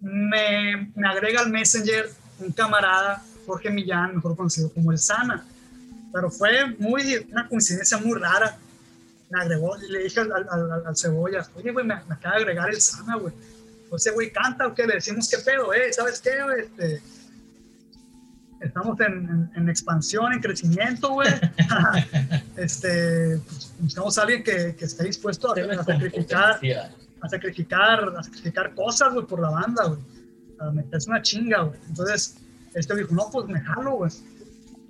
[0.00, 2.10] me, me agrega al Messenger
[2.40, 5.44] un camarada Jorge Millán, mejor conocido como el Sana.
[6.12, 8.58] Pero fue muy, una coincidencia muy rara.
[9.32, 12.68] Me agregó, le dije al, al, al Cebollas, oye, güey, me, me, acaba de agregar
[12.68, 13.32] el Sana, güey.
[13.90, 16.32] Ese güey canta o qué, le decimos qué pedo, eh, ¿sabes qué?
[16.58, 17.02] Este,
[18.60, 21.30] estamos en, en, en, expansión, en crecimiento, güey.
[22.56, 26.60] este, pues, buscamos a alguien que, que esté dispuesto a, a sacrificar,
[27.22, 30.00] a sacrificar, a sacrificar cosas, güey, por la banda, güey.
[30.60, 31.80] A meterse una chinga, güey.
[31.88, 32.36] Entonces,
[32.74, 34.10] este dijo, no, pues me jalo, güey.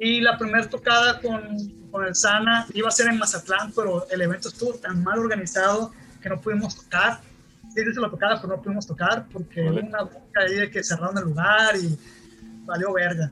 [0.05, 1.57] Y la primera tocada con,
[1.93, 5.93] con, el Sana iba a ser en Mazatlán, pero el evento estuvo tan mal organizado
[6.21, 7.21] que no pudimos tocar.
[7.73, 10.83] Sí, se la tocada, pero no pudimos tocar porque hubo una boca ahí de que
[10.83, 11.97] cerraron el lugar y
[12.65, 13.31] valió verga.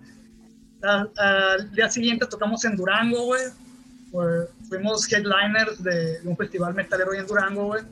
[0.83, 3.43] Al, al día siguiente tocamos en Durango, güey.
[4.69, 7.83] Fuimos headliners de, de, un festival metalero en Durango, güey.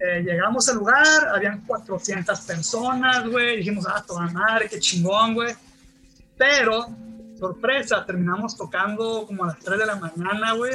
[0.00, 3.56] Eh, llegamos al lugar, habían 400 personas, güey.
[3.56, 5.54] Dijimos, ah, toda madre, qué chingón, güey.
[6.36, 6.94] Pero,
[7.40, 10.72] sorpresa, terminamos tocando como a las 3 de la mañana, güey.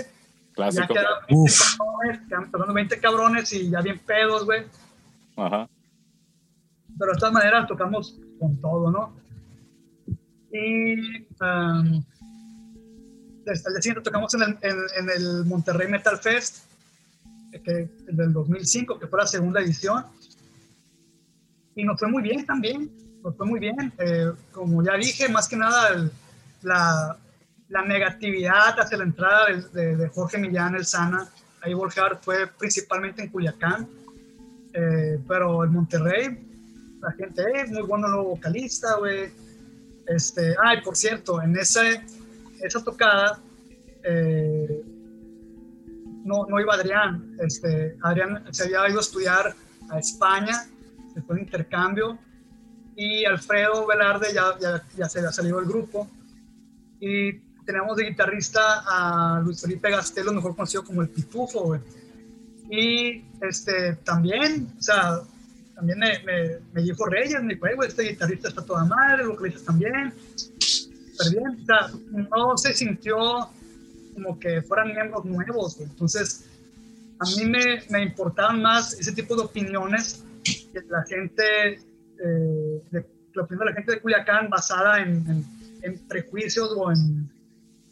[0.54, 0.82] Clásico.
[0.82, 4.66] Ya quedaron 20 cabrones, quedaron 20 cabrones y ya bien pedos, güey.
[5.38, 5.70] Ajá.
[6.98, 9.14] Pero de todas maneras tocamos con todo, ¿no?
[10.52, 12.04] Y um,
[13.46, 16.66] desde el siguiente tocamos en el, en, en el Monterrey Metal Fest
[17.64, 20.06] que, del 2005, que fue la segunda edición.
[21.76, 22.90] Y nos fue muy bien también,
[23.24, 23.94] nos fue muy bien.
[23.98, 26.12] Eh, como ya dije, más que nada el,
[26.66, 27.18] la,
[27.70, 31.30] la, negatividad hacia la entrada de, de, de Jorge Millán, el Sana,
[31.62, 33.88] ahí Volcar fue principalmente en Culiacán,
[34.74, 36.38] eh, pero en Monterrey,
[37.02, 39.32] la gente es muy bueno nuevo vocalista, güey.
[40.08, 42.04] Este, ay, por cierto, en ese,
[42.62, 43.40] esa tocada,
[44.04, 44.84] eh,
[46.24, 47.36] no, no iba Adrián.
[47.40, 49.56] Este, Adrián se había ido a estudiar
[49.90, 50.68] a España,
[51.26, 52.20] fue de intercambio,
[52.96, 56.10] y Alfredo Velarde ya, ya, ya se había salido del grupo.
[57.00, 57.34] Y
[57.66, 61.82] tenemos de guitarrista a Luis Felipe Gastelo, mejor conocido como el Pitufo, güey.
[62.70, 65.20] Y este, también, o sea,
[65.76, 69.30] también me, me, me dijo Reyes, me dijo, güey, este guitarrista está toda madre, el
[69.30, 70.14] vocalista también.
[70.36, 73.50] Súper bien, o sea, no se sintió
[74.14, 75.78] como que fueran miembros nuevos.
[75.78, 75.90] Güey.
[75.90, 76.46] Entonces,
[77.20, 83.06] a mí me, me, importaban más ese tipo de opiniones que la gente, eh, de,
[83.34, 85.46] la la gente de Culiacán basada en, en,
[85.86, 87.32] en prejuicios o en,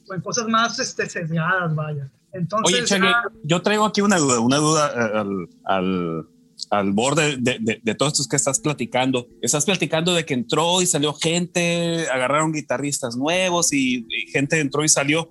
[0.09, 2.11] o en, cosas más este, sesgadas, vaya.
[2.33, 6.27] Entonces, Oye, Chagui, ah, yo traigo aquí una duda, una duda eh, al, al,
[6.71, 9.27] al borde de, de, de todos estos que estás platicando.
[9.41, 14.83] Estás platicando de que entró y salió gente, agarraron guitarristas nuevos y, y gente entró
[14.83, 15.29] y salió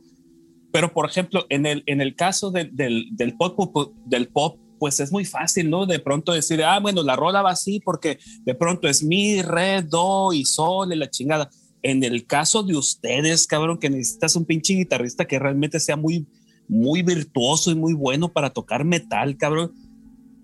[0.73, 4.99] pero, por ejemplo, en el, en el caso de, del, del, pop, del pop, pues
[5.01, 5.85] es muy fácil, ¿no?
[5.87, 9.83] De pronto decir, ah, bueno, la rola va así porque de pronto es mi, re,
[9.83, 11.51] do y sol y la chingada.
[11.83, 16.27] En el caso de ustedes, cabrón, que necesitas un pinche guitarrista que realmente sea muy,
[16.69, 19.73] muy virtuoso y muy bueno para tocar metal, cabrón,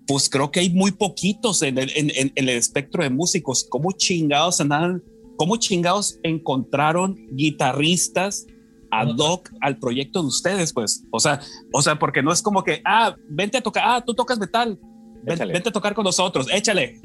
[0.05, 3.65] pues creo que hay muy poquitos en el, en, el espectro de músicos.
[3.69, 5.03] ¿Cómo chingados andan?
[5.37, 8.47] ¿Cómo chingados encontraron guitarristas
[8.91, 10.73] ad hoc al proyecto de ustedes?
[10.73, 11.39] Pues, o sea,
[11.71, 14.79] o sea, porque no es como que, ah, vente a tocar, ah, tú tocas metal,
[15.23, 16.99] vente a tocar con nosotros, échale.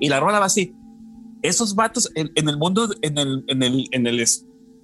[0.00, 0.74] Y la rola va así.
[1.46, 4.20] Esos vatos en, el mundo, en el, en el, en el,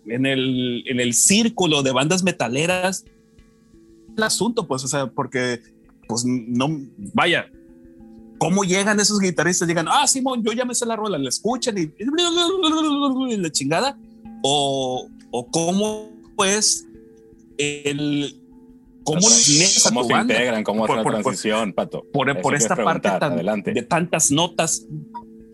[0.07, 3.05] en el, en el círculo de bandas metaleras,
[4.17, 5.61] el asunto, pues, o sea, porque,
[6.07, 6.69] pues, no,
[7.15, 7.51] vaya,
[8.39, 9.67] ¿cómo llegan esos guitarristas?
[9.67, 13.99] Llegan, ah, Simón, yo ya me sé la rola, la escuchan y, y la chingada,
[14.43, 16.87] o, o cómo, pues,
[17.59, 18.39] el,
[19.05, 20.63] ¿Cómo, ¿Cómo se integran?
[20.63, 22.05] ¿Cómo es la transición, Pato?
[22.13, 23.11] Por, por esta parte
[23.73, 24.87] de tantas notas,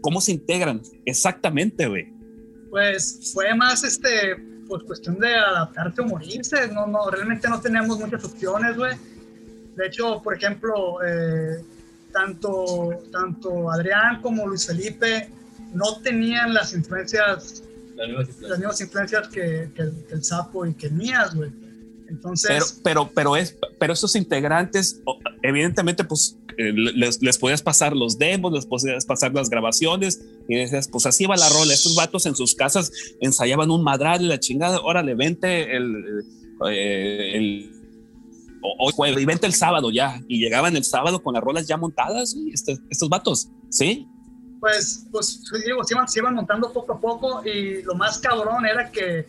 [0.09, 0.81] ¿cómo se integran?
[1.05, 2.11] Exactamente, güey.
[2.71, 4.37] Pues fue más este,
[4.67, 6.67] pues cuestión de adaptarse o morirse.
[6.69, 8.97] No, no, realmente no teníamos muchas opciones, güey.
[9.77, 11.63] De hecho, por ejemplo, eh,
[12.11, 15.29] tanto, tanto Adrián como Luis Felipe
[15.75, 17.63] no tenían las influencias,
[17.95, 21.53] las mismas influencias, que, que, el sapo y que mías, güey
[22.09, 22.49] entonces.
[22.49, 25.03] Pero, pero, pero, es, pero esos integrantes,
[25.43, 30.89] evidentemente, pues les, les, podías pasar los demos, les podías pasar las grabaciones y decías,
[30.89, 31.73] pues así va la rola.
[31.73, 34.81] Estos vatos en sus casas ensayaban un madral y la chingada.
[34.81, 36.25] Órale, vente el.
[36.69, 37.73] Eh, el
[38.61, 40.21] o, y vente el sábado ya.
[40.29, 44.09] Y llegaban el sábado con las rolas ya montadas, este, estos vatos, ¿sí?
[44.59, 48.67] Pues, pues digo, se iban, se iban montando poco a poco y lo más cabrón
[48.67, 49.25] era que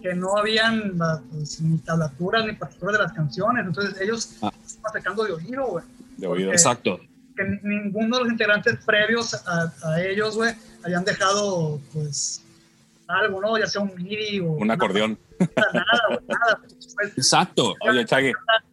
[0.00, 0.98] que no habían
[1.30, 4.52] pues, ni tablaturas ni partituras de las canciones, entonces ellos ah.
[4.66, 5.84] estaban sacando de oído, güey.
[6.20, 7.00] De oído, exacto.
[7.34, 10.52] Que ninguno de los integrantes previos a, a ellos, güey,
[10.84, 12.44] habían dejado, pues,
[13.08, 13.58] algo, ¿no?
[13.58, 14.52] Ya sea un MIDI o...
[14.52, 15.18] Un acordeón.
[15.38, 16.60] Nada, nada.
[16.94, 17.74] Pues, exacto.
[17.88, 18.32] Oye, Chagui.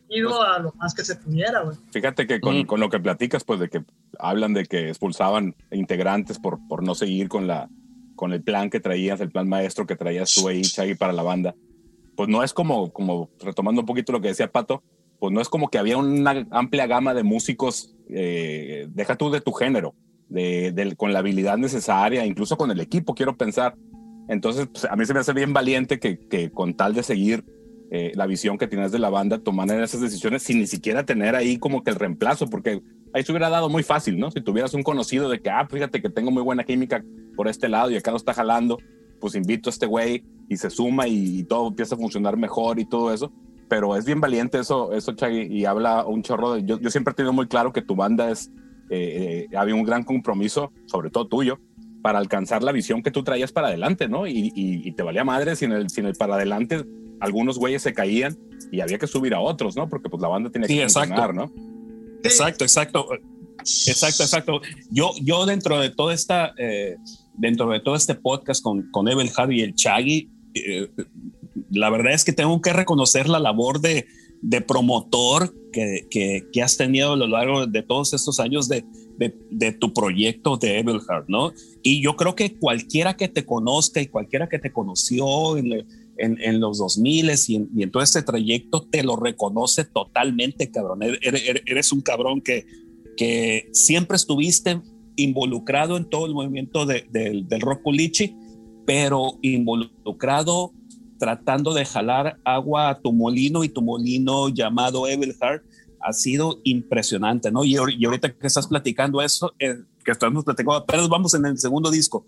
[0.10, 1.78] Ido a lo más que se pudiera, güey.
[1.92, 3.84] Fíjate que con, con, lo que platicas, pues de que
[4.20, 7.70] hablan de que expulsaban integrantes por, por no seguir con la,
[8.16, 11.24] con el plan que traías, el plan maestro que traías tú ahí, Chagui, para la
[11.24, 11.56] banda,
[12.18, 14.84] pues no es como, como retomando un poquito lo que decía Pato,
[15.20, 19.42] pues no es como que había una amplia gama de músicos, eh, deja tú de
[19.42, 19.96] tu género,
[20.30, 23.76] de, con la habilidad necesaria, incluso con el equipo, quiero pensar.
[24.28, 27.46] Entonces, pues, a mí se me hace bien valiente que, con tal de seguir
[27.90, 31.36] eh, la visión que tienes de la banda, tomaran esas decisiones sin ni siquiera tener
[31.36, 32.82] ahí como que el reemplazo, porque
[33.14, 34.30] ahí se hubiera dado muy fácil, ¿no?
[34.32, 37.04] Si tuvieras un conocido de que, ah, fíjate que tengo muy buena química
[37.36, 38.78] por este lado y acá no está jalando,
[39.20, 42.86] pues invito a este güey y se suma y, todo empieza a funcionar mejor y
[42.86, 43.32] todo eso.
[43.70, 46.64] Pero es bien valiente eso, eso Chagui, y habla un chorro de...
[46.64, 48.50] Yo, yo siempre he tenido muy claro que tu banda es...
[48.90, 51.60] Eh, eh, había un gran compromiso, sobre todo tuyo,
[52.02, 54.28] para alcanzar la visión que tú traías para adelante, ¿no?
[54.28, 56.86] Y, y, te valía madre sin el, sin el para adelante,
[57.20, 58.38] algunos güeyes se caían
[58.72, 59.90] y había que subir a otros, ¿no?
[59.90, 61.52] Porque pues la banda tiene que funcionar, ¿no?
[62.24, 63.10] Exacto, exacto.
[63.60, 64.62] Exacto, exacto.
[64.90, 66.96] Yo, yo dentro de toda esta, eh,
[67.34, 70.90] dentro de todo este podcast con, con Evel Javi y el Chagui, eh,
[71.70, 74.06] la verdad es que tengo que reconocer la labor de,
[74.42, 78.84] de promotor que, que, has tenido a lo largo de todos estos años de,
[79.18, 81.52] de, de tu proyecto de Evelhard, ¿no?
[81.84, 85.86] Y yo creo que cualquiera que te conozca y cualquiera que te conoció en,
[86.18, 91.02] en, los 2000 y en, y en todo este trayecto te lo reconoce totalmente, cabrón.
[91.04, 92.66] Eres, un cabrón que,
[93.16, 94.82] que siempre estuviste
[95.16, 98.36] involucrado en todo el movimiento de, del rock culichi,
[98.86, 100.74] pero involucrado
[101.18, 105.62] tratando de jalar agua a tu molino y tu molino llamado Evelhard
[106.00, 107.64] ha sido impresionante, ¿no?
[107.64, 111.58] Y, y ahorita que estás platicando eso, eh, que estamos platicando, apenas vamos en el
[111.58, 112.26] segundo disco,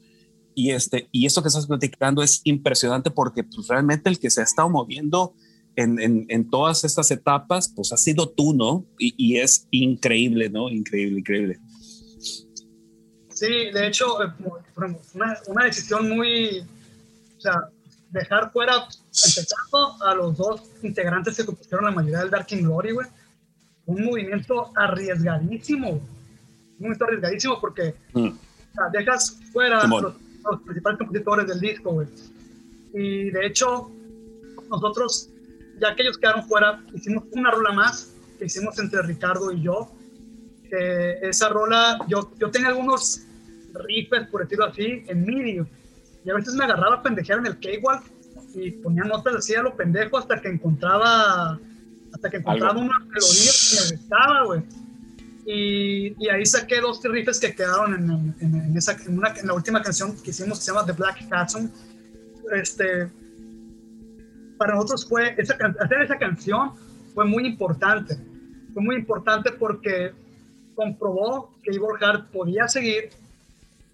[0.56, 4.42] y, este, y eso que estás platicando es impresionante porque pues, realmente el que se
[4.42, 5.34] ha estado moviendo
[5.76, 8.86] en, todas estas etapas, pues ha sido tú, ¿no?
[8.98, 10.70] Y, y, es increíble, ¿no?
[10.70, 11.60] Increíble, increíble.
[13.30, 14.28] Sí, de hecho, eh,
[15.14, 17.54] una, una decisión muy, o sea,
[18.12, 23.08] dejar fuera, empezando a los dos integrantes que compusieron la mayoría del Dark Glory, güey,
[23.86, 26.02] un movimiento arriesgadísimo, un
[26.78, 28.28] movimiento arriesgadísimo porque mm.
[28.28, 32.08] o sea, dejas fuera los, los, principales compositores del disco, güey.
[32.94, 33.92] Y de hecho,
[34.70, 35.30] nosotros,
[35.80, 39.92] ya que ellos quedaron fuera, hicimos una rola más que hicimos entre Ricardo y yo.
[40.72, 43.22] esa rola, yo, yo tenía algunos
[43.74, 45.62] riffs, por decirlo así, en MIDI
[46.26, 48.04] y a veces me agarraba a pendejear en el cakewalk
[48.54, 51.60] y ponía notas así a lo pendejo hasta que encontraba
[52.14, 54.64] hasta que encontraba una melodía que me gustaba, güey.
[55.46, 59.54] Y, y, ahí saqué dos riffs que quedaron en, en, esa, en, una, en, la
[59.54, 61.72] última canción que hicimos que se llama The Black Hudson.
[62.54, 63.10] este,
[64.58, 66.74] para nosotros fue, esa, hacer esa canción
[67.16, 68.18] fue muy importante.
[68.74, 70.12] Fue muy importante porque
[70.76, 73.10] comprobó que Ivor Hart podía seguir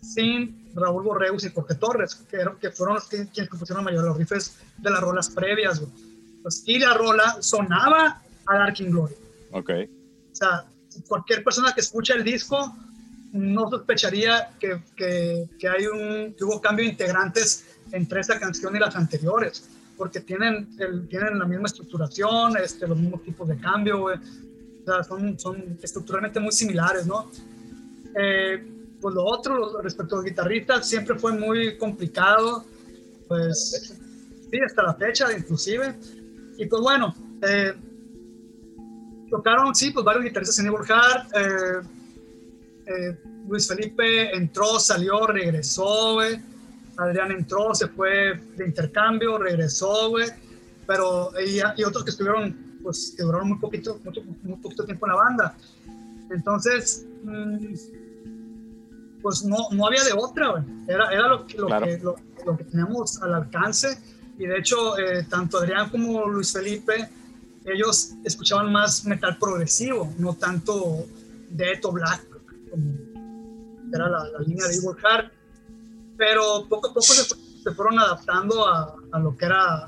[0.01, 4.03] sin Raúl Borreus y Jorge Torres, que, que fueron los que, quienes compusieron la mayoría
[4.03, 5.81] de los riffs de las rolas previas.
[6.43, 9.15] Pues, y la rola sonaba a Dark Glory.
[9.51, 9.69] Ok.
[10.31, 10.65] O sea,
[11.07, 12.75] cualquier persona que escucha el disco
[13.31, 18.75] no sospecharía que, que, que hay un, que hubo cambio de integrantes entre esta canción
[18.75, 23.57] y las anteriores, porque tienen, el, tienen la misma estructuración, este, los mismos tipos de
[23.57, 24.11] cambio, O
[24.85, 27.29] sea, son, son estructuralmente muy similares, ¿no?
[28.15, 28.74] Eh,
[29.05, 32.65] pues lo otro, respecto a los guitarristas, siempre fue muy complicado,
[33.27, 33.93] pues
[34.49, 35.95] sí, hasta la fecha inclusive.
[36.57, 37.13] Y pues bueno,
[37.43, 37.75] eh,
[39.29, 41.35] tocaron, sí, pues varios guitarristas en Evil Heart.
[41.35, 41.87] Eh,
[42.87, 43.17] eh,
[43.47, 46.17] Luis Felipe entró, salió, regresó.
[46.97, 50.15] Adrián entró, se fue de intercambio, regresó.
[50.87, 55.05] Pero, y, y, otros que estuvieron, pues, que duraron muy poquito, mucho, muy poquito tiempo
[55.05, 55.57] en la banda.
[56.31, 57.75] Entonces, mmm,
[59.25, 60.63] pues no, no había de otra, güey.
[60.87, 61.85] Era, era lo, lo, claro.
[61.87, 62.15] que, lo,
[62.45, 63.99] lo, que teníamos al alcance.
[64.37, 67.09] Y de hecho, eh, tanto Adrián como Luis Felipe,
[67.65, 71.07] ellos escuchaban más metal progresivo, no tanto
[71.49, 72.23] Death o Black,
[72.69, 72.93] como
[73.91, 75.31] era la, la línea de Evil Heart.
[76.17, 79.85] Pero poco a poco se, se fueron adaptando a, a, lo que era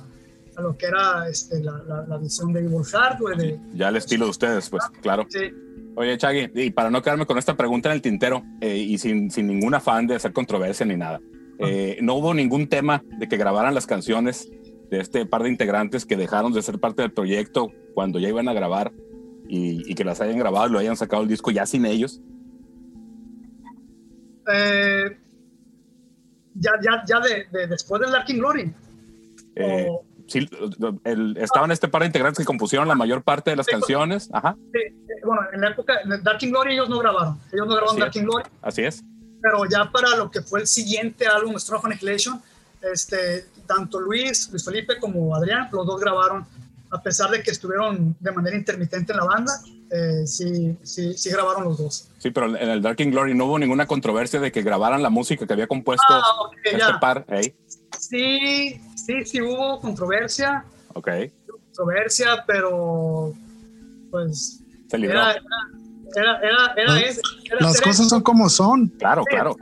[0.55, 3.37] a lo que era este, la, la, la visión de Evil Heart, güey.
[3.37, 5.27] De, ya el estilo de ustedes, pues, claro.
[5.29, 5.53] Sí.
[5.99, 9.31] Oye, Chagui, y para no quedarme con esta pregunta en el tintero eh, y sin,
[9.31, 11.19] sin ningún afán de hacer controversia ni nada,
[11.57, 14.47] eh, no hubo ningún tema de que grabaran las canciones
[14.91, 18.47] de este par de integrantes que dejaron de ser parte del proyecto cuando ya iban
[18.47, 18.91] a grabar
[19.49, 22.21] y, y que las hayan grabado y lo hayan sacado el disco ya sin ellos.
[24.53, 25.17] Eh,
[26.53, 28.71] ya ya, ya de, de, después del Dark Glory.
[29.59, 30.05] O...
[30.27, 30.49] Sí,
[31.05, 34.29] el, estaban este par de integrantes que compusieron la mayor parte de las sí, canciones.
[34.33, 34.55] Ajá.
[34.73, 34.79] Sí,
[35.23, 37.39] bueno, en la época de Dark Glory ellos no grabaron.
[37.51, 38.45] Ellos no grabaron Dark Glory.
[38.61, 39.03] Así es.
[39.41, 42.41] Pero ya para lo que fue el siguiente álbum, Strong Annihilation,
[42.81, 46.45] este, tanto Luis, Luis Felipe como Adrián, los dos grabaron,
[46.89, 49.53] a pesar de que estuvieron de manera intermitente en la banda,
[49.91, 52.09] eh, sí, sí, sí grabaron los dos.
[52.17, 55.45] Sí, pero en el Dark Glory no hubo ninguna controversia de que grabaran la música
[55.45, 56.99] que había compuesto ah, okay, este ya.
[56.99, 57.25] par.
[57.29, 57.55] ¿eh?
[57.97, 60.63] Sí, sí, sí hubo controversia.
[60.93, 61.09] Ok.
[61.71, 63.33] Controversia, pero
[64.11, 65.19] pues Se libró.
[65.19, 65.31] era,
[66.15, 68.09] era, era, era, ese, era Las cosas eso.
[68.09, 68.87] son como son.
[68.99, 69.55] Claro, Sí, claro.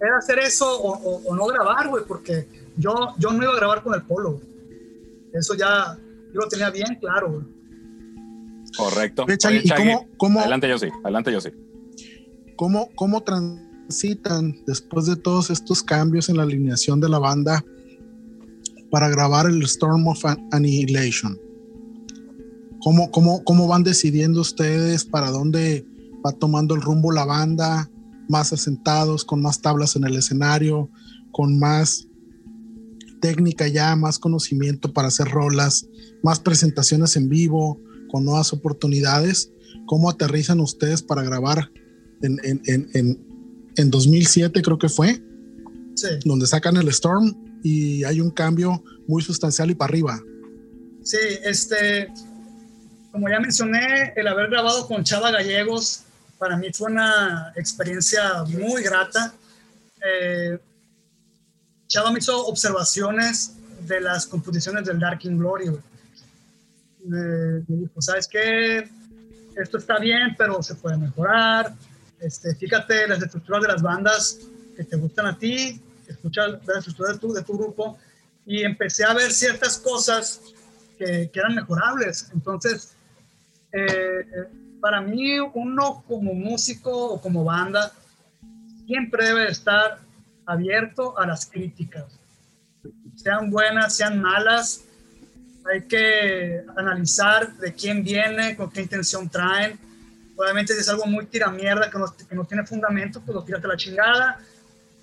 [0.00, 3.56] Era hacer eso o, o, o no grabar, güey, porque yo, yo no iba a
[3.56, 4.40] grabar con el polo.
[5.32, 5.96] Eso ya,
[6.34, 7.44] yo lo tenía bien claro, güey.
[8.76, 9.24] Correcto.
[9.24, 11.50] Oye, Chagui, Oye, ¿y Chagui, cómo- cómo- Adelante yo sí, adelante yo sí.
[12.56, 17.64] ¿Cómo, ¿Cómo transitan después de todos estos cambios en la alineación de la banda
[18.92, 21.40] para grabar el Storm of An- Annihilation?
[22.82, 25.86] ¿Cómo, cómo, ¿Cómo van decidiendo ustedes para dónde
[26.24, 27.90] va tomando el rumbo la banda?
[28.28, 30.90] Más asentados, con más tablas en el escenario,
[31.32, 32.06] con más
[33.20, 35.86] técnica ya, más conocimiento para hacer rolas,
[36.22, 39.50] más presentaciones en vivo, con nuevas oportunidades.
[39.86, 41.70] ¿Cómo aterrizan ustedes para grabar
[42.20, 43.26] en, en, en, en,
[43.76, 45.22] en 2007 creo que fue,
[45.94, 50.20] Sí, donde sacan el Storm y hay un cambio muy sustancial y para arriba.
[51.02, 52.12] sí, este,
[53.10, 56.04] como ya mencioné, el haber grabado con Chava Gallegos
[56.38, 59.32] para mí fue una experiencia muy grata.
[60.04, 60.58] Eh,
[61.86, 63.52] Chava me hizo observaciones
[63.86, 65.70] de las composiciones del Dark in Glory.
[67.04, 67.18] Me,
[67.68, 68.88] me dijo, ¿sabes qué?
[69.56, 71.74] Esto está bien, pero se puede mejorar.
[72.18, 74.38] Este, fíjate las estructuras de las bandas
[74.76, 75.80] que te gustan a ti,
[76.12, 77.98] escucha la estructura de tu, de tu grupo
[78.46, 80.40] y empecé a ver ciertas cosas
[80.98, 82.30] que, que eran mejorables.
[82.32, 82.94] Entonces,
[83.72, 84.26] eh,
[84.80, 87.92] para mí, uno como músico o como banda
[88.86, 90.00] siempre debe estar
[90.44, 92.04] abierto a las críticas,
[93.16, 94.84] sean buenas, sean malas.
[95.72, 99.78] Hay que analizar de quién viene, con qué intención traen.
[100.36, 103.64] Obviamente, si es algo muy tiramierda que no, que no tiene fundamento, pues lo tiras
[103.64, 104.40] a la chingada.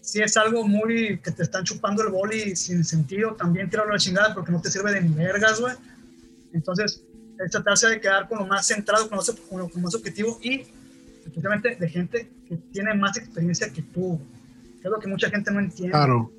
[0.10, 3.94] Si es algo muy que te están chupando el boli sin sentido, también tíralo a
[3.94, 5.76] la chingada porque no te sirve de ni vergas, güey.
[6.52, 7.04] Entonces,
[7.38, 10.64] es tratarse de quedar con lo más centrado, con lo, con lo, más objetivo y
[11.28, 14.20] especialmente de gente que tiene más experiencia que tú,
[14.82, 15.92] que es lo que mucha gente no entiende.
[15.92, 16.32] Claro.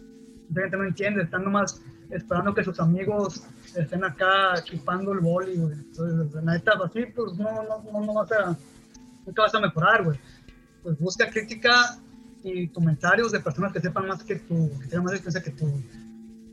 [0.49, 1.81] Mucha gente no entiende, están nomás
[2.11, 3.45] esperando que sus amigos
[3.77, 5.75] estén acá chupando el boli, güey.
[5.75, 8.59] Entonces, la neta, así, pues no, no, no, no vas a,
[9.25, 10.19] nunca vas a mejorar, güey.
[10.83, 12.01] Pues busca crítica
[12.43, 15.83] y comentarios de personas que sepan más que tú, que tengan más experiencia que tú.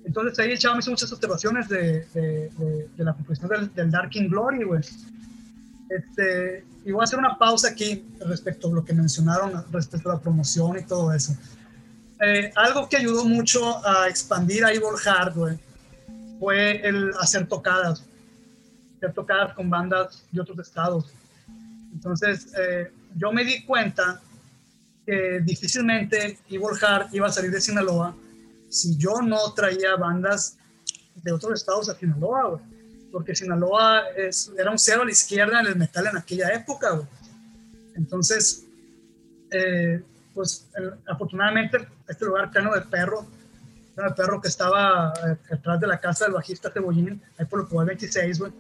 [0.05, 2.49] Entonces ahí Chava me hizo muchas observaciones de, de,
[2.95, 4.81] de, la composición del, del Dark in Glory, güey.
[5.89, 10.15] Este, y voy a hacer una pausa aquí respecto a lo que mencionaron, respecto a
[10.15, 11.35] la promoción y todo eso.
[12.19, 15.35] Eh, algo que ayudó mucho a expandir a Evil Heart,
[16.39, 18.03] fue el hacer tocadas,
[18.97, 21.13] hacer tocadas con bandas de otros estados.
[21.93, 24.21] Entonces, eh, yo me di cuenta
[25.07, 28.13] que difícilmente Evil Heart iba a salir de Sinaloa
[28.67, 30.57] si yo no traía bandas
[31.15, 32.61] de otros estados a Sinaloa,
[33.09, 37.01] porque Sinaloa es, era un cero a la izquierda en el metal en aquella época.
[37.95, 38.65] Entonces,
[39.49, 40.03] eh,
[40.33, 40.67] pues
[41.07, 43.25] afortunadamente este lugar pleno de perro,
[43.95, 47.61] pleno de perro que estaba eh, detrás de la casa del bajista Cebollín, ahí por
[47.61, 48.51] el Cobal 26, güey,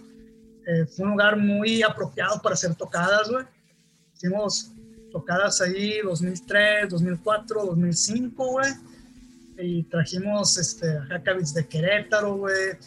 [0.65, 3.45] eh, fue un lugar muy apropiado para hacer tocadas, güey.
[4.15, 4.71] Hicimos
[5.11, 8.71] tocadas ahí 2003, 2004, 2005, güey.
[9.59, 11.21] Y trajimos este, a
[11.53, 12.77] de Querétaro, güey.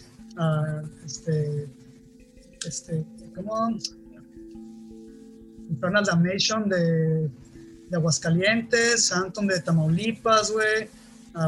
[1.05, 1.69] este,
[2.67, 3.71] este, ¿cómo?
[5.69, 7.29] Infernal Damnation de,
[7.89, 10.89] de Aguascalientes, Anton de Tamaulipas, güey.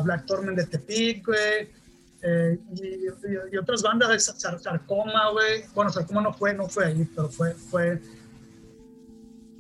[0.05, 1.69] Black Torment de Tepic, güey.
[2.25, 2.59] Eh,
[3.51, 5.65] y, otras bandas, Sarcoma, güey.
[5.75, 8.01] Bueno, Sarcoma no fue, no fue ahí, pero fue, fue,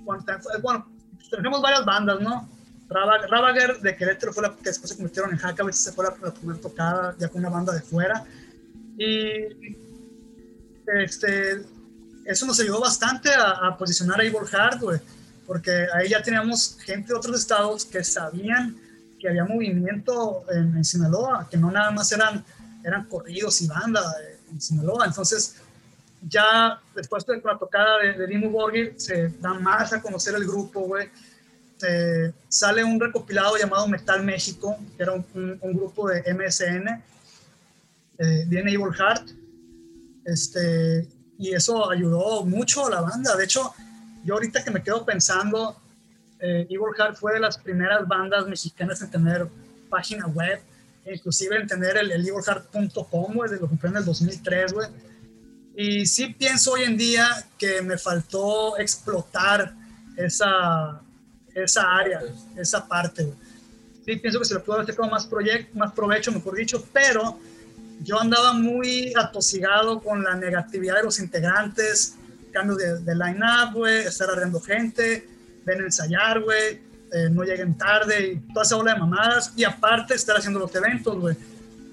[0.04, 0.86] bueno,
[1.36, 2.48] tenemos varias bandas, ¿no?
[2.88, 6.60] Ravager de Querétaro fue la que después se convirtieron en Hackaway, se fue la, primera
[6.60, 8.24] tocada ya con una banda de fuera.
[8.98, 9.76] Y
[10.86, 11.64] este,
[12.24, 14.40] eso nos ayudó bastante a, posicionar a Evil
[14.80, 15.00] güey,
[15.46, 18.76] porque ahí ya teníamos gente de otros estados que sabían
[19.18, 22.44] que había movimiento en, Sinaloa, que no nada más eran,
[22.84, 24.02] eran corridos y banda
[24.50, 25.06] en Sinaloa.
[25.06, 25.61] Entonces,
[26.28, 30.46] ya después de la tocada de, de Dimo Borgir, se da más a conocer el
[30.46, 31.08] grupo, güey.
[31.84, 37.02] Eh, sale un recopilado llamado Metal México, que era un, grupo de MSN,
[38.18, 39.30] eh, viene Evil Heart,
[40.24, 41.08] este,
[41.38, 43.34] y eso ayudó mucho a la banda.
[43.34, 43.72] De hecho,
[44.24, 45.76] yo ahorita que me quedo pensando,
[46.38, 49.48] eh, Evil Heart fue de las primeras bandas mexicanas en tener
[49.90, 50.60] página web,
[51.04, 54.88] inclusive en tener el, el evilheart.com, güey, lo compré en el 2003, güey
[55.76, 59.74] y sí pienso hoy en día que me faltó explotar
[60.16, 61.00] esa,
[61.54, 62.20] esa área,
[62.56, 63.32] esa parte.
[64.04, 67.38] Sí pienso que se le pudo haber sacado más, proyecto, más provecho, mejor dicho, pero
[68.00, 72.16] yo andaba muy atosigado con la negatividad de los integrantes,
[72.52, 75.26] cambios de, de line-up, güey, estar arreando gente,
[75.64, 76.80] ven ensayar, güey,
[77.12, 79.52] eh, no lleguen tarde y toda esa ola de mamadas.
[79.56, 81.36] Y aparte estar haciendo los eventos, güey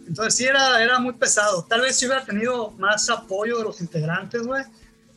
[0.10, 1.64] entonces sí era, era muy pesado.
[1.70, 4.64] Tal vez si hubiera tenido más apoyo de los integrantes, güey,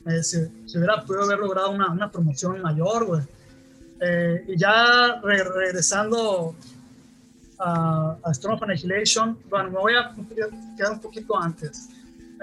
[0.07, 3.23] eh, se, hubiera podido haber logrado una, una promoción mayor, güey.
[4.03, 6.55] Eh, y ya regresando
[7.59, 10.15] a, a Storm of Annihilation, bueno, me voy a
[10.77, 11.89] quedar un poquito antes.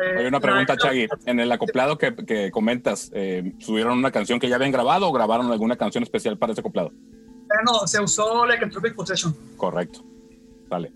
[0.02, 1.08] Eh, Hay una pregunta, Chagui.
[1.26, 3.12] En el acoplado que, que comentas,
[3.60, 6.92] ¿subieron una canción que ya habían grabado o grabaron alguna canción especial para ese acoplado?
[7.64, 9.36] no, se usó Like Entropic Possession.
[9.56, 10.04] Correcto.
[10.68, 10.92] Vale.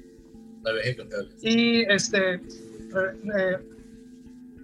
[1.42, 3.58] Y este, eh,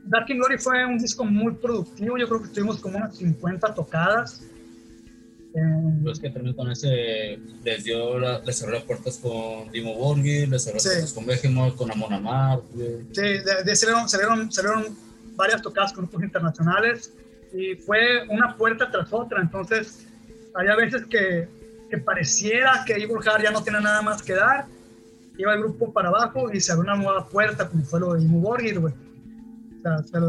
[0.06, 2.18] Dark in Glory fue un disco muy productivo.
[2.18, 4.44] Yo creo que tuvimos como unas 50 tocadas.
[6.04, 10.64] Los que también con ese les dio les cerró las puertas con Dimo Borgir, les
[10.64, 12.62] cerró las puertas con Behemoth, con Amon Amar.
[13.12, 14.96] Sí, de, de salieron, salieron, salieron,
[15.36, 17.14] varias tocadas con grupos internacionales
[17.54, 19.42] y fue una puerta tras otra.
[19.42, 20.06] Entonces,
[20.54, 21.48] había veces que,
[21.90, 24.66] que pareciera que Evil Heart ya no tiene nada más que dar
[25.40, 28.24] iba el grupo para abajo y se abrió una nueva puerta, como fue lo de
[28.24, 28.94] Imu Borgir, güey.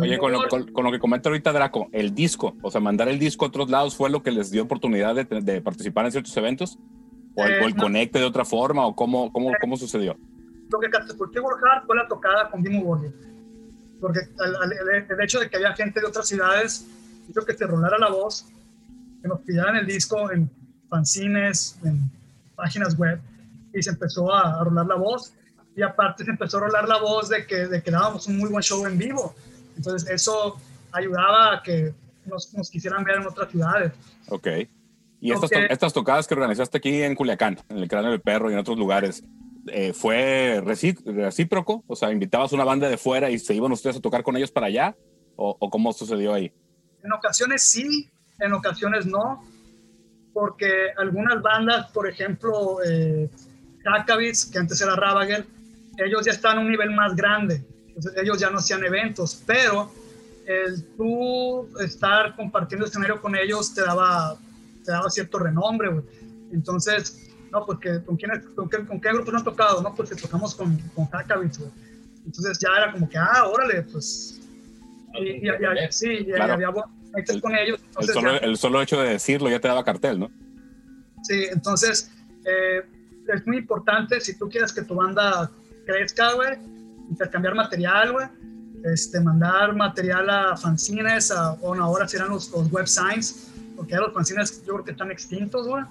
[0.01, 3.19] Oye, con lo, con, lo, que comenta ahorita Draco, el disco, o sea, mandar el
[3.19, 6.37] disco a otros lados fue lo que les dio oportunidad de, de participar en ciertos
[6.37, 6.79] eventos,
[7.35, 10.17] o, el, eh, conecte de otra forma, o cómo, cómo, eh, cómo sucedió.
[10.71, 13.13] Lo que catapultó Hard fue la tocada con Dimo Borgir,
[14.01, 16.87] porque el, el, hecho de que había gente de otras ciudades
[17.29, 18.47] hizo que se rolara la voz,
[19.21, 20.49] que nos pidieran el disco en
[20.89, 22.09] fanzines, en
[22.55, 23.21] páginas web,
[23.73, 25.33] y se empezó a, rolar la voz.
[25.77, 28.51] Y aparte se empezó a rolar la voz de que, de que dábamos un muy
[28.51, 29.35] buen show en vivo.
[29.77, 30.59] Entonces eso
[30.93, 31.95] ayudaba a que
[32.27, 33.93] nos, nos quisieran ver en otras ciudades.
[34.29, 34.47] Ok.
[35.21, 38.55] Y estas, estas tocadas que organizaste aquí en Culiacán, en el Cráneo del Perro y
[38.55, 39.23] en otros lugares,
[39.67, 41.85] eh, ¿fue recíproco?
[41.87, 44.51] O sea, ¿invitabas una banda de fuera y se iban ustedes a tocar con ellos
[44.51, 44.97] para allá?
[45.37, 46.53] ¿O, o cómo sucedió ahí?
[47.03, 49.45] En ocasiones sí, en ocasiones no,
[50.33, 53.29] porque algunas bandas, por ejemplo, eh,
[53.83, 55.47] Kakavitz, que antes era Ravager,
[55.99, 57.63] ellos ya están a un nivel más grande.
[57.89, 59.93] Entonces, ellos ya no hacían eventos, pero
[60.47, 64.37] el tú estar compartiendo escenario con ellos te daba,
[64.85, 66.05] te daba cierto renombre, güey.
[66.53, 69.83] Entonces, no, porque ¿con, quién, con, qué, ¿con qué grupos no han tocado?
[69.83, 71.71] No, porque tocamos con, con güey.
[72.25, 74.41] Entonces ya era como que, ah, órale, pues.
[75.15, 76.55] Y, y, y- sí, y Claro.
[76.55, 77.81] había conectes El- con ellos.
[77.81, 80.31] El Entonces, solo, ya- el solo hecho de decirlo ya te daba cartel, ¿no?
[81.23, 82.11] Sí, entonces
[82.45, 82.83] eh,
[83.29, 85.51] es muy importante si tú quieres que tu banda
[85.87, 86.59] crezca, güey,
[87.09, 88.27] intercambiar material, güey,
[88.85, 94.13] este, mandar material a fanzines, a, bueno, ahora serán los, los websites, porque ya los
[94.15, 95.85] fanzines yo creo que están extintos, güey.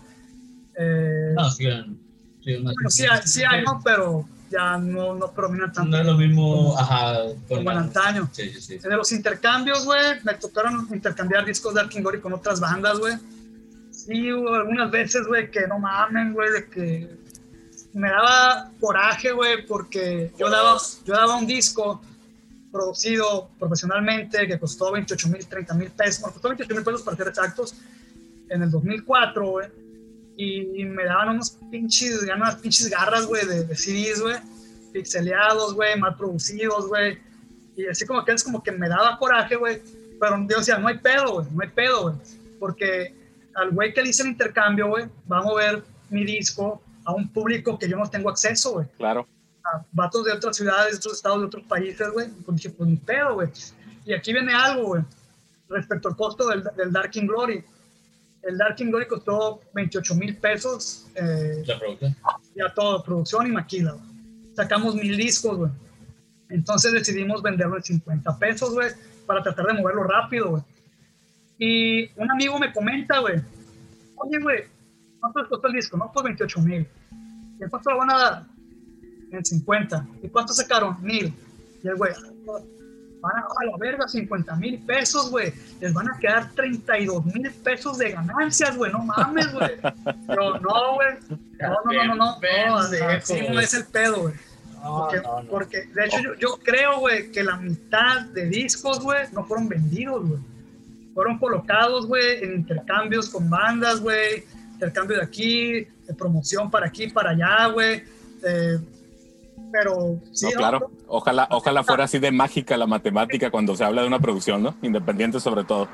[0.76, 2.00] Eh, No, siguen.
[2.44, 3.82] siguen más- bueno, sí, hay, sí hay, ¿no?
[3.84, 7.82] Pero ya no, no predominan tanto No es lo mismo, ajá, con como en la-
[7.82, 8.30] antaño.
[8.32, 8.78] Sí, sí, sí.
[8.80, 13.16] De los intercambios, güey, me tocaron intercambiar discos de Arking Glory con otras bandas, güey.
[14.10, 17.10] Sí, hubo algunas veces, güey, que no mamen, güey, de que
[17.94, 22.02] me daba coraje, güey, porque yo daba, yo daba un disco
[22.72, 27.18] producido profesionalmente que costó 28 mil, 30 mil pesos, bueno, costó 28 mil pesos para
[27.18, 27.76] ser exactos,
[28.50, 29.68] en el 2004, güey.
[30.36, 34.38] Y, y me daban unos pinches, ya unas pinches garras, güey, de, de CDs, güey,
[34.92, 37.20] pixeleados, güey, mal producidos, güey.
[37.76, 39.84] Y así como que es como que me daba coraje, güey.
[40.20, 42.16] Pero yo decía, no hay pedo, güey, no hay pedo, güey.
[42.60, 43.19] Porque
[43.60, 47.28] al güey que le hice el intercambio, güey, va a mover mi disco a un
[47.30, 48.88] público que yo no tengo acceso, güey.
[48.98, 49.28] Claro.
[49.66, 52.28] A vatos de otras ciudades, de otros estados, de otros países, güey.
[52.46, 53.50] Pues dije, pues ni pedo, güey.
[54.06, 55.04] Y aquí viene algo, güey,
[55.70, 57.64] respecto al costo del, del Dark in Glory.
[58.42, 62.16] El Dark in Glory costó 28 mil pesos, eh, La producción.
[62.56, 63.92] ya todo, producción y maquila.
[63.92, 64.06] güey.
[64.56, 65.72] Sacamos mil discos, güey.
[66.50, 68.90] Entonces decidimos venderlo en 50 pesos, güey,
[69.28, 70.64] para tratar de moverlo rápido, güey.
[71.60, 73.36] Y un amigo me comenta, güey,
[74.16, 74.64] oye, güey,
[75.20, 75.98] ¿cuánto les costó el disco?
[75.98, 76.88] No, pues 28 mil.
[77.60, 78.44] ¿Y cuánto lo van a dar?
[79.32, 80.08] En 50.
[80.24, 80.98] ¿Y cuánto sacaron?
[81.02, 81.34] Mil.
[81.84, 82.14] Y el güey,
[83.22, 85.54] van a, a la verga, 50 mil pesos, güey.
[85.82, 88.92] Les van a quedar 32 mil pesos de ganancias, güey.
[88.92, 89.72] No mames, güey.
[89.82, 91.40] Yo, no, güey.
[91.60, 92.40] No, no, no, no, no.
[92.40, 94.34] no no es el pedo, güey.
[94.82, 95.50] Porque, no, no.
[95.50, 99.68] porque, de hecho, yo, yo creo, güey, que la mitad de discos, güey, no fueron
[99.68, 100.40] vendidos, güey.
[101.20, 104.46] Fueron colocados, güey, en intercambios con bandas, güey.
[104.72, 108.06] Intercambio de aquí, de promoción para aquí, para allá, güey.
[108.42, 108.80] Eh,
[109.70, 110.92] pero, sí, No, claro.
[111.08, 114.78] Ojalá, ojalá fuera así de mágica la matemática cuando se habla de una producción, ¿no?
[114.82, 115.90] Independiente sobre todo.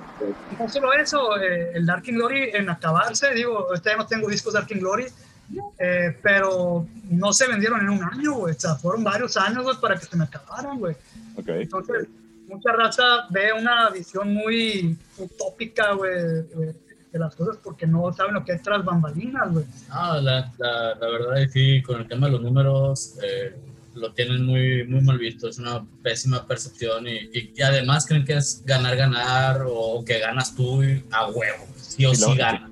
[0.60, 4.54] No solo eso, eh, el Dark Glory en acabarse, digo, ahorita ya no tengo discos
[4.54, 5.08] Dark Glory,
[5.80, 8.54] eh, pero no se vendieron en un año, güey.
[8.56, 10.96] O sea, fueron varios años, güey, para que se me acabaran, güey.
[11.36, 11.48] Ok.
[11.48, 12.10] Entonces,
[12.56, 16.76] mucha raza ve una visión muy utópica, güey, de,
[17.12, 19.66] de las cosas porque no saben lo que es tras bambalinas, güey.
[19.90, 23.56] No, la, la, la verdad es que sí, con el tema de los números eh,
[23.94, 25.48] lo tienen muy, muy mal visto.
[25.48, 30.20] Es una pésima percepción y, y, y además creen que es ganar, ganar o que
[30.20, 31.66] ganas tú y a huevo.
[31.78, 32.72] Sí o sí luego- ganas.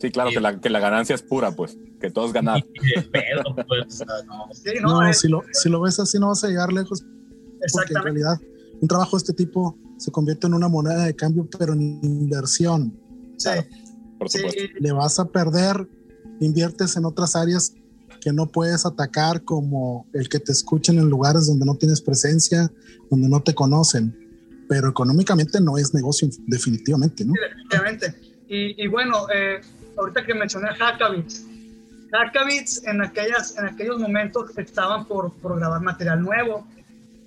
[0.00, 1.76] Sí, claro, que la, que la ganancia es pura, pues.
[2.00, 2.62] Que todos ganan.
[3.12, 4.04] Pedo, pues.
[4.26, 4.48] no.
[4.52, 7.02] Sí, no, No, es- si, lo, si lo ves así no vas a llegar lejos,
[7.02, 7.14] porque
[7.56, 8.00] en exactamente.
[8.02, 8.40] realidad
[8.80, 12.96] un trabajo de este tipo se convierte en una moneda de cambio, pero en inversión.
[13.36, 13.50] Sí,
[14.18, 14.62] Por sí, supuesto.
[14.78, 15.88] Le vas a perder,
[16.40, 17.74] inviertes en otras áreas
[18.20, 22.70] que no puedes atacar, como el que te escuchen en lugares donde no tienes presencia,
[23.10, 24.16] donde no te conocen.
[24.68, 27.32] Pero económicamente no es negocio, definitivamente, ¿no?
[27.40, 28.14] definitivamente.
[28.48, 29.60] Y, y bueno, eh,
[29.96, 31.44] ahorita que mencioné Hackabits,
[32.12, 36.66] Hackabits en, aquellas, en aquellos momentos estaban por, por grabar material nuevo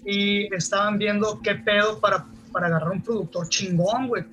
[0.05, 4.23] y estaban viendo qué pedo para, para agarrar un productor chingón, güey.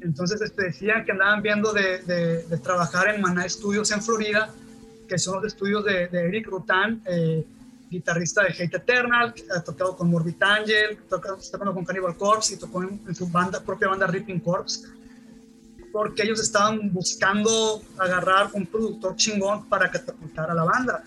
[0.00, 4.50] Entonces este, decían que andaban viendo de, de, de trabajar en Maná Studios en Florida,
[5.08, 7.44] que son los estudios de, de Eric Rutan, eh,
[7.90, 12.54] guitarrista de Hate Eternal, que ha tocado con Morbid Angel, toca, tocando con Cannibal Corpse
[12.54, 14.86] y tocó en, en su banda, propia banda Ripping Corpse
[15.92, 21.02] porque ellos estaban buscando agarrar un productor chingón para catapultar a la banda.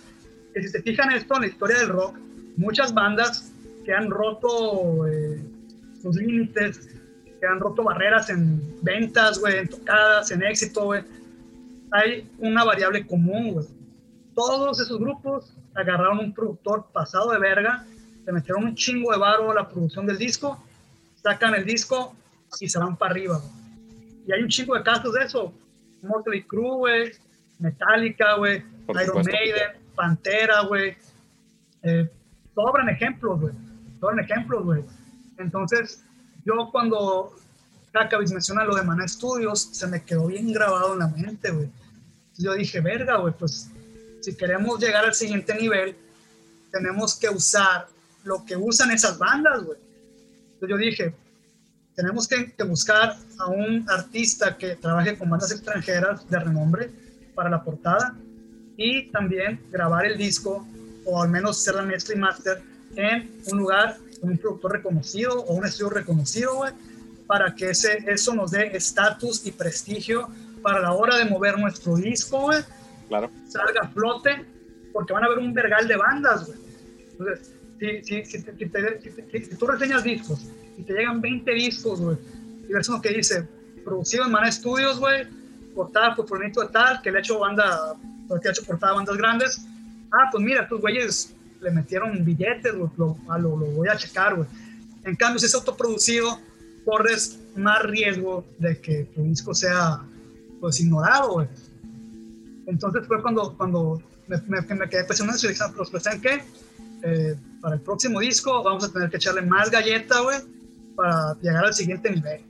[0.56, 2.18] Y si te fijan esto en la historia del rock,
[2.58, 3.51] muchas bandas
[3.86, 5.42] que han roto eh,
[6.02, 6.90] sus límites,
[7.40, 11.04] que han roto barreras en ventas, güey, en tocadas, en éxito, güey,
[11.92, 13.66] hay una variable común, güey.
[14.36, 17.86] Todos esos grupos agarraron un productor pasado de verga,
[18.26, 20.64] le metieron un chingo de varo a la producción del disco,
[21.22, 22.16] sacan el disco
[22.60, 23.62] y se van para arriba, güey.
[24.28, 25.54] Y hay un chingo de casos de eso.
[26.02, 27.12] Motley Crue, güey.
[27.60, 28.64] Metallica, güey.
[28.88, 29.26] Iron.
[29.26, 30.96] Maiden, Pantera, güey.
[31.84, 32.10] Eh,
[32.54, 33.54] sobran ejemplos, güey.
[34.02, 34.84] Sobran ejemplos, güey.
[35.38, 36.02] Entonces,
[36.44, 37.36] yo cuando
[37.94, 41.70] Hackabis menciona lo de Maná Studios, se me quedó bien grabado en la mente, güey.
[42.38, 43.70] Yo dije, verga, güey, pues
[44.22, 45.96] si queremos llegar al siguiente nivel,
[46.72, 47.88] tenemos que usar
[48.24, 49.78] lo que usan esas bandas, güey.
[50.68, 51.14] Yo dije,
[51.96, 56.90] tenemos que, que buscar a un artista que trabaje con bandas extranjeras de renombre
[57.36, 58.16] para la portada
[58.78, 60.66] y también grabar el disco
[61.06, 65.54] o al menos hacer la mezcla y master en un lugar, un productor reconocido o
[65.54, 66.74] un estudio reconocido, güey,
[67.28, 70.28] para que ese, eso nos dé estatus y prestigio
[70.62, 72.60] para la hora de mover nuestro disco, güey.
[73.08, 73.30] Claro.
[73.48, 74.46] Salga a flote,
[74.94, 76.60] porque van a haber un vergal de bandas, güey.
[77.12, 80.40] Entonces, si, si, si, te- te- si tú reseñas discos
[80.78, 82.18] y te llegan 20 discos, güey,
[82.70, 83.48] y ves uno que dice,
[83.84, 85.26] producido en Mana Studios, güey,
[85.74, 87.96] portada por Fulanito de tal, que le ha hecho banda,
[88.42, 89.66] que ha hecho portada a bandas grandes.
[90.12, 94.36] Ah, pues mira, estos güeyes le metieron billetes, lo, ah, lo, lo voy a checar,
[94.36, 94.48] güey.
[95.04, 96.40] En cambio, si es autoproducido,
[96.86, 100.02] corres más riesgo de que tu disco sea,
[100.60, 101.48] pues, ignorado, güey.
[102.68, 106.42] Entonces fue cuando, cuando me, me, me quedé eso y dije, pues, ¿saben qué?
[107.04, 110.38] Eh, para el próximo disco vamos a tener que echarle más galleta, güey,
[110.96, 112.42] para llegar al siguiente nivel.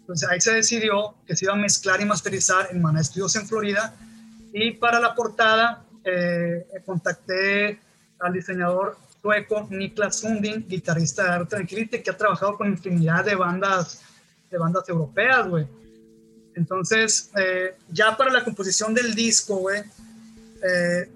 [0.00, 3.46] Entonces ahí se decidió que se iba a mezclar y masterizar en Mana Studios en
[3.46, 3.94] Florida.
[4.52, 7.78] Y para la portada eh, contacté
[8.20, 13.34] al diseñador sueco Niklas Sundin, guitarrista de Art Tranquility, que ha trabajado con infinidad de
[13.34, 14.02] bandas,
[14.50, 15.66] de bandas europeas, güey.
[16.54, 19.82] Entonces, eh, ya para la composición del disco, güey,
[20.62, 21.10] eh,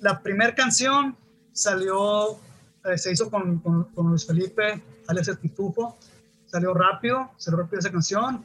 [0.00, 1.16] la primera canción
[1.52, 2.38] salió,
[2.84, 5.96] eh, se hizo con, con, con Luis Felipe, alias El Pitufo,
[6.46, 8.44] salió rápido, salió rápido esa canción.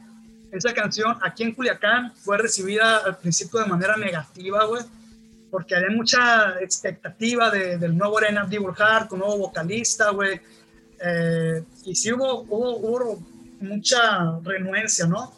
[0.50, 4.82] Esa canción aquí en Culiacán fue recibida al principio de manera negativa, güey,
[5.50, 10.40] porque había mucha expectativa de, del nuevo Arena de Hart, con nuevo vocalista, güey.
[11.00, 13.22] Eh, y sí hubo, hubo, hubo
[13.60, 15.32] mucha renuencia, ¿no?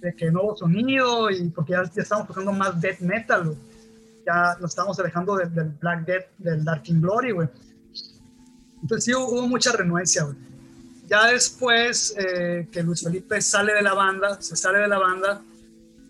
[0.00, 3.56] De que nuevo sonido y porque ya, ya estamos tocando más death metal.
[4.26, 7.48] Ya lo estamos alejando del, Black Death, del Dark in Glory, güey.
[8.82, 10.36] Entonces sí hubo, hubo mucha renuencia, güey.
[11.08, 15.40] Ya después eh, que Luis Felipe sale de la banda, se sale de la banda,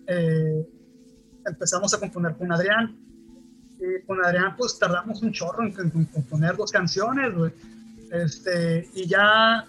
[0.07, 0.67] eh,
[1.45, 3.06] empezamos a componer con Adrián.
[3.79, 7.51] Y con Adrián, pues tardamos un chorro en, en- en componer dos canciones, güey.
[8.11, 9.65] Este, y ya,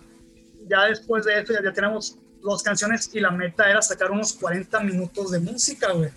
[0.68, 4.32] ya después de eso, ya, ya tenemos dos canciones y la meta era sacar unos
[4.34, 6.10] 40 minutos de música, güey.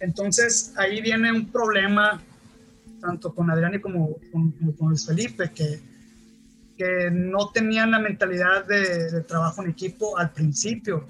[0.00, 2.20] Entonces ahí viene un problema,
[3.00, 5.80] tanto con Adrián y como como con Luis Felipe, que,
[6.76, 11.06] que no tenían la mentalidad de, de trabajo en equipo al principio.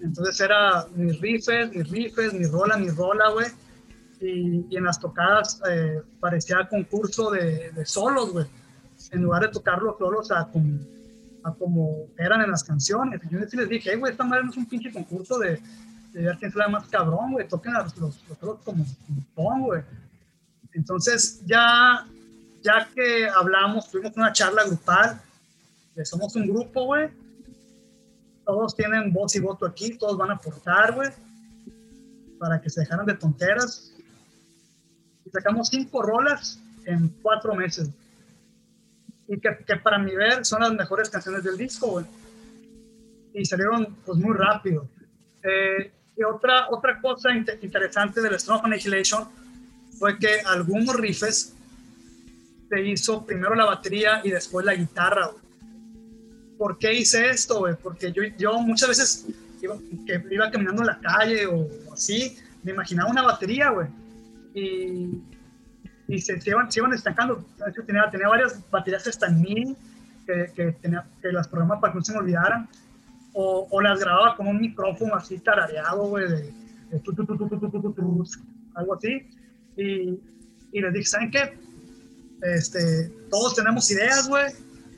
[0.00, 3.46] Entonces era mis riffs, mis riffs, mi rola, mi rola, güey.
[4.20, 8.46] Y, y en las tocadas eh, parecía concurso de, solos, güey.
[9.10, 10.48] En lugar de tocar los solos a
[11.58, 13.20] como, eran en las canciones.
[13.24, 15.60] Y yo les dije, güey, esta madre no es un pinche concurso de,
[16.12, 17.46] de ver quién será más cabrón, güey.
[17.46, 18.84] Toquen los, los, los solos como,
[19.34, 19.82] son, güey.
[20.72, 22.06] Entonces ya,
[22.62, 25.20] ya que hablamos, tuvimos una charla grupal,
[26.04, 27.08] somos un grupo, güey.
[28.44, 31.08] Todos tienen voz y voto aquí, todos van a aportar, güey,
[32.38, 33.95] para que se dejaran de tonteras.
[35.26, 37.90] Y sacamos cinco rolas en cuatro meses.
[39.28, 42.06] Y que, que para mi ver son las mejores canciones del disco, güey.
[43.34, 44.88] Y salieron pues muy rápido.
[45.42, 49.28] Eh, y otra, otra cosa inte- interesante del Strong Annihilation
[49.98, 51.52] fue que algunos riffs
[52.68, 55.26] se hizo primero la batería y después la guitarra.
[55.26, 55.44] güey.
[56.58, 57.74] ¿Por qué hice esto, güey?
[57.82, 59.26] Porque yo, yo muchas veces
[59.60, 59.76] iba,
[60.06, 63.88] que iba caminando en la calle o así, me imaginaba una batería, güey
[64.56, 65.22] y,
[66.08, 67.44] y se, se, iban, se, iban, destacando.
[67.86, 69.76] Tenía, tenía varias baterías hasta en
[70.26, 72.68] que, que, tenía, que las programaba para que no se me olvidaran.
[73.34, 76.54] O, o, las grababa con un micrófono así tarareado, güey, de,
[76.90, 78.24] de tu, tu, tu,
[78.74, 79.28] algo así.
[79.76, 80.18] Y,
[80.72, 81.58] y, les dije, ¿saben qué?
[82.40, 84.52] Este, todos tenemos ideas, güey.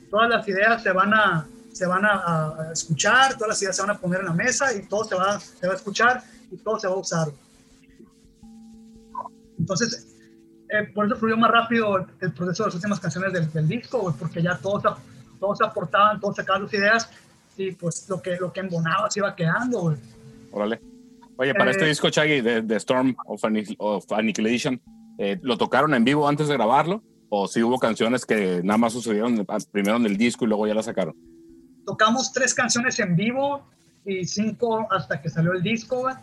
[0.09, 3.81] Todas las ideas se van a, se van a, a, escuchar, todas las ideas se
[3.81, 6.55] van a poner en la mesa y todo se va, se va a escuchar y
[6.57, 7.27] todo se va a usar.
[7.27, 7.48] Wey.
[9.69, 10.07] Entonces,
[10.69, 13.67] eh, por eso fluyó más rápido el, el proceso de las últimas canciones del, del
[13.67, 14.81] disco, güey, porque ya todos,
[15.39, 17.07] todos aportaban, todos sacaban sus ideas
[17.55, 19.97] y pues lo que, lo que embonaba se iba quedando, güey.
[20.51, 20.81] Órale.
[21.37, 24.81] Oye, para Eh, este disco, Chaggy, de, de Storm of, Anni- of Annihilation,
[25.19, 27.03] eh, ¿lo tocaron en vivo antes de grabarlo?
[27.29, 30.73] ¿O si hubo canciones que nada más sucedieron primero en el disco y luego ya
[30.73, 31.15] la sacaron?
[31.85, 33.63] tocamos tres canciones en vivo
[34.05, 36.13] y cinco hasta que salió el disco, güey.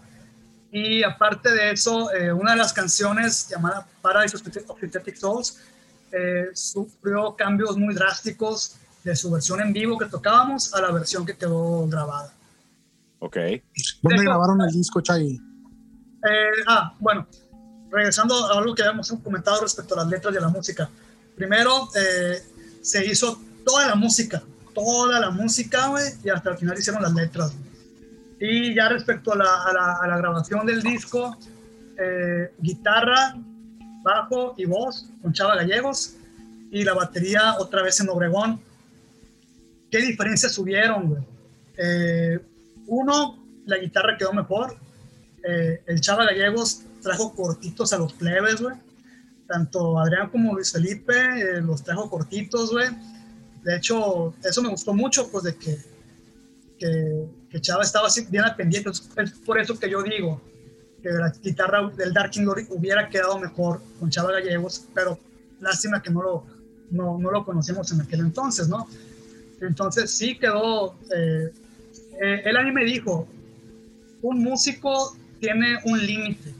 [0.78, 5.58] Y aparte de eso, eh, una de las canciones llamada Paradise of Synthetic Souls
[6.12, 11.24] eh, sufrió cambios muy drásticos de su versión en vivo que tocábamos a la versión
[11.24, 12.30] que quedó grabada.
[13.20, 13.36] Ok.
[14.02, 15.40] ¿Dónde Dejo- grabaron el disco, Chaggy?
[16.30, 17.26] Eh, ah, bueno,
[17.90, 20.90] regresando a algo que habíamos comentado respecto a las letras de la música.
[21.36, 22.42] Primero, eh,
[22.82, 24.42] se hizo toda la música,
[24.74, 27.52] toda la música, güey, y hasta el final hicieron las letras.
[27.54, 27.65] güey.
[28.38, 31.36] Y ya respecto a la, a la, a la grabación del disco,
[31.98, 33.36] eh, guitarra,
[34.06, 36.14] bajo y voz con Chava Gallegos.
[36.70, 38.60] y la batería otra vez en Obregón.
[39.90, 41.22] ¿Qué diferencias hubieron, güey?
[41.76, 42.38] Eh,
[42.86, 44.76] uno, la guitarra quedó mejor.
[45.44, 48.76] Eh, el Chava Gallegos trajo cortitos a los plebes, güey.
[49.48, 52.88] Tanto Adrián como Luis Felipe eh, los trajo cortitos, güey.
[53.62, 55.78] De hecho, eso me gustó mucho, pues de que,
[56.78, 58.90] que, que Chava estaba bien al pendiente.
[58.90, 60.42] Es por eso que yo digo
[61.02, 65.18] que la guitarra del Dark Glory hubiera quedado mejor con Chava Gallegos, pero
[65.60, 66.46] lástima que no lo,
[66.90, 68.86] no, no lo conocimos en aquel entonces, ¿no?
[69.62, 71.50] Entonces sí quedó, eh,
[72.20, 73.26] eh, él a mí me dijo,
[74.20, 76.52] un músico tiene un límite,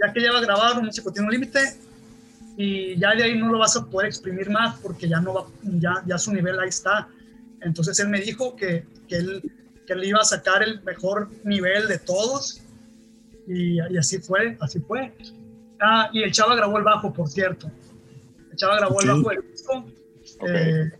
[0.00, 1.60] ya que lleva grabado, un músico tiene un límite
[2.56, 5.46] y ya de ahí no lo vas a poder exprimir más porque ya no va,
[5.62, 7.06] ya, ya su nivel ahí está.
[7.60, 9.42] Entonces él me dijo que, que él,
[9.86, 12.60] que él iba a sacar el mejor nivel de todos
[13.46, 15.14] y, y así fue, así fue.
[15.80, 17.70] Ah, y el Chava grabó el bajo, por cierto.
[18.50, 19.84] El Chava grabó el bajo del disco.
[20.46, 20.92] Eh,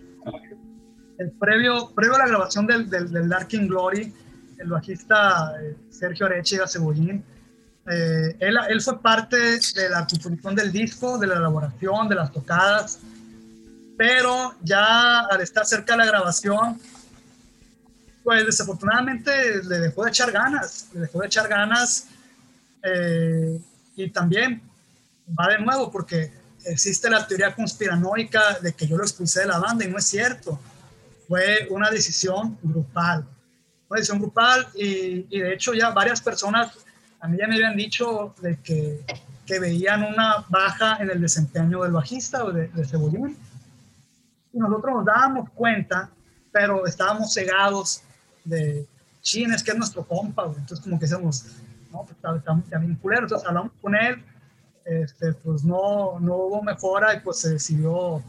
[1.18, 4.12] el previo, previo a la grabación del, del, del Dark King Glory,
[4.58, 7.24] el bajista eh, Sergio Arechiga Cebollín,
[7.88, 12.32] eh, él, él, fue parte de la composición del disco, de la elaboración, de las
[12.32, 12.98] tocadas,
[13.96, 16.78] pero ya al estar cerca de la grabación,
[18.26, 22.08] pues desafortunadamente le dejó de echar ganas, le dejó de echar ganas
[22.82, 23.60] eh,
[23.94, 24.60] y también
[25.28, 26.32] va de nuevo porque
[26.64, 30.06] existe la teoría conspiranoica de que yo lo expulsé de la banda y no es
[30.06, 30.58] cierto.
[31.28, 33.24] Fue una decisión grupal.
[33.88, 36.72] Una decisión grupal y, y de hecho ya varias personas
[37.20, 39.04] a mí ya me habían dicho de que,
[39.46, 43.36] que veían una baja en el desempeño del bajista o de, de Cebollín.
[44.52, 46.10] Y nosotros nos dábamos cuenta,
[46.50, 48.02] pero estábamos cegados
[48.48, 48.86] de,
[49.20, 50.58] chin, es que es nuestro compa, güey.
[50.58, 51.46] Entonces como que decíamos,
[51.92, 53.22] no, pues está bien culero.
[53.22, 54.22] Entonces hablamos con él,
[54.84, 58.22] este, pues no, no hubo mejora y pues se decidió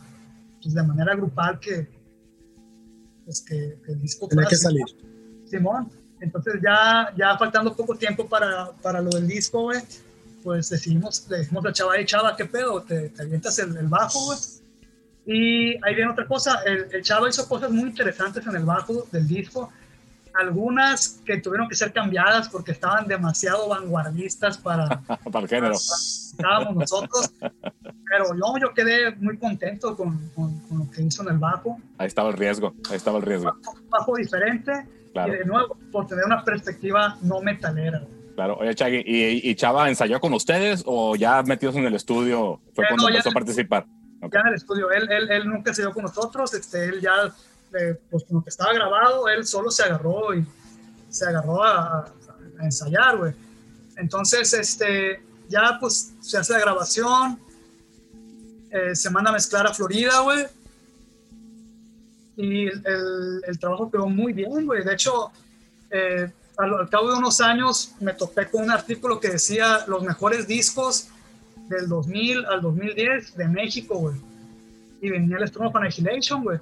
[0.61, 1.87] pues, de manera grupal que,
[3.25, 4.85] pues, que, que el disco Tenía que salir.
[5.45, 5.89] Simón.
[6.19, 9.81] Entonces ya, ya faltando poco tiempo para, para lo del disco, güey,
[10.43, 12.81] pues decidimos, le dijimos a Chava, hey, Chava, ¿qué pedo?
[12.81, 14.39] ¿Te, te avientas el, el bajo, güey?
[15.27, 19.05] Y ahí viene otra cosa, el, el Chava hizo cosas muy interesantes en el bajo
[19.11, 19.71] del disco,
[20.37, 25.01] algunas que tuvieron que ser cambiadas porque estaban demasiado vanguardistas para,
[25.31, 25.73] para el género.
[25.73, 31.29] Estábamos nosotros, pero yo, yo quedé muy contento con, con, con, lo que hizo en
[31.29, 31.79] el bajo.
[31.97, 33.45] Ahí estaba el riesgo, ahí estaba el riesgo.
[33.45, 35.33] Bajo, bajo diferente claro.
[35.33, 38.03] y de nuevo, por tener una perspectiva no metalera.
[38.35, 42.61] Claro, oye Chagui, ¿y, ¿y, Chava ensayó con ustedes o ya metidos en el estudio
[42.75, 43.87] fue Eh, cuando no, empezó a participar?
[44.21, 47.33] Ya en el estudio, él, él, él nunca se dio con nosotros, este, él ya,
[48.09, 50.45] pues con lo que estaba grabado, él solo se agarró y
[51.09, 52.05] se agarró a,
[52.59, 53.33] a ensayar, güey.
[53.97, 57.39] Entonces, este, ya pues se hace la grabación,
[58.69, 60.45] eh, se manda a mezclar a Florida, güey.
[62.35, 64.83] Y el, el, el trabajo quedó muy bien, güey.
[64.83, 65.31] De hecho,
[65.89, 70.03] eh, al, al, cabo de unos años me topé con un artículo que decía los
[70.03, 71.07] mejores discos
[71.69, 74.15] del 2000 al 2010 de México, güey.
[75.01, 76.59] Y venía el Storm of Annihilation, güey.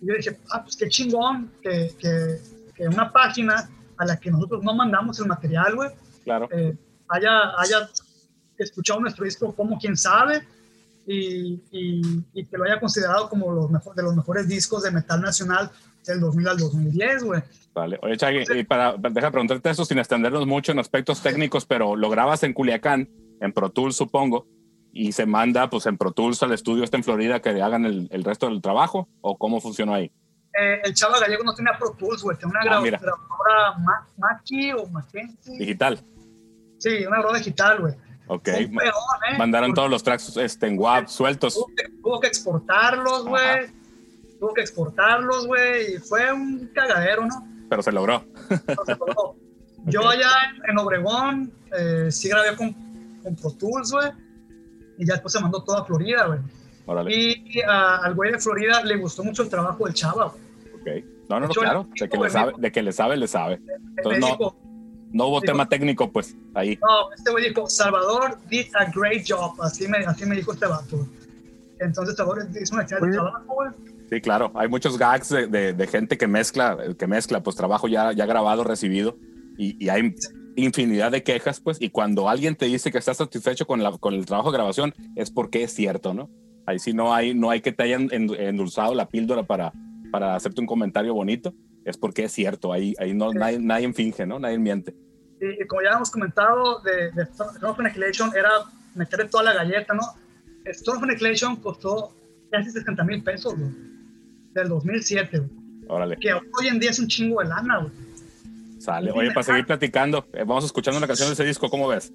[0.00, 2.38] Y yo dije, ah, pues qué chingón que, que,
[2.74, 5.90] que, una página a la que nosotros no mandamos el material, güey,
[6.24, 6.48] claro.
[6.50, 6.74] eh,
[7.08, 7.88] haya, haya
[8.56, 10.46] escuchado nuestro disco como quien sabe
[11.06, 12.02] y, y,
[12.32, 15.70] y, que lo haya considerado como los mejor, de los mejores discos de metal nacional
[16.06, 17.42] del 2000 al 2010, güey.
[17.74, 17.98] Vale.
[18.02, 22.10] Oye, Chagui, y para, deja preguntarte eso sin extendernos mucho en aspectos técnicos, pero lo
[22.10, 23.08] grabas en Culiacán,
[23.40, 24.46] en Pro Tools, supongo,
[24.92, 28.08] y se manda pues en Pro Tools al estudio este en Florida que hagan el,
[28.10, 30.10] el resto del trabajo, o cómo funcionó ahí?
[30.58, 34.72] Eh, el Chava Gallego no tenía Pro Tools, güey, tenía una ah, grabadora, Ma Machi
[34.72, 35.58] o Mackenzie.
[35.58, 36.00] Digital.
[36.78, 37.94] Sí, una grabadora digital, güey.
[38.26, 38.44] Ok.
[38.44, 39.38] Peón, ¿eh?
[39.38, 41.54] Mandaron todos los tracks este, en WAV sueltos.
[41.54, 43.66] Tuvo que, tuvo que exportarlos, güey.
[44.38, 45.94] Tuvo que exportarlos, güey.
[45.94, 47.46] Y fue un cagadero, ¿no?
[47.68, 48.24] Pero se logró.
[48.66, 49.34] Pero se logró.
[49.86, 50.18] Yo okay.
[50.18, 50.30] allá
[50.64, 52.72] en, en Obregón eh, sí grabé con,
[53.22, 54.10] con Pro Tools, güey.
[55.00, 56.40] Y ya después se mandó todo a Florida, güey.
[57.08, 57.70] Y uh,
[58.02, 60.32] al güey de Florida le gustó mucho el trabajo del chava,
[60.82, 61.00] güey.
[61.00, 61.04] Ok.
[61.30, 61.88] No, no, no, claro.
[61.98, 63.60] De que, le sabe, de que le sabe, le sabe.
[63.96, 64.56] Entonces, no,
[65.12, 66.78] no hubo dijo, tema técnico, pues, ahí.
[66.82, 69.54] No, este güey dijo, Salvador did a great job.
[69.62, 71.06] Así me, así me dijo este vato.
[71.78, 73.70] Entonces, Salvador hizo una excelente trabajo, güey.
[74.10, 74.50] Sí, claro.
[74.54, 78.26] Hay muchos gags de, de, de, gente que mezcla, que mezcla, pues, trabajo ya, ya
[78.26, 79.16] grabado, recibido.
[79.56, 80.12] Y, y hay
[80.64, 81.80] infinidad de quejas, pues.
[81.80, 84.94] Y cuando alguien te dice que está satisfecho con, la, con el trabajo de grabación,
[85.16, 86.30] es porque es cierto, ¿no?
[86.66, 89.72] Ahí sí no hay, no hay que te hayan endulzado la píldora para,
[90.12, 91.54] para hacerte un comentario bonito.
[91.84, 92.72] Es porque es cierto.
[92.72, 93.38] Ahí, ahí no, sí.
[93.38, 94.38] nadie, nadie finge, ¿no?
[94.38, 94.94] Nadie miente
[95.40, 98.50] y, y, como ya hemos comentado, de, de Storm of Annihilation era
[98.94, 100.02] meterle toda la galleta, ¿no?
[100.02, 102.14] Of Annihilation costó
[102.50, 103.70] casi 60 mil pesos, güey.
[104.52, 105.50] Del 2007, güey.
[105.88, 106.16] Órale.
[106.16, 107.92] Que hoy en día es un chingo de lana, güey.
[108.80, 109.12] Sale.
[109.12, 112.12] Oye, para seguir platicando, eh, vamos escuchando una canción de ese disco, ¿cómo ves?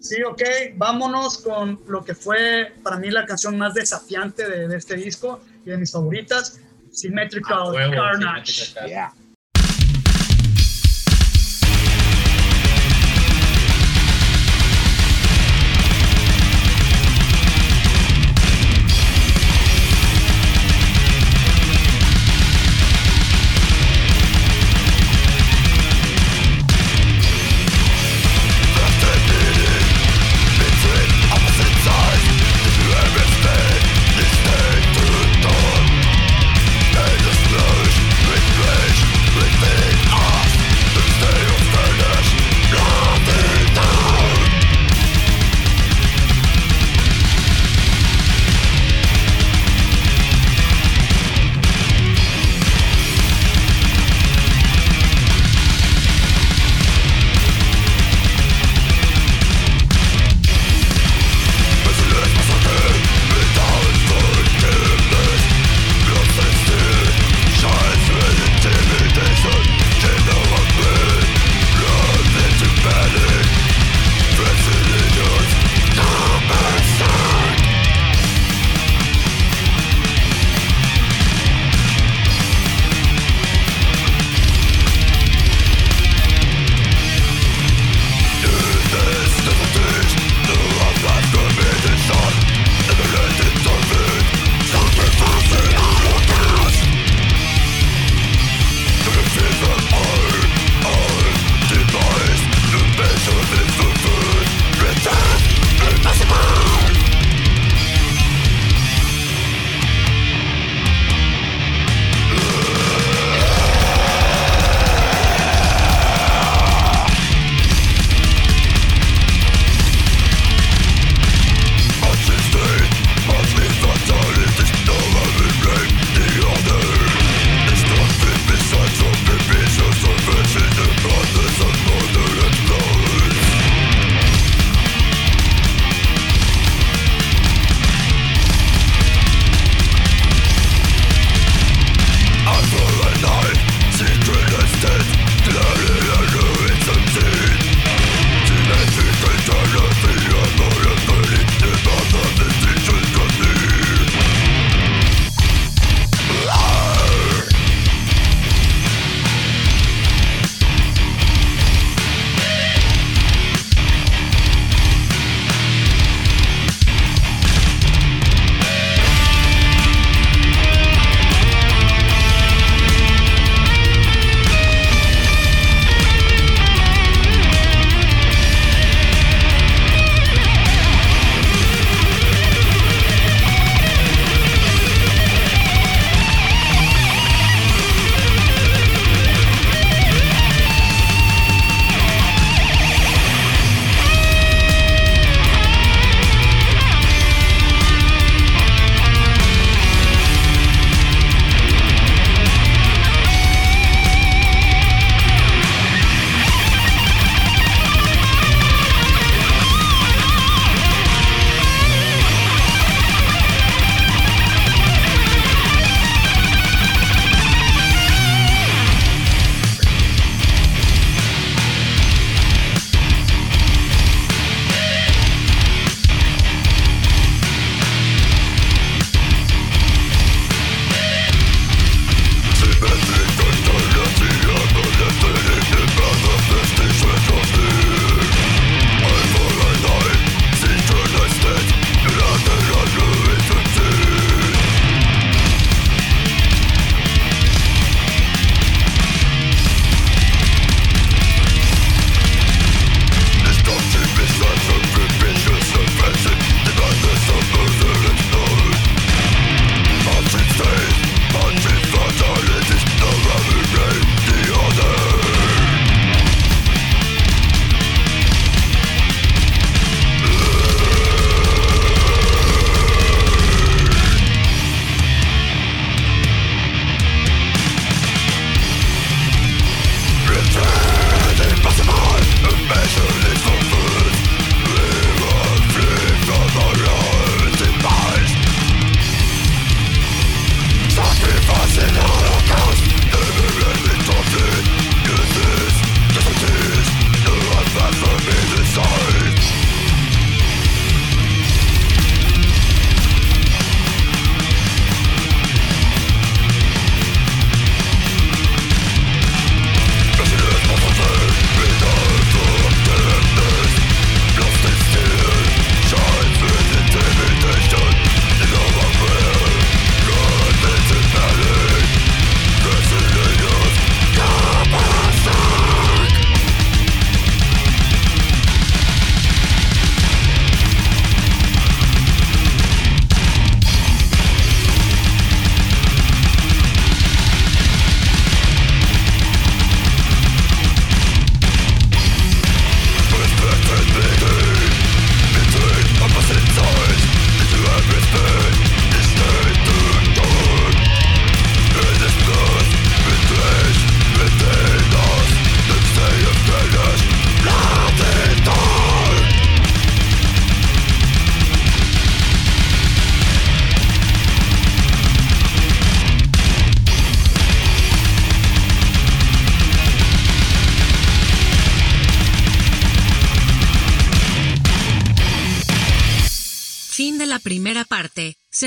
[0.00, 0.42] Sí, ok,
[0.76, 5.40] vámonos con lo que fue para mí la canción más desafiante de, de este disco
[5.64, 8.52] y de mis favoritas, Symmetrical Ah, huevo, Carnage.
[8.52, 8.88] Symmetrical.
[8.88, 9.12] Yeah.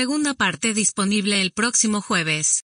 [0.00, 2.56] Segunda parte disponible el próximo jueves.